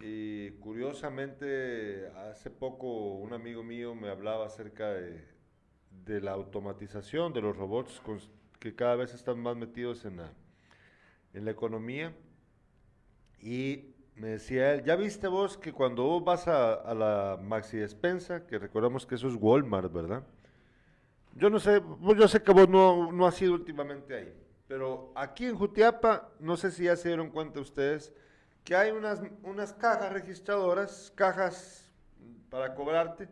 Y 0.00 0.50
curiosamente, 0.52 2.08
hace 2.30 2.50
poco 2.50 3.14
un 3.14 3.32
amigo 3.32 3.62
mío 3.62 3.94
me 3.94 4.08
hablaba 4.08 4.46
acerca 4.46 4.90
de, 4.90 5.33
de 6.06 6.20
la 6.20 6.32
automatización 6.32 7.32
de 7.32 7.40
los 7.42 7.56
robots 7.56 8.02
cons- 8.04 8.28
que 8.58 8.74
cada 8.74 8.96
vez 8.96 9.14
están 9.14 9.38
más 9.40 9.56
metidos 9.56 10.04
en 10.04 10.18
la, 10.18 10.32
en 11.34 11.44
la 11.44 11.50
economía. 11.52 12.14
Y 13.40 13.94
me 14.16 14.28
decía 14.28 14.72
él, 14.72 14.84
¿ya 14.84 14.96
viste 14.96 15.28
vos 15.28 15.56
que 15.58 15.72
cuando 15.72 16.04
vos 16.04 16.24
vas 16.24 16.48
a, 16.48 16.74
a 16.74 16.94
la 16.94 17.38
Maxi 17.42 17.76
Despensa, 17.78 18.46
que 18.46 18.58
recordamos 18.58 19.06
que 19.06 19.16
eso 19.16 19.28
es 19.28 19.34
Walmart, 19.38 19.92
¿verdad? 19.92 20.24
Yo 21.36 21.50
no 21.50 21.58
sé, 21.58 21.78
vos- 21.80 22.16
yo 22.16 22.28
sé 22.28 22.42
que 22.42 22.52
vos 22.52 22.68
no, 22.68 23.10
no 23.12 23.26
has 23.26 23.40
ido 23.42 23.54
últimamente 23.54 24.14
ahí, 24.14 24.32
pero 24.68 25.12
aquí 25.16 25.46
en 25.46 25.56
Jutiapa, 25.56 26.30
no 26.38 26.56
sé 26.56 26.70
si 26.70 26.84
ya 26.84 26.96
se 26.96 27.08
dieron 27.08 27.30
cuenta 27.30 27.60
ustedes, 27.60 28.12
que 28.62 28.74
hay 28.76 28.92
unas, 28.92 29.20
unas 29.42 29.72
cajas 29.72 30.12
registradoras, 30.12 31.12
cajas 31.14 31.90
para 32.50 32.74
cobrarte, 32.74 33.28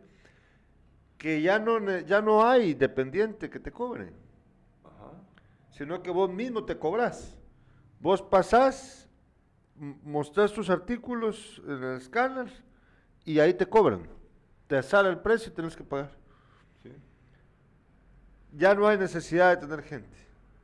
que 1.23 1.41
ya 1.41 1.57
no, 1.57 1.79
ya 2.01 2.21
no 2.21 2.45
hay 2.45 2.73
dependiente 2.73 3.49
que 3.49 3.57
te 3.57 3.71
cobre, 3.71 4.11
sino 5.71 6.03
que 6.03 6.11
vos 6.11 6.29
mismo 6.29 6.65
te 6.65 6.77
cobras. 6.77 7.37
Vos 8.01 8.21
pasás 8.21 9.07
m- 9.79 9.95
mostras 10.03 10.51
tus 10.51 10.69
artículos 10.69 11.61
en 11.65 11.81
el 11.81 11.97
escáner 11.97 12.51
y 13.23 13.39
ahí 13.39 13.53
te 13.53 13.65
cobran. 13.65 14.09
Te 14.67 14.83
sale 14.83 15.07
el 15.09 15.19
precio 15.19 15.49
y 15.49 15.55
tienes 15.55 15.77
que 15.77 15.85
pagar. 15.85 16.11
Ya 18.51 18.75
no 18.75 18.85
hay 18.85 18.97
necesidad 18.97 19.51
de 19.57 19.65
tener 19.65 19.81
gente. 19.83 20.17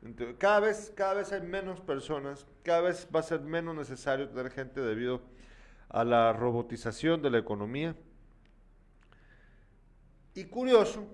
Ento- 0.04 0.38
Cada 0.38 0.60
vez, 0.60 0.92
cada 0.94 1.14
vez 1.14 1.32
hay 1.32 1.42
menos 1.42 1.80
personas, 1.80 2.46
cada 2.64 2.82
vez 2.82 3.08
va 3.16 3.22
a 3.22 3.24
ser 3.24 3.40
menos 3.40 3.76
necesario 3.76 4.28
tener 4.28 4.52
gente 4.52 4.82
debido 4.82 5.22
a 5.88 6.04
la 6.04 6.34
robotización 6.34 7.22
de 7.22 7.30
la 7.32 7.38
economía. 7.40 7.96
Y 10.40 10.46
curioso, 10.46 11.06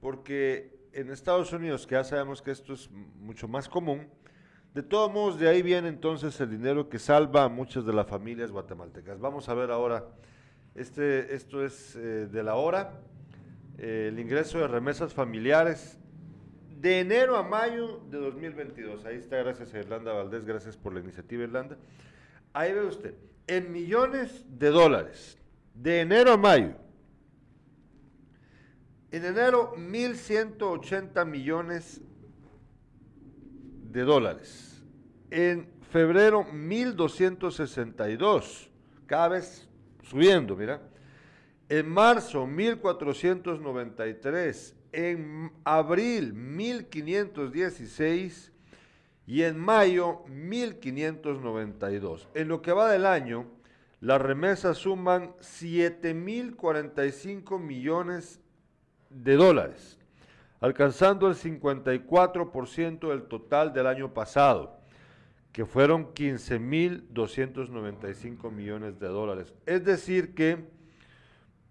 porque 0.00 0.88
en 0.94 1.10
Estados 1.10 1.52
Unidos, 1.52 1.86
que 1.86 1.96
ya 1.96 2.04
sabemos 2.04 2.40
que 2.40 2.50
esto 2.50 2.72
es 2.72 2.90
mucho 2.90 3.46
más 3.46 3.68
común, 3.68 4.08
de 4.72 4.82
todos 4.82 5.12
modos 5.12 5.38
de 5.38 5.50
ahí 5.50 5.60
viene 5.60 5.88
entonces 5.88 6.40
el 6.40 6.48
dinero 6.48 6.88
que 6.88 6.98
salva 6.98 7.44
a 7.44 7.50
muchas 7.50 7.84
de 7.84 7.92
las 7.92 8.06
familias 8.06 8.50
guatemaltecas. 8.50 9.20
Vamos 9.20 9.50
a 9.50 9.54
ver 9.54 9.70
ahora, 9.70 10.06
este, 10.74 11.34
esto 11.34 11.62
es 11.62 11.94
eh, 11.96 12.26
de 12.26 12.42
la 12.42 12.54
hora, 12.54 13.02
eh, 13.76 14.06
el 14.10 14.18
ingreso 14.18 14.56
de 14.60 14.66
remesas 14.66 15.12
familiares 15.12 15.98
de 16.80 17.00
enero 17.00 17.36
a 17.36 17.42
mayo 17.42 18.00
de 18.10 18.16
2022. 18.16 19.04
Ahí 19.04 19.16
está, 19.16 19.36
gracias 19.36 19.74
a 19.74 19.78
Irlanda 19.78 20.14
Valdés, 20.14 20.46
gracias 20.46 20.74
por 20.74 20.94
la 20.94 21.00
iniciativa 21.00 21.42
Irlanda. 21.42 21.76
Ahí 22.54 22.72
ve 22.72 22.86
usted, 22.86 23.14
en 23.46 23.70
millones 23.70 24.46
de 24.58 24.70
dólares, 24.70 25.36
de 25.74 26.00
enero 26.00 26.32
a 26.32 26.38
mayo. 26.38 26.87
En 29.10 29.24
enero, 29.24 29.72
1.180 29.76 31.24
millones 31.24 32.02
de 33.90 34.02
dólares. 34.02 34.82
En 35.30 35.70
febrero, 35.90 36.44
1.262. 36.44 38.68
Cada 39.06 39.28
vez 39.28 39.66
subiendo, 40.02 40.54
mira. 40.56 40.82
En 41.70 41.88
marzo, 41.88 42.46
1.493. 42.46 44.74
En 44.92 45.52
abril, 45.64 46.34
1.516. 46.34 48.50
Y 49.26 49.42
en 49.42 49.58
mayo, 49.58 50.22
1.592. 50.26 52.26
En 52.34 52.48
lo 52.48 52.60
que 52.60 52.72
va 52.72 52.90
del 52.90 53.06
año, 53.06 53.46
las 54.00 54.20
remesas 54.20 54.76
suman 54.76 55.32
7.045 55.40 57.58
millones 57.58 58.42
de 59.10 59.36
dólares, 59.36 59.98
alcanzando 60.60 61.28
el 61.28 61.34
54% 61.34 63.08
del 63.08 63.24
total 63.24 63.72
del 63.72 63.86
año 63.86 64.14
pasado, 64.14 64.78
que 65.52 65.66
fueron 65.66 66.12
15.295 66.14 68.50
millones 68.50 68.98
de 68.98 69.08
dólares. 69.08 69.54
Es 69.66 69.84
decir, 69.84 70.34
que 70.34 70.64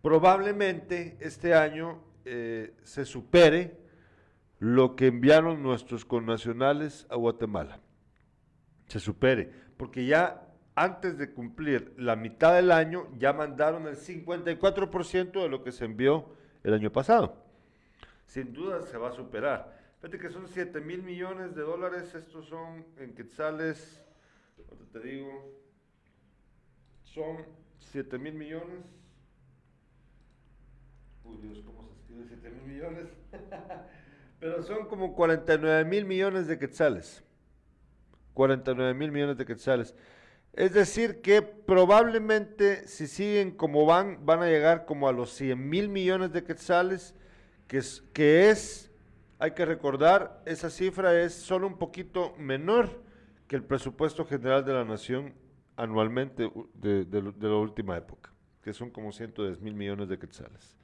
probablemente 0.01 1.17
este 1.19 1.53
año 1.53 2.01
eh, 2.25 2.73
se 2.83 3.05
supere 3.05 3.77
lo 4.59 4.95
que 4.95 5.07
enviaron 5.07 5.61
nuestros 5.61 6.05
connacionales 6.05 7.05
a 7.09 7.15
Guatemala. 7.15 7.79
Se 8.87 8.99
supere, 8.99 9.51
porque 9.77 10.05
ya 10.05 10.43
antes 10.75 11.17
de 11.17 11.33
cumplir 11.33 11.93
la 11.97 12.15
mitad 12.15 12.55
del 12.55 12.71
año, 12.71 13.07
ya 13.17 13.33
mandaron 13.33 13.87
el 13.87 13.97
54% 13.97 15.41
de 15.41 15.49
lo 15.49 15.63
que 15.63 15.71
se 15.71 15.85
envió 15.85 16.29
el 16.63 16.73
año 16.73 16.91
pasado. 16.91 17.35
Sin 18.25 18.53
duda 18.53 18.81
se 18.81 18.97
va 18.97 19.09
a 19.09 19.11
superar. 19.11 19.77
Fíjate 19.99 20.19
que 20.19 20.29
son 20.29 20.47
7 20.47 20.79
mil 20.81 21.01
millones 21.01 21.55
de 21.55 21.61
dólares, 21.61 22.13
estos 22.13 22.45
son 22.47 22.85
en 22.97 23.15
quetzales, 23.15 24.01
te 24.91 24.99
digo, 24.99 25.51
son 27.03 27.37
7 27.79 28.17
mil 28.17 28.33
millones. 28.33 28.85
Uy 31.23 31.37
Dios, 31.41 31.63
¿cómo 31.65 31.83
se 31.83 31.93
escribe 31.93 32.25
7 32.27 32.49
mil 32.49 32.73
millones? 32.73 33.07
Pero 34.39 34.61
son 34.61 34.87
como 34.87 35.15
49 35.15 35.85
mil 35.85 36.05
millones 36.05 36.47
de 36.47 36.59
quetzales. 36.59 37.23
49 38.33 38.93
mil 38.93 39.11
millones 39.11 39.37
de 39.37 39.45
quetzales. 39.45 39.95
Es 40.53 40.73
decir, 40.73 41.21
que 41.21 41.41
probablemente 41.41 42.87
si 42.87 43.07
siguen 43.07 43.51
como 43.51 43.85
van, 43.85 44.25
van 44.25 44.41
a 44.41 44.47
llegar 44.47 44.85
como 44.85 45.07
a 45.07 45.11
los 45.11 45.31
100 45.33 45.69
mil 45.69 45.87
millones 45.87 46.31
de 46.31 46.43
quetzales, 46.43 47.13
que 47.67 47.77
es, 47.77 48.03
que 48.13 48.49
es, 48.49 48.91
hay 49.39 49.51
que 49.51 49.65
recordar, 49.65 50.41
esa 50.45 50.69
cifra 50.69 51.19
es 51.21 51.33
solo 51.33 51.67
un 51.67 51.77
poquito 51.77 52.33
menor 52.37 53.03
que 53.47 53.55
el 53.55 53.63
presupuesto 53.63 54.25
general 54.25 54.65
de 54.65 54.73
la 54.73 54.83
nación 54.83 55.35
anualmente 55.75 56.51
de, 56.73 57.05
de 57.05 57.21
la 57.21 57.55
última 57.55 57.95
época, 57.95 58.33
que 58.63 58.73
son 58.73 58.89
como 58.89 59.11
110 59.11 59.61
mil 59.61 59.75
millones 59.75 60.09
de 60.09 60.17
quetzales. 60.17 60.75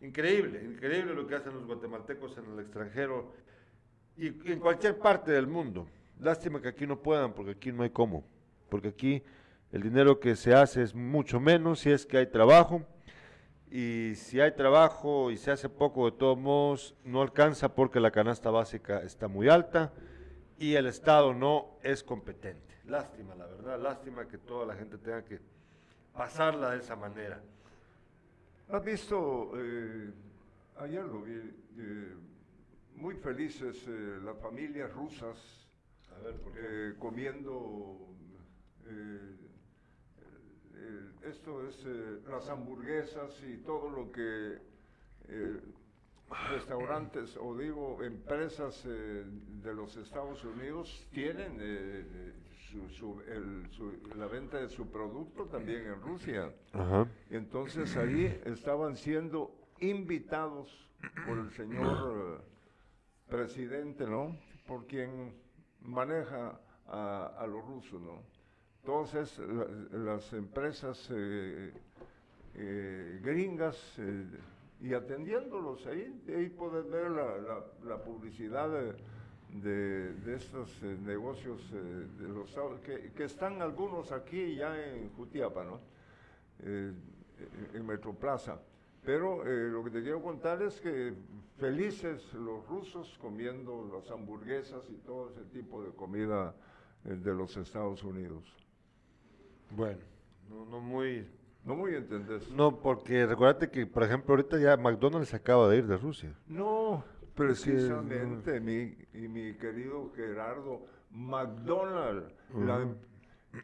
Increíble, 0.00 0.62
increíble 0.64 1.14
lo 1.14 1.26
que 1.26 1.36
hacen 1.36 1.54
los 1.54 1.64
guatemaltecos 1.64 2.36
en 2.36 2.46
el 2.52 2.58
extranjero 2.58 3.32
y, 4.16 4.26
y 4.48 4.52
en 4.52 4.58
cualquier 4.58 4.98
parte 4.98 5.30
del 5.30 5.46
mundo. 5.46 5.86
Lástima 6.20 6.60
que 6.60 6.68
aquí 6.68 6.86
no 6.86 7.00
puedan, 7.00 7.32
porque 7.32 7.52
aquí 7.52 7.72
no 7.72 7.82
hay 7.82 7.90
cómo. 7.90 8.24
Porque 8.68 8.88
aquí 8.88 9.22
el 9.72 9.82
dinero 9.82 10.20
que 10.20 10.36
se 10.36 10.54
hace 10.54 10.82
es 10.82 10.94
mucho 10.94 11.40
menos 11.40 11.80
si 11.80 11.90
es 11.90 12.06
que 12.06 12.18
hay 12.18 12.26
trabajo. 12.26 12.82
Y 13.70 14.14
si 14.14 14.40
hay 14.40 14.52
trabajo 14.52 15.30
y 15.30 15.36
se 15.36 15.50
hace 15.50 15.68
poco, 15.68 16.10
de 16.10 16.16
todos 16.16 16.38
modos, 16.38 16.94
no 17.04 17.20
alcanza 17.20 17.74
porque 17.74 17.98
la 17.98 18.10
canasta 18.10 18.50
básica 18.50 19.00
está 19.00 19.28
muy 19.28 19.48
alta 19.48 19.92
y 20.58 20.74
el 20.74 20.86
Estado 20.86 21.34
no 21.34 21.76
es 21.82 22.02
competente. 22.02 22.74
Lástima, 22.86 23.34
la 23.34 23.46
verdad, 23.46 23.80
lástima 23.80 24.26
que 24.28 24.38
toda 24.38 24.66
la 24.66 24.74
gente 24.76 24.96
tenga 24.98 25.24
que 25.24 25.40
pasarla 26.14 26.70
de 26.70 26.78
esa 26.78 26.94
manera. 26.94 27.40
¿Has 28.68 28.84
visto, 28.84 29.52
eh, 29.56 30.10
ayer 30.78 31.04
lo 31.04 31.22
vi, 31.22 31.32
eh, 31.78 32.14
muy 32.96 33.14
felices 33.14 33.84
eh, 33.86 34.18
las 34.24 34.38
familias 34.38 34.92
rusas 34.92 35.36
eh, 36.56 36.94
comiendo, 36.98 37.98
esto 41.24 41.66
es 41.66 41.84
eh, 41.86 42.20
las 42.28 42.48
hamburguesas 42.48 43.32
y 43.42 43.58
todo 43.58 43.90
lo 43.90 44.12
que 44.12 44.58
eh, 45.28 45.60
restaurantes 46.48 47.36
o 47.40 47.56
digo 47.56 48.02
empresas 48.02 48.84
eh, 48.86 49.24
de 49.62 49.74
los 49.74 49.96
Estados 49.96 50.44
Unidos 50.44 51.08
tienen 51.12 51.52
eh, 51.60 51.60
eh, 51.60 52.32
su- 52.70 52.88
su- 52.90 53.20
el- 53.26 53.70
su- 53.72 53.92
la 54.16 54.26
venta 54.26 54.58
de 54.58 54.68
su 54.68 54.90
producto 54.90 55.46
también 55.46 55.86
en 55.86 56.00
Rusia. 56.02 56.52
Ajá. 56.72 57.08
Entonces 57.30 57.96
ahí 57.96 58.40
estaban 58.44 58.96
siendo 58.96 59.50
invitados 59.80 60.68
por 61.24 61.38
el 61.38 61.50
señor 61.52 62.40
eh, 62.40 63.30
presidente, 63.30 64.06
¿no? 64.06 64.36
Por 64.66 64.86
quien 64.86 65.34
maneja 65.80 66.60
a, 66.86 67.34
a 67.38 67.46
los 67.46 67.64
rusos, 67.66 68.00
¿no? 68.00 68.22
Entonces 68.86 69.36
la- 69.40 69.98
las 69.98 70.32
empresas 70.32 71.10
eh, 71.12 71.72
eh, 72.54 73.20
gringas 73.20 73.76
eh, 73.98 74.24
y 74.80 74.94
atendiéndolos 74.94 75.84
ahí, 75.88 76.22
ahí 76.28 76.48
puedes 76.50 76.88
ver 76.88 77.10
la, 77.10 77.96
publicidad 78.04 78.70
de, 79.50 80.34
estos 80.36 80.80
negocios 81.04 81.68
de 81.72 82.28
los 82.28 82.54
que, 82.84 83.10
que 83.12 83.24
están 83.24 83.60
algunos 83.60 84.12
aquí 84.12 84.54
ya 84.54 84.80
en 84.80 85.10
Jutiapa, 85.14 85.64
¿no? 85.64 85.80
en 86.60 87.84
Metroplaza. 87.84 88.60
Pero 89.04 89.42
lo 89.44 89.82
que 89.82 89.90
te 89.90 90.02
quiero 90.02 90.22
contar 90.22 90.62
es 90.62 90.80
que 90.80 91.12
felices 91.58 92.32
los 92.34 92.64
rusos 92.68 93.18
comiendo 93.20 93.90
las 93.92 94.08
hamburguesas 94.12 94.88
y 94.90 94.94
todo 94.98 95.30
ese 95.30 95.42
tipo 95.46 95.82
de 95.82 95.90
comida 95.90 96.54
de 97.02 97.34
los 97.34 97.56
Estados 97.56 98.04
Unidos. 98.04 98.65
Bueno, 99.70 99.98
no, 100.48 100.64
no 100.66 100.80
muy... 100.80 101.26
No 101.64 101.74
muy 101.74 101.94
entendés. 101.96 102.48
No, 102.50 102.78
porque 102.78 103.26
recuérdate 103.26 103.68
que, 103.70 103.86
por 103.86 104.04
ejemplo, 104.04 104.34
ahorita 104.34 104.58
ya 104.58 104.76
McDonald's 104.76 105.34
acaba 105.34 105.68
de 105.68 105.78
ir 105.78 105.86
de 105.88 105.96
Rusia. 105.96 106.32
No, 106.46 107.02
precisamente, 107.34 108.60
mi, 108.60 108.96
y 109.14 109.26
mi 109.28 109.54
querido 109.54 110.12
Gerardo, 110.14 110.82
McDonald's, 111.10 112.32
la- 112.54 112.86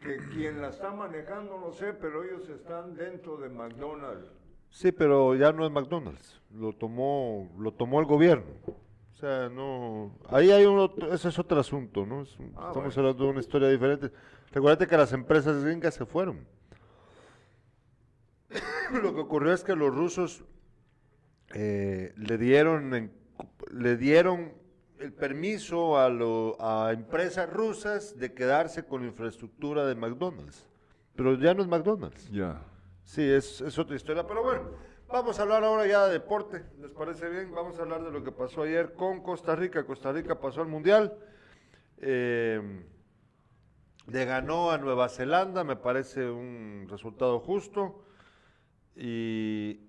que 0.01 0.17
quien 0.33 0.61
la 0.61 0.71
está 0.71 0.91
manejando 0.91 1.59
no 1.61 1.73
sé, 1.73 1.93
pero 1.93 2.25
ellos 2.25 2.49
están 2.49 2.95
dentro 2.97 3.37
de 3.37 3.49
McDonald's. 3.51 4.27
Sí, 4.71 4.91
pero 4.91 5.35
ya 5.37 5.53
no 5.53 5.65
es 5.67 5.71
McDonald's, 5.71 6.41
lo 6.55 6.73
tomó, 6.73 7.51
lo 7.59 7.73
tomó 7.73 8.01
el 8.01 8.07
gobierno. 8.07 8.47
O 8.67 9.15
sea, 9.15 9.49
no, 9.49 10.17
ahí 10.29 10.51
hay 10.51 10.65
un 10.67 10.79
otro, 10.79 11.13
ese 11.13 11.29
es 11.29 11.39
otro 11.39 11.61
asunto, 11.61 12.05
¿no? 12.05 12.23
Es 12.23 12.37
Ah, 12.41 12.43
estamos 12.69 12.75
bueno. 12.75 12.93
hablando 12.97 13.25
de 13.25 13.31
una 13.31 13.41
historia 13.41 13.69
diferente. 13.69 14.11
Recuérdate 14.53 14.87
que 14.87 14.97
las 14.97 15.13
empresas 15.13 15.65
gringas 15.65 15.95
se 15.95 16.05
fueron. 16.07 16.47
lo 19.03 19.15
que 19.15 19.21
ocurrió 19.21 19.53
es 19.53 19.65
que 19.65 19.75
los 19.75 19.95
rusos 19.95 20.45
eh, 21.55 22.13
le 22.17 22.39
dieron, 22.39 22.95
en- 22.95 23.13
le 23.73 23.97
dieron 23.97 24.53
el 24.99 25.13
permiso 25.13 25.99
a, 25.99 26.09
lo- 26.09 26.57
a 26.61 26.93
empresas 26.93 27.51
rusas 27.51 28.19
de 28.19 28.33
quedarse 28.35 28.85
con 28.85 29.05
infraestructura 29.05 29.87
de 29.87 29.95
McDonald's. 29.95 30.69
Pero 31.17 31.35
ya 31.35 31.55
no 31.55 31.63
es 31.63 31.69
McDonald's. 31.69 32.31
Ya. 32.31 32.63
Sí, 33.05 33.23
es, 33.23 33.61
es 33.61 33.79
otra 33.79 33.97
historia. 33.97 34.27
Pero 34.27 34.43
bueno, 34.43 34.71
vamos 35.09 35.39
a 35.39 35.43
hablar 35.43 35.65
ahora 35.65 35.87
ya 35.87 36.07
de 36.07 36.13
deporte. 36.13 36.63
¿Les 36.81 36.91
parece 36.91 37.29
bien? 37.29 37.53
Vamos 37.55 37.79
a 37.79 37.83
hablar 37.83 38.03
de 38.05 38.11
lo 38.11 38.23
que 38.23 38.33
pasó 38.33 38.63
ayer 38.63 38.95
con 38.95 39.23
Costa 39.23 39.57
Rica. 39.57 39.85
Costa 39.85 40.13
Rica 40.13 40.39
pasó 40.39 40.61
al 40.63 40.69
Mundial. 40.69 41.15
Eh, 41.99 42.85
le 44.07 44.25
ganó 44.25 44.71
a 44.71 44.79
Nueva 44.79 45.09
Zelanda, 45.09 45.65
me 45.65 45.77
parece 45.77 46.29
un 46.31 46.87
resultado 46.89 47.39
justo. 47.41 48.05
Y, 48.95 49.81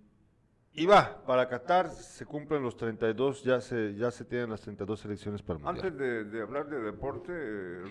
y 0.73 0.85
va, 0.85 1.23
para 1.25 1.47
Qatar 1.49 1.89
se 1.91 2.25
cumplen 2.25 2.63
los 2.63 2.77
32, 2.77 3.43
ya 3.43 3.59
se, 3.61 3.95
ya 3.95 4.11
se 4.11 4.25
tienen 4.25 4.49
las 4.49 4.61
32 4.61 4.99
selecciones 4.99 5.41
para 5.41 5.59
el 5.59 5.63
Mundial. 5.65 5.85
Antes 5.87 6.31
de, 6.31 6.41
hablar 6.41 6.67
de 6.69 6.79
deporte, 6.79 7.31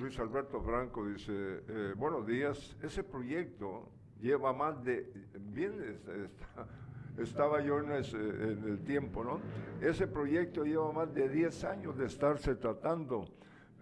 Luis 0.01 0.19
Alberto 0.19 0.61
Franco 0.63 1.07
dice, 1.07 1.33
eh, 1.69 1.95
buenos 1.97 2.27
días, 2.27 2.77
ese 2.83 3.05
proyecto 3.05 3.89
lleva 4.21 4.53
más 4.53 4.83
de, 4.85 5.13
bien, 5.39 6.01
estaba 7.19 7.61
yo 7.61 7.81
en, 7.81 7.93
ese- 7.93 8.17
en 8.17 8.65
el 8.69 8.85
tiempo, 8.85 9.23
¿no? 9.23 9.41
Ese 9.81 10.07
proyecto 10.07 10.65
lleva 10.65 10.91
más 10.93 11.13
de 11.15 11.29
10 11.29 11.65
años 11.65 11.97
de 11.99 12.07
estarse 12.07 12.55
tratando, 12.55 13.27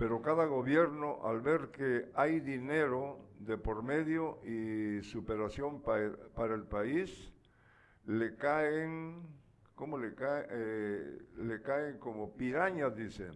pero 0.01 0.22
cada 0.22 0.46
gobierno, 0.46 1.18
al 1.26 1.42
ver 1.42 1.68
que 1.72 2.07
hay 2.14 2.40
dinero 2.40 3.18
de 3.38 3.59
por 3.59 3.82
medio 3.82 4.40
y 4.46 5.03
superación 5.03 5.82
pa- 5.82 6.16
para 6.34 6.55
el 6.55 6.62
país, 6.62 7.30
le 8.07 8.34
caen, 8.36 9.20
¿cómo 9.74 9.98
le 9.98 10.14
caen? 10.14 10.46
Eh, 10.48 11.18
le 11.42 11.61
caen 11.61 11.98
como 11.98 12.34
pirañas, 12.34 12.96
dice. 12.96 13.28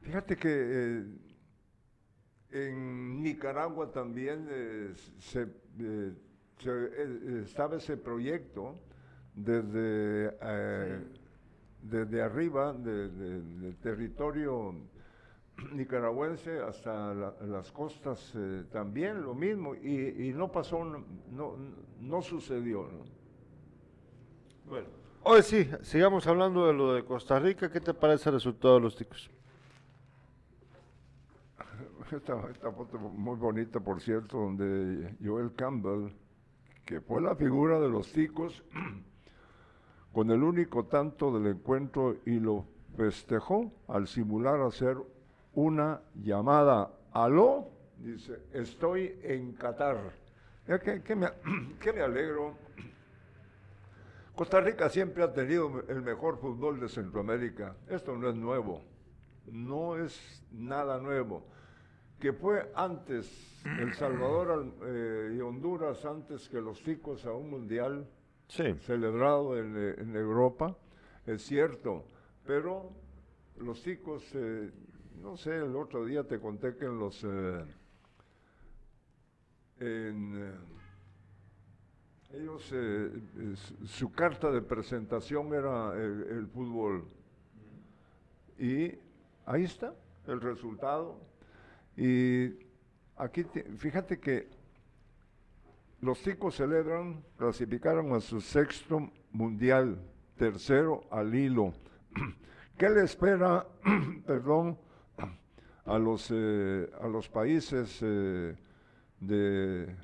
Fíjate 0.00 0.36
que 0.38 0.48
eh, 0.50 1.04
en 2.52 3.22
Nicaragua 3.22 3.92
también 3.92 4.46
eh, 4.50 4.94
se, 5.18 5.46
se, 6.60 7.42
estaba 7.42 7.76
ese 7.76 7.98
proyecto 7.98 8.74
desde, 9.34 10.34
eh, 10.40 10.98
desde 11.82 12.22
arriba 12.22 12.72
de- 12.72 13.10
de- 13.10 13.42
del 13.60 13.76
territorio 13.76 14.74
nicaragüense 15.72 16.60
hasta 16.60 17.14
la- 17.14 17.34
las 17.42 17.70
costas 17.72 18.32
eh, 18.36 18.64
también 18.72 19.22
lo 19.22 19.34
mismo 19.34 19.74
y, 19.74 20.28
y 20.28 20.32
no 20.32 20.50
pasó, 20.50 20.84
no, 20.84 21.04
no, 21.30 21.54
no 22.00 22.22
sucedió. 22.22 22.82
¿no? 22.90 23.04
Bueno, 24.68 24.88
hoy 25.22 25.42
sí, 25.42 25.68
sigamos 25.82 26.26
hablando 26.26 26.66
de 26.66 26.72
lo 26.72 26.94
de 26.94 27.04
Costa 27.04 27.38
Rica. 27.38 27.70
¿Qué 27.70 27.80
te 27.80 27.94
parece 27.94 28.28
el 28.30 28.34
resultado 28.36 28.74
de 28.76 28.80
los 28.80 28.96
ticos? 28.96 29.30
Esta, 32.12 32.48
esta 32.50 32.70
foto 32.70 32.98
muy 32.98 33.36
bonita, 33.36 33.80
por 33.80 34.00
cierto, 34.00 34.36
donde 34.38 35.16
Joel 35.24 35.52
Campbell, 35.54 36.10
que 36.84 37.00
fue 37.00 37.20
la 37.22 37.34
figura 37.34 37.80
de 37.80 37.88
los 37.88 38.12
ticos, 38.12 38.62
con 40.12 40.30
el 40.30 40.42
único 40.42 40.84
tanto 40.84 41.36
del 41.36 41.56
encuentro 41.56 42.16
y 42.26 42.38
lo 42.38 42.66
festejó 42.96 43.72
al 43.88 44.06
simular 44.06 44.60
hacer 44.60 44.96
una 45.54 46.00
llamada. 46.14 46.90
Aló, 47.12 47.68
dice, 47.98 48.42
estoy 48.52 49.18
en 49.22 49.52
Qatar. 49.52 50.12
Ya 50.66 50.78
que, 50.78 51.02
que 51.02 51.14
me, 51.14 51.28
que 51.80 51.92
me 51.92 52.02
alegro. 52.02 52.54
Costa 54.34 54.60
Rica 54.60 54.88
siempre 54.88 55.22
ha 55.22 55.32
tenido 55.32 55.84
el 55.88 56.02
mejor 56.02 56.38
fútbol 56.38 56.80
de 56.80 56.88
Centroamérica. 56.88 57.76
Esto 57.88 58.16
no 58.16 58.28
es 58.28 58.34
nuevo. 58.34 58.82
No 59.46 59.96
es 59.96 60.44
nada 60.50 60.98
nuevo. 60.98 61.44
Que 62.18 62.32
fue 62.32 62.70
antes 62.74 63.62
El 63.78 63.94
Salvador 63.94 64.50
al- 64.50 64.72
eh, 64.86 65.34
y 65.36 65.40
Honduras 65.40 66.04
antes 66.04 66.48
que 66.48 66.60
los 66.60 66.82
ticos 66.82 67.24
a 67.26 67.32
un 67.32 67.50
mundial 67.50 68.06
Sí. 68.48 68.74
celebrado 68.80 69.56
en, 69.58 69.74
eh, 69.76 69.94
en 69.98 70.14
Europa, 70.16 70.76
es 71.26 71.42
cierto, 71.46 72.04
pero 72.46 72.90
los 73.56 73.82
ticos, 73.82 74.22
eh, 74.34 74.70
no 75.22 75.36
sé, 75.36 75.56
el 75.56 75.74
otro 75.76 76.04
día 76.04 76.24
te 76.24 76.38
conté 76.40 76.76
que 76.76 76.84
en 76.86 76.98
los... 76.98 77.22
eh, 77.24 77.64
en, 79.80 80.32
eh, 80.36 80.54
ellos, 82.34 82.68
eh, 82.72 83.10
su, 83.84 84.10
carta 84.12 84.50
de 84.50 84.60
presentación 84.60 85.54
era 85.54 85.94
el, 85.94 86.22
el 86.30 86.46
fútbol. 86.48 87.04
Y 88.58 88.92
ahí 89.46 89.64
está 89.64 89.94
el 90.26 90.40
resultado. 90.40 91.20
Y 91.96 92.50
aquí, 93.16 93.44
te- 93.44 93.62
fíjate 93.64 94.18
que 94.18 94.48
los 96.00 96.20
ticos 96.22 96.56
celebran, 96.56 97.22
clasificaron 97.36 98.12
a 98.14 98.20
su 98.20 98.40
sexto 98.40 99.10
mundial, 99.30 99.98
tercero 100.36 101.04
al 101.10 101.34
hilo. 101.34 101.72
¿Qué 102.76 102.90
le 102.90 103.04
espera, 103.04 103.66
perdón, 104.26 104.76
a 105.84 105.98
los, 105.98 106.30
eh, 106.30 106.90
a 107.00 107.08
los 107.08 107.28
países 107.28 107.98
eh, 108.02 108.56
de 109.20 109.94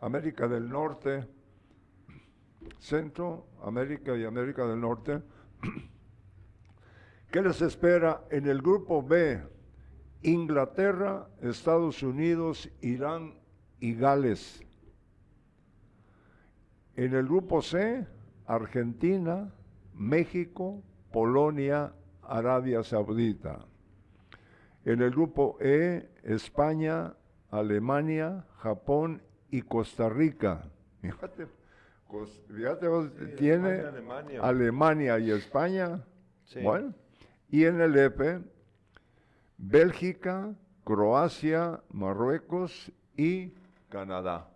América 0.00 0.48
del 0.48 0.68
Norte, 0.68 1.26
Centro, 2.78 3.46
América 3.62 4.16
y 4.16 4.24
América 4.24 4.66
del 4.66 4.80
Norte? 4.80 5.22
¿Qué 7.30 7.42
les 7.42 7.60
espera 7.62 8.24
en 8.30 8.46
el 8.46 8.60
grupo 8.60 9.02
B? 9.02 9.42
Inglaterra, 10.22 11.28
Estados 11.42 12.02
Unidos, 12.02 12.70
Irán 12.80 13.34
y 13.80 13.94
Gales. 13.94 14.62
En 16.96 17.12
el 17.12 17.24
grupo 17.26 17.60
C, 17.60 18.06
Argentina, 18.46 19.52
México, 19.94 20.82
Polonia, 21.12 21.92
Arabia 22.22 22.82
Saudita. 22.82 23.66
En 24.84 25.02
el 25.02 25.10
grupo 25.10 25.56
E, 25.60 26.08
España, 26.22 27.14
Alemania, 27.50 28.44
Japón 28.58 29.22
y 29.50 29.62
Costa 29.62 30.08
Rica. 30.08 30.62
Fíjate, 32.48 32.86
vos, 32.86 33.10
tiene 33.36 33.76
España, 33.76 33.88
Alemania. 33.88 34.40
Alemania 34.42 35.18
y 35.18 35.30
España. 35.32 36.04
Sí. 36.44 36.60
Bueno, 36.60 36.94
y 37.48 37.64
en 37.64 37.80
el 37.80 37.96
F, 37.96 38.40
Bélgica, 39.58 40.54
Croacia, 40.84 41.80
Marruecos 41.90 42.92
y 43.16 43.52
Canadá. 43.88 44.53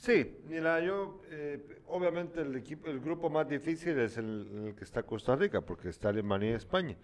Sí, 0.00 0.34
mira, 0.48 0.80
yo, 0.80 1.20
eh, 1.28 1.82
obviamente 1.88 2.40
el 2.40 2.56
equipo, 2.56 2.88
el 2.88 3.00
grupo 3.00 3.28
más 3.28 3.46
difícil 3.46 3.98
es 3.98 4.16
el, 4.16 4.74
que 4.74 4.82
está 4.82 5.02
Costa 5.02 5.36
Rica, 5.36 5.60
porque 5.60 5.90
está 5.90 6.08
Alemania 6.08 6.52
y 6.52 6.54
España. 6.54 6.96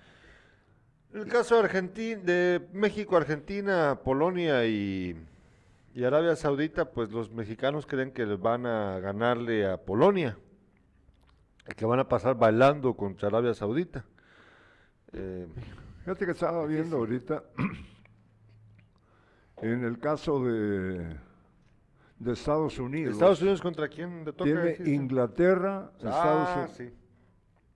El 1.12 1.26
caso 1.26 1.56
de 1.56 1.64
Argentina, 1.64 2.22
de 2.22 2.66
México, 2.72 3.18
Argentina, 3.18 4.00
Polonia 4.02 4.64
y, 4.64 5.14
y 5.94 6.04
Arabia 6.04 6.34
Saudita, 6.36 6.90
pues 6.90 7.10
los 7.10 7.30
mexicanos 7.30 7.84
creen 7.84 8.12
que 8.12 8.24
les 8.24 8.40
van 8.40 8.64
a 8.64 8.98
ganarle 8.98 9.66
a 9.66 9.76
Polonia, 9.76 10.38
que 11.76 11.84
van 11.84 12.00
a 12.00 12.08
pasar 12.08 12.38
bailando 12.38 12.94
contra 12.94 13.28
Arabia 13.28 13.52
Saudita. 13.52 14.06
Eh, 15.12 15.46
Fíjate 16.00 16.24
que 16.24 16.32
estaba 16.32 16.64
viendo 16.64 16.96
ahorita, 16.96 17.44
en 19.58 19.84
el 19.84 19.98
caso 19.98 20.42
de, 20.42 21.25
de 22.18 22.32
Estados 22.32 22.78
Unidos, 22.78 23.14
¿Estados 23.14 23.40
Unidos 23.42 23.60
contra 23.60 23.88
quién 23.88 24.24
toca? 24.24 24.44
tiene? 24.44 24.76
Inglaterra, 24.86 25.90
Estados, 25.96 26.48
Ah, 26.54 26.66
U- 26.70 26.74
sí. 26.74 26.90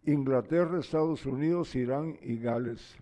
Inglaterra, 0.07 0.79
Estados 0.81 1.27
Unidos, 1.27 1.75
Irán 1.77 2.19
y 2.23 2.39
Gales. 2.39 2.97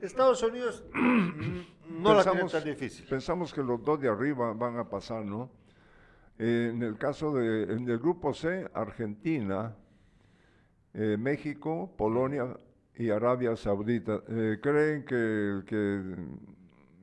Estados 0.00 0.42
Unidos 0.42 0.84
no 1.88 2.14
la 2.14 2.24
tiene 2.24 2.48
tan 2.48 2.64
difícil. 2.64 3.06
Pensamos 3.08 3.52
que 3.54 3.62
los 3.62 3.82
dos 3.84 4.00
de 4.00 4.08
arriba 4.08 4.52
van 4.52 4.76
a 4.76 4.88
pasar, 4.88 5.24
¿no? 5.24 5.50
Eh, 6.38 6.70
en 6.74 6.82
el 6.82 6.98
caso 6.98 7.32
de, 7.34 7.72
en 7.74 7.88
el 7.88 7.98
grupo 7.98 8.34
C, 8.34 8.68
Argentina, 8.74 9.76
eh, 10.94 11.16
México, 11.18 11.94
Polonia 11.96 12.56
y 12.96 13.10
Arabia 13.10 13.54
Saudita. 13.54 14.20
Eh, 14.28 14.58
creen 14.60 15.04
que 15.04 15.62
que 15.64 16.16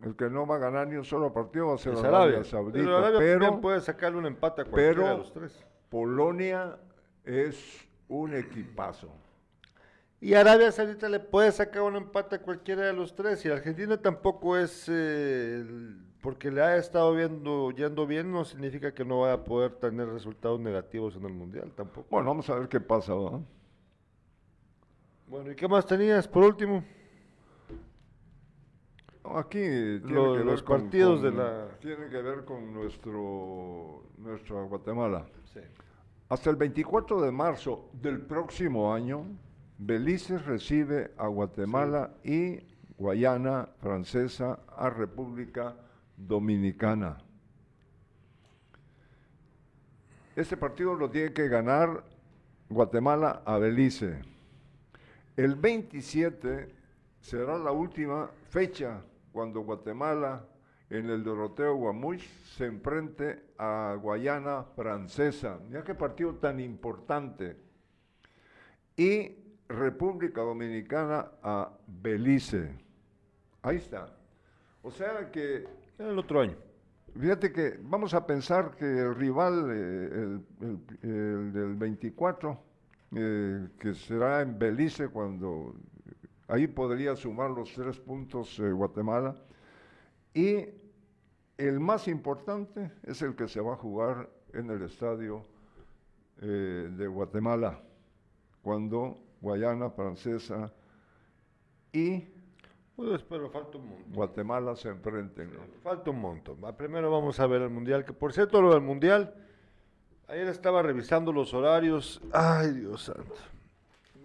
el 0.03 0.15
que 0.15 0.29
no 0.29 0.47
va 0.47 0.55
a 0.55 0.59
ganar 0.59 0.87
ni 0.87 0.95
un 0.95 1.03
solo 1.03 1.33
partido 1.33 1.67
va 1.67 1.75
a 1.75 1.77
ser 1.77 1.95
Arabia. 1.97 2.43
Saudita. 2.43 2.79
Pero 2.79 2.97
Arabia 2.97 3.19
pero 3.19 3.61
puede 3.61 3.81
sacarle 3.81 4.17
un 4.17 4.25
empate 4.25 4.61
a 4.61 4.65
cualquiera 4.65 4.93
pero- 4.95 5.07
de 5.09 5.17
los 5.17 5.33
tres. 5.33 5.65
Polonia 5.89 6.77
es 7.25 7.87
un 8.07 8.33
equipazo. 8.35 9.09
Y 10.21 10.33
Arabia 10.33 10.71
Saudita 10.71 11.07
le 11.07 11.19
puede 11.19 11.51
sacar 11.51 11.81
un 11.83 11.95
empate 11.95 12.35
a 12.35 12.41
cualquiera 12.41 12.83
de 12.85 12.93
los 12.93 13.15
tres. 13.15 13.43
Y 13.45 13.49
Argentina 13.49 13.97
tampoco 13.97 14.57
es, 14.57 14.85
eh, 14.89 15.65
porque 16.21 16.51
le 16.51 16.61
ha 16.61 16.75
estado 16.75 17.13
viendo, 17.15 17.71
yendo 17.71 18.05
bien, 18.05 18.31
no 18.31 18.43
significa 18.43 18.93
que 18.93 19.05
no 19.05 19.21
vaya 19.21 19.35
a 19.35 19.43
poder 19.43 19.71
tener 19.73 20.07
resultados 20.09 20.59
negativos 20.59 21.15
en 21.15 21.25
el 21.25 21.33
Mundial 21.33 21.71
tampoco. 21.75 22.07
Bueno, 22.11 22.27
vamos 22.29 22.49
a 22.49 22.55
ver 22.55 22.67
qué 22.67 22.81
pasa, 22.81 23.13
¿va? 23.13 23.39
Bueno, 25.27 25.51
¿y 25.51 25.55
qué 25.55 25.67
más 25.67 25.85
tenías 25.85 26.27
por 26.27 26.43
último? 26.43 26.83
No, 29.29 29.37
Aquí 29.37 29.59
tiene 29.59 29.99
Lo- 30.13 30.31
que 30.33 30.37
ver 30.39 30.45
los 30.45 30.63
con- 30.63 30.81
partidos 30.81 31.21
con- 31.21 31.31
de 31.31 31.37
la- 31.37 31.67
Tiene 31.79 32.09
que 32.09 32.21
ver 32.21 32.45
con 32.45 32.73
nuestro, 32.73 34.03
nuestra 34.17 34.61
Guatemala. 34.63 35.25
Sí. 35.53 35.59
Hasta 36.29 36.49
el 36.49 36.55
24 36.55 37.21
de 37.21 37.31
marzo 37.31 37.89
del 37.93 38.21
próximo 38.21 38.93
año, 38.93 39.25
Belice 39.77 40.37
recibe 40.39 41.11
a 41.17 41.27
Guatemala 41.27 42.11
y 42.23 42.59
Guayana 42.97 43.69
Francesa 43.79 44.59
a 44.75 44.89
República 44.89 45.75
Dominicana. 46.17 47.17
Este 50.35 50.57
partido 50.57 50.95
lo 50.95 51.09
tiene 51.09 51.33
que 51.33 51.47
ganar 51.47 52.03
Guatemala 52.69 53.41
a 53.45 53.57
Belice. 53.57 54.21
El 55.37 55.55
27 55.55 56.69
será 57.21 57.57
la 57.57 57.71
última 57.71 58.29
fecha 58.49 59.01
cuando 59.31 59.61
Guatemala 59.61 60.45
en 60.89 61.09
el 61.09 61.23
Doroteo 61.23 61.75
Guamuch 61.75 62.21
se 62.57 62.65
enfrente 62.65 63.43
a 63.57 63.95
Guayana 64.01 64.63
Francesa. 64.75 65.59
Mira 65.67 65.83
qué 65.83 65.93
partido 65.93 66.33
tan 66.35 66.59
importante. 66.59 67.57
Y 68.97 69.35
República 69.67 70.41
Dominicana 70.41 71.27
a 71.43 71.71
Belice. 71.87 72.71
Ahí 73.61 73.77
está. 73.77 74.07
O 74.81 74.91
sea 74.91 75.29
que 75.31 75.65
El 75.97 76.17
otro 76.17 76.41
año. 76.41 76.55
Fíjate 77.19 77.51
que 77.51 77.77
vamos 77.81 78.13
a 78.13 78.25
pensar 78.25 78.75
que 78.75 78.85
el 78.85 79.15
rival, 79.15 79.67
eh, 79.71 80.09
el, 80.13 80.45
el- 80.61 81.09
el 81.09 81.53
del 81.53 81.75
24, 81.75 82.59
eh, 83.15 83.67
que 83.79 83.93
será 83.93 84.41
en 84.41 84.57
Belice, 84.59 85.09
cuando 85.09 85.75
ahí 86.49 86.67
podría 86.67 87.15
sumar 87.15 87.51
los 87.51 87.71
tres 87.73 87.99
puntos 87.99 88.59
eh, 88.59 88.71
Guatemala, 88.71 89.35
y 90.33 90.65
el 91.57 91.79
más 91.79 92.07
importante 92.07 92.91
es 93.03 93.21
el 93.21 93.35
que 93.35 93.47
se 93.47 93.61
va 93.61 93.73
a 93.73 93.77
jugar 93.77 94.29
en 94.53 94.69
el 94.69 94.81
estadio 94.81 95.43
eh, 96.41 96.89
de 96.91 97.07
Guatemala, 97.07 97.81
cuando 98.61 99.19
Guayana 99.41 99.89
Francesa 99.89 100.73
y 101.93 102.27
Pues, 102.95 103.23
pero 103.23 103.49
falta 103.49 103.77
un 103.77 103.89
montón. 103.89 104.13
Guatemala 104.13 104.75
se 104.75 104.89
enfrenten. 104.89 105.53
¿no? 105.53 105.59
Falta 105.81 106.11
un 106.11 106.19
montón. 106.19 106.57
Primero 106.75 107.09
vamos 107.09 107.39
a 107.39 107.47
ver 107.47 107.61
el 107.61 107.69
Mundial, 107.69 108.03
que 108.03 108.11
por 108.11 108.33
cierto 108.33 108.61
lo 108.61 108.73
del 108.73 108.81
Mundial, 108.81 109.33
ayer 110.27 110.47
estaba 110.47 110.81
revisando 110.81 111.31
los 111.31 111.53
horarios. 111.53 112.21
Ay, 112.33 112.71
Dios 112.71 113.03
santo. 113.03 113.35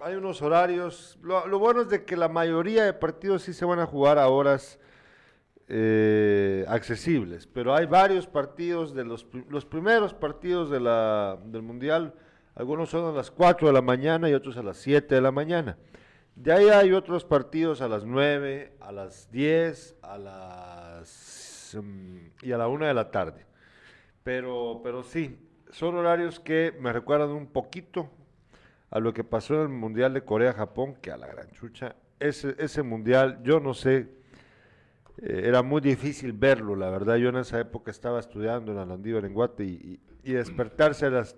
Hay 0.04 0.16
unos 0.16 0.42
horarios. 0.42 1.18
Lo, 1.22 1.58
bueno 1.58 1.80
es 1.80 1.88
de 1.88 2.04
que 2.04 2.14
la 2.14 2.28
mayoría 2.28 2.84
de 2.84 2.92
partidos 2.92 3.42
sí 3.42 3.54
se 3.54 3.64
van 3.64 3.78
a 3.78 3.86
jugar 3.86 4.18
a 4.18 4.28
horas 4.28 4.78
eh, 5.66 6.66
accesibles, 6.68 7.46
pero 7.46 7.74
hay 7.74 7.86
varios 7.86 8.26
partidos 8.26 8.94
de 8.94 9.02
los, 9.02 9.24
pri- 9.24 9.46
los 9.48 9.64
primeros 9.64 10.12
partidos 10.12 10.68
del 10.70 11.62
Mundial. 11.62 12.12
Algunos 12.54 12.90
son 12.90 13.06
a 13.06 13.16
las 13.16 13.30
4 13.30 13.66
de 13.68 13.72
la 13.72 13.80
mañana 13.80 14.28
y 14.28 14.34
otros 14.34 14.58
a 14.58 14.62
las 14.62 14.76
7 14.76 15.14
de 15.14 15.20
la 15.22 15.32
mañana. 15.32 15.78
De 16.36 16.52
ahí 16.52 16.68
hay 16.68 16.92
otros 16.92 17.24
partidos 17.24 17.80
a 17.80 17.88
las 17.88 18.04
9, 18.04 18.76
a 18.80 18.92
las 18.92 19.30
10, 19.30 19.96
a 20.02 20.18
las 20.18 21.78
mm, 21.82 22.16
y 22.42 22.52
a 22.52 22.58
la 22.58 22.68
1 22.68 22.84
de 22.84 22.92
la 22.92 23.10
tarde. 23.10 23.46
Pero, 24.22 24.82
pero 24.84 25.02
sí, 25.02 25.38
son 25.70 25.94
horarios 25.94 26.40
que 26.40 26.76
me 26.78 26.92
recuerdan 26.92 27.30
un 27.30 27.46
poquito 27.46 28.10
a 28.94 29.00
lo 29.00 29.12
que 29.12 29.24
pasó 29.24 29.56
en 29.56 29.60
el 29.62 29.68
Mundial 29.68 30.14
de 30.14 30.22
Corea-Japón, 30.22 30.94
que 31.02 31.10
a 31.10 31.16
la 31.16 31.26
gran 31.26 31.50
chucha, 31.50 31.96
ese, 32.20 32.54
ese 32.58 32.82
Mundial, 32.82 33.40
yo 33.42 33.60
no 33.60 33.74
sé, 33.74 34.08
eh, 35.18 35.42
era 35.44 35.62
muy 35.62 35.80
difícil 35.80 36.32
verlo, 36.32 36.76
la 36.76 36.88
verdad, 36.90 37.16
yo 37.16 37.28
en 37.28 37.36
esa 37.36 37.58
época 37.60 37.90
estaba 37.90 38.20
estudiando 38.20 38.72
en 38.72 38.78
Alandívar, 38.78 39.24
en 39.24 39.34
Guate, 39.34 39.64
y, 39.64 40.00
y- 40.22 40.32
despertarse 40.32 41.06
a 41.06 41.10
las 41.10 41.36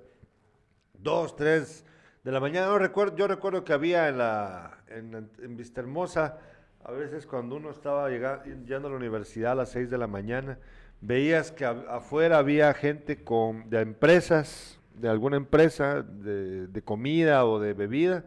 2, 0.98 1.34
3 1.36 1.84
de 2.24 2.30
la 2.32 2.40
mañana. 2.40 2.66
No 2.68 2.78
recuerdo, 2.78 3.16
yo 3.16 3.26
recuerdo 3.26 3.64
que 3.64 3.72
había 3.72 4.08
en 4.08 4.18
la 4.18 4.78
en, 4.88 5.28
en 5.42 5.56
Vista 5.56 5.80
Hermosa, 5.80 6.38
a 6.84 6.92
veces 6.92 7.26
cuando 7.26 7.56
uno 7.56 7.70
estaba 7.70 8.08
llega- 8.10 8.44
yendo 8.44 8.86
a 8.88 8.90
la 8.90 8.96
universidad 8.96 9.52
a 9.52 9.54
las 9.56 9.70
6 9.70 9.90
de 9.90 9.98
la 9.98 10.06
mañana, 10.06 10.58
veías 11.00 11.50
que 11.52 11.64
afuera 11.64 12.38
había 12.38 12.72
gente 12.74 13.24
con, 13.24 13.68
de 13.70 13.80
empresas, 13.80 14.75
de 14.98 15.08
alguna 15.08 15.36
empresa 15.36 16.02
de, 16.02 16.66
de 16.66 16.82
comida 16.82 17.44
o 17.44 17.58
de 17.58 17.74
bebida, 17.74 18.24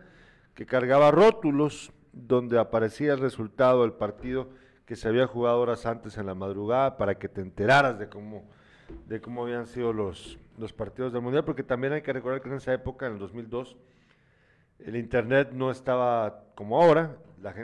que 0.54 0.66
cargaba 0.66 1.12
rótulos 1.12 1.92
donde 2.12 2.60
aparecía 2.60 3.14
el 3.14 3.20
resultado 3.20 3.84
del 3.84 3.94
partido 3.94 4.50
que 4.86 4.96
se 4.96 5.08
había 5.08 5.28
jugado 5.28 5.60
horas 5.60 5.86
antes 5.86 6.18
en 6.18 6.26
la 6.26 6.34
madrugada 6.34 6.98
para 6.98 7.16
que 7.16 7.30
te 7.30 7.42
enteraras 7.42 8.00
de 8.00 8.10
cómo, 8.10 8.50
de 9.08 9.22
cómo 9.22 9.44
habían 9.44 9.68
sido 9.68 9.94
los, 9.94 10.40
los 10.58 10.74
partidos 10.74 11.14
del 11.14 11.22
Mundial, 11.22 11.46
porque 11.46 11.64
también 11.64 11.94
hay 11.94 12.02
que 12.02 12.12
recordar 12.12 12.42
que 12.42 12.50
en 12.50 12.56
esa 12.56 12.74
época, 12.74 13.06
en 13.06 13.14
el 13.14 13.20
2002, 13.20 13.78
el 14.80 14.96
Internet 14.96 15.52
no 15.54 15.70
estaba 15.70 16.44
como 16.56 16.82
ahora, 16.82 17.18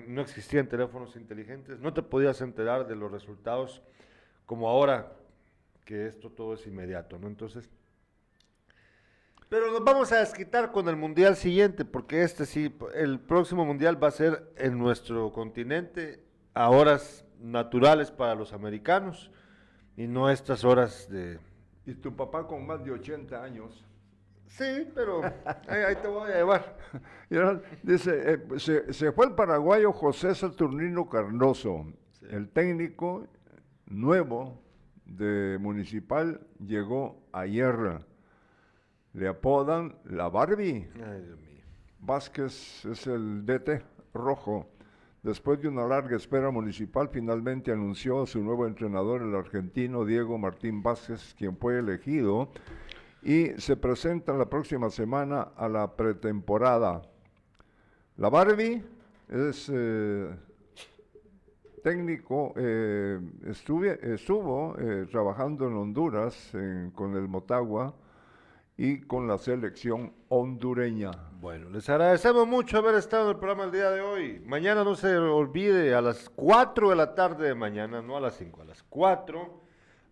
no 0.08 0.22
existían 0.22 0.68
teléfonos 0.68 1.16
inteligentes, 1.16 1.80
no 1.80 1.94
te 1.94 2.04
podías 2.04 2.42
enterar 2.42 2.88
de 2.88 2.96
los 2.96 3.12
resultados 3.12 3.82
como 4.46 4.70
ahora, 4.70 5.12
que 5.84 6.08
esto 6.08 6.30
todo 6.30 6.54
es 6.54 6.68
inmediato, 6.68 7.18
¿no? 7.18 7.28
Entonces, 7.28 7.70
pero 9.50 9.72
nos 9.72 9.84
vamos 9.84 10.12
a 10.12 10.20
desquitar 10.20 10.72
con 10.72 10.88
el 10.90 10.96
mundial 10.96 11.36
siguiente, 11.36 11.86
porque 11.86 12.24
este 12.24 12.46
sí, 12.46 12.76
el 12.96 13.20
próximo 13.20 13.66
mundial 13.66 14.02
va 14.02 14.08
a 14.08 14.12
ser 14.12 14.52
en 14.58 14.78
nuestro 14.78 15.32
continente 15.32 16.24
a 16.54 16.70
horas 16.70 17.26
naturales 17.40 18.12
para 18.12 18.36
los 18.36 18.54
americanos 18.54 19.32
y 19.98 20.08
no 20.08 20.30
estas 20.30 20.64
horas 20.64 21.10
de... 21.10 21.40
Y 21.86 21.94
tu 21.94 22.16
papá 22.16 22.48
con 22.48 22.66
más 22.66 22.84
de 22.84 22.92
80 22.92 23.44
años. 23.44 23.86
Sí, 24.48 24.90
pero 24.96 25.22
ahí, 25.68 25.82
ahí 25.88 25.96
te 25.96 26.08
voy 26.08 26.32
a 26.32 26.36
llevar. 26.36 26.78
Dice, 27.84 28.34
eh, 28.34 28.60
se, 28.60 28.94
se 28.94 29.12
fue 29.12 29.28
el 29.28 29.34
paraguayo 29.34 29.92
José 29.92 30.34
Saturnino 30.34 31.08
Carnoso, 31.10 31.86
el 32.30 32.50
técnico 32.50 33.28
nuevo 33.86 34.62
de 35.06 35.58
Municipal, 35.60 36.42
llegó 36.60 37.22
ayer. 37.32 38.06
Le 39.16 39.28
apodan 39.28 39.96
la 40.06 40.30
Barbie. 40.30 40.88
Ay, 40.96 41.22
Dios 41.22 41.40
mío. 41.40 41.64
Vázquez 42.02 42.86
es 42.86 43.08
el 43.08 43.46
DT 43.46 43.82
rojo. 44.14 44.68
Después 45.24 45.60
de 45.60 45.68
una 45.68 45.88
larga 45.88 46.18
espera 46.18 46.52
municipal, 46.52 47.10
finalmente 47.12 47.72
anunció 47.72 48.22
a 48.22 48.28
su 48.28 48.44
nuevo 48.44 48.68
entrenador, 48.68 49.22
el 49.24 49.34
argentino 49.34 50.06
Diego 50.06 50.38
Martín 50.38 50.84
Vázquez, 50.84 51.34
quien 51.36 51.58
fue 51.58 51.80
elegido 51.80 52.50
y 53.24 53.48
se 53.58 53.76
presenta 53.76 54.34
la 54.34 54.46
próxima 54.46 54.90
semana 54.92 55.48
a 55.58 55.68
la 55.68 55.96
pretemporada. 55.96 57.02
La 58.18 58.30
Barbie 58.30 58.84
es 59.30 59.72
eh, 59.74 60.30
técnico, 61.84 62.54
eh, 62.56 63.20
estuve- 63.48 64.00
estuvo 64.14 64.76
eh, 64.78 65.08
trabajando 65.10 65.68
en 65.68 65.74
Honduras 65.74 66.54
en- 66.54 66.92
con 66.92 67.16
el 67.16 67.28
Motagua 67.28 67.96
y 68.78 69.02
con 69.02 69.28
la 69.28 69.38
selección 69.38 70.14
hondureña. 70.30 71.12
Bueno, 71.40 71.70
les 71.70 71.88
agradecemos 71.90 72.48
mucho 72.48 72.78
haber 72.78 72.96
estado 72.96 73.24
en 73.24 73.30
el 73.30 73.38
programa 73.38 73.66
el 73.66 73.72
día 73.72 73.90
de 73.90 74.02
hoy. 74.02 74.42
Mañana 74.46 74.84
no 74.84 74.96
se 74.96 75.16
olvide, 75.16 75.94
a 75.94 76.02
las 76.02 76.30
4 76.30 76.90
de 76.90 76.96
la 76.96 77.16
tarde 77.16 77.48
de 77.48 77.56
mañana, 77.56 78.02
no 78.02 78.18
a 78.18 78.20
las 78.20 78.36
5, 78.36 78.62
a 78.62 78.66
las 78.66 78.84
4, 78.84 79.62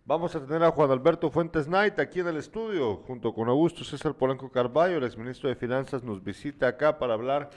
vamos 0.06 0.34
a 0.34 0.40
tener 0.40 0.62
a 0.62 0.70
Juan 0.70 0.90
Alberto 0.90 1.30
Fuentes 1.30 1.66
Knight 1.66 1.98
aquí 1.98 2.20
en 2.20 2.28
el 2.28 2.38
estudio, 2.38 2.96
junto 3.06 3.34
con 3.34 3.48
Augusto 3.48 3.84
César 3.84 4.14
Polanco 4.14 4.50
Carballo, 4.50 4.96
el 4.96 5.04
exministro 5.04 5.48
de 5.48 5.56
Finanzas, 5.56 6.02
nos 6.02 6.22
visita 6.22 6.68
acá 6.68 6.98
para 6.98 7.14
hablar 7.14 7.50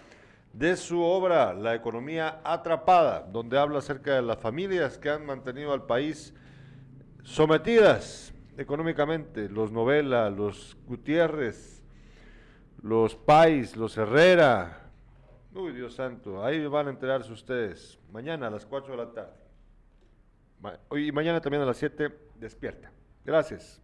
de 0.52 0.76
su 0.76 1.02
obra, 1.02 1.54
La 1.54 1.76
economía 1.76 2.42
atrapada, 2.44 3.22
donde 3.22 3.58
habla 3.58 3.80
acerca 3.80 4.16
de 4.16 4.24
las 4.24 4.40
familias 4.40 4.98
que 4.98 5.10
han 5.10 5.26
mantenido 5.26 5.72
al 5.72 5.86
país 5.86 6.34
sometidas 7.24 8.34
económicamente, 8.58 9.50
los 9.50 9.72
Novela, 9.72 10.30
los 10.30 10.78
Gutiérrez, 10.86 11.84
los 12.82 13.16
Pais, 13.16 13.76
los 13.78 13.98
Herrera. 13.98 14.90
Uy, 15.54 15.72
Dios 15.74 15.96
santo, 15.96 16.44
ahí 16.44 16.66
van 16.68 16.88
a 16.88 16.90
enterarse 16.92 17.32
ustedes. 17.32 18.00
Mañana 18.12 18.48
a 18.48 18.50
las 18.52 18.66
4 18.66 18.92
de 18.96 18.98
la 19.06 19.12
tarde. 19.14 19.34
Ma- 20.62 20.80
Y 20.98 21.12
mañana 21.12 21.40
también 21.42 21.64
a 21.64 21.66
las 21.66 21.78
7, 21.78 22.16
despierta. 22.36 22.92
Gracias. 23.26 23.82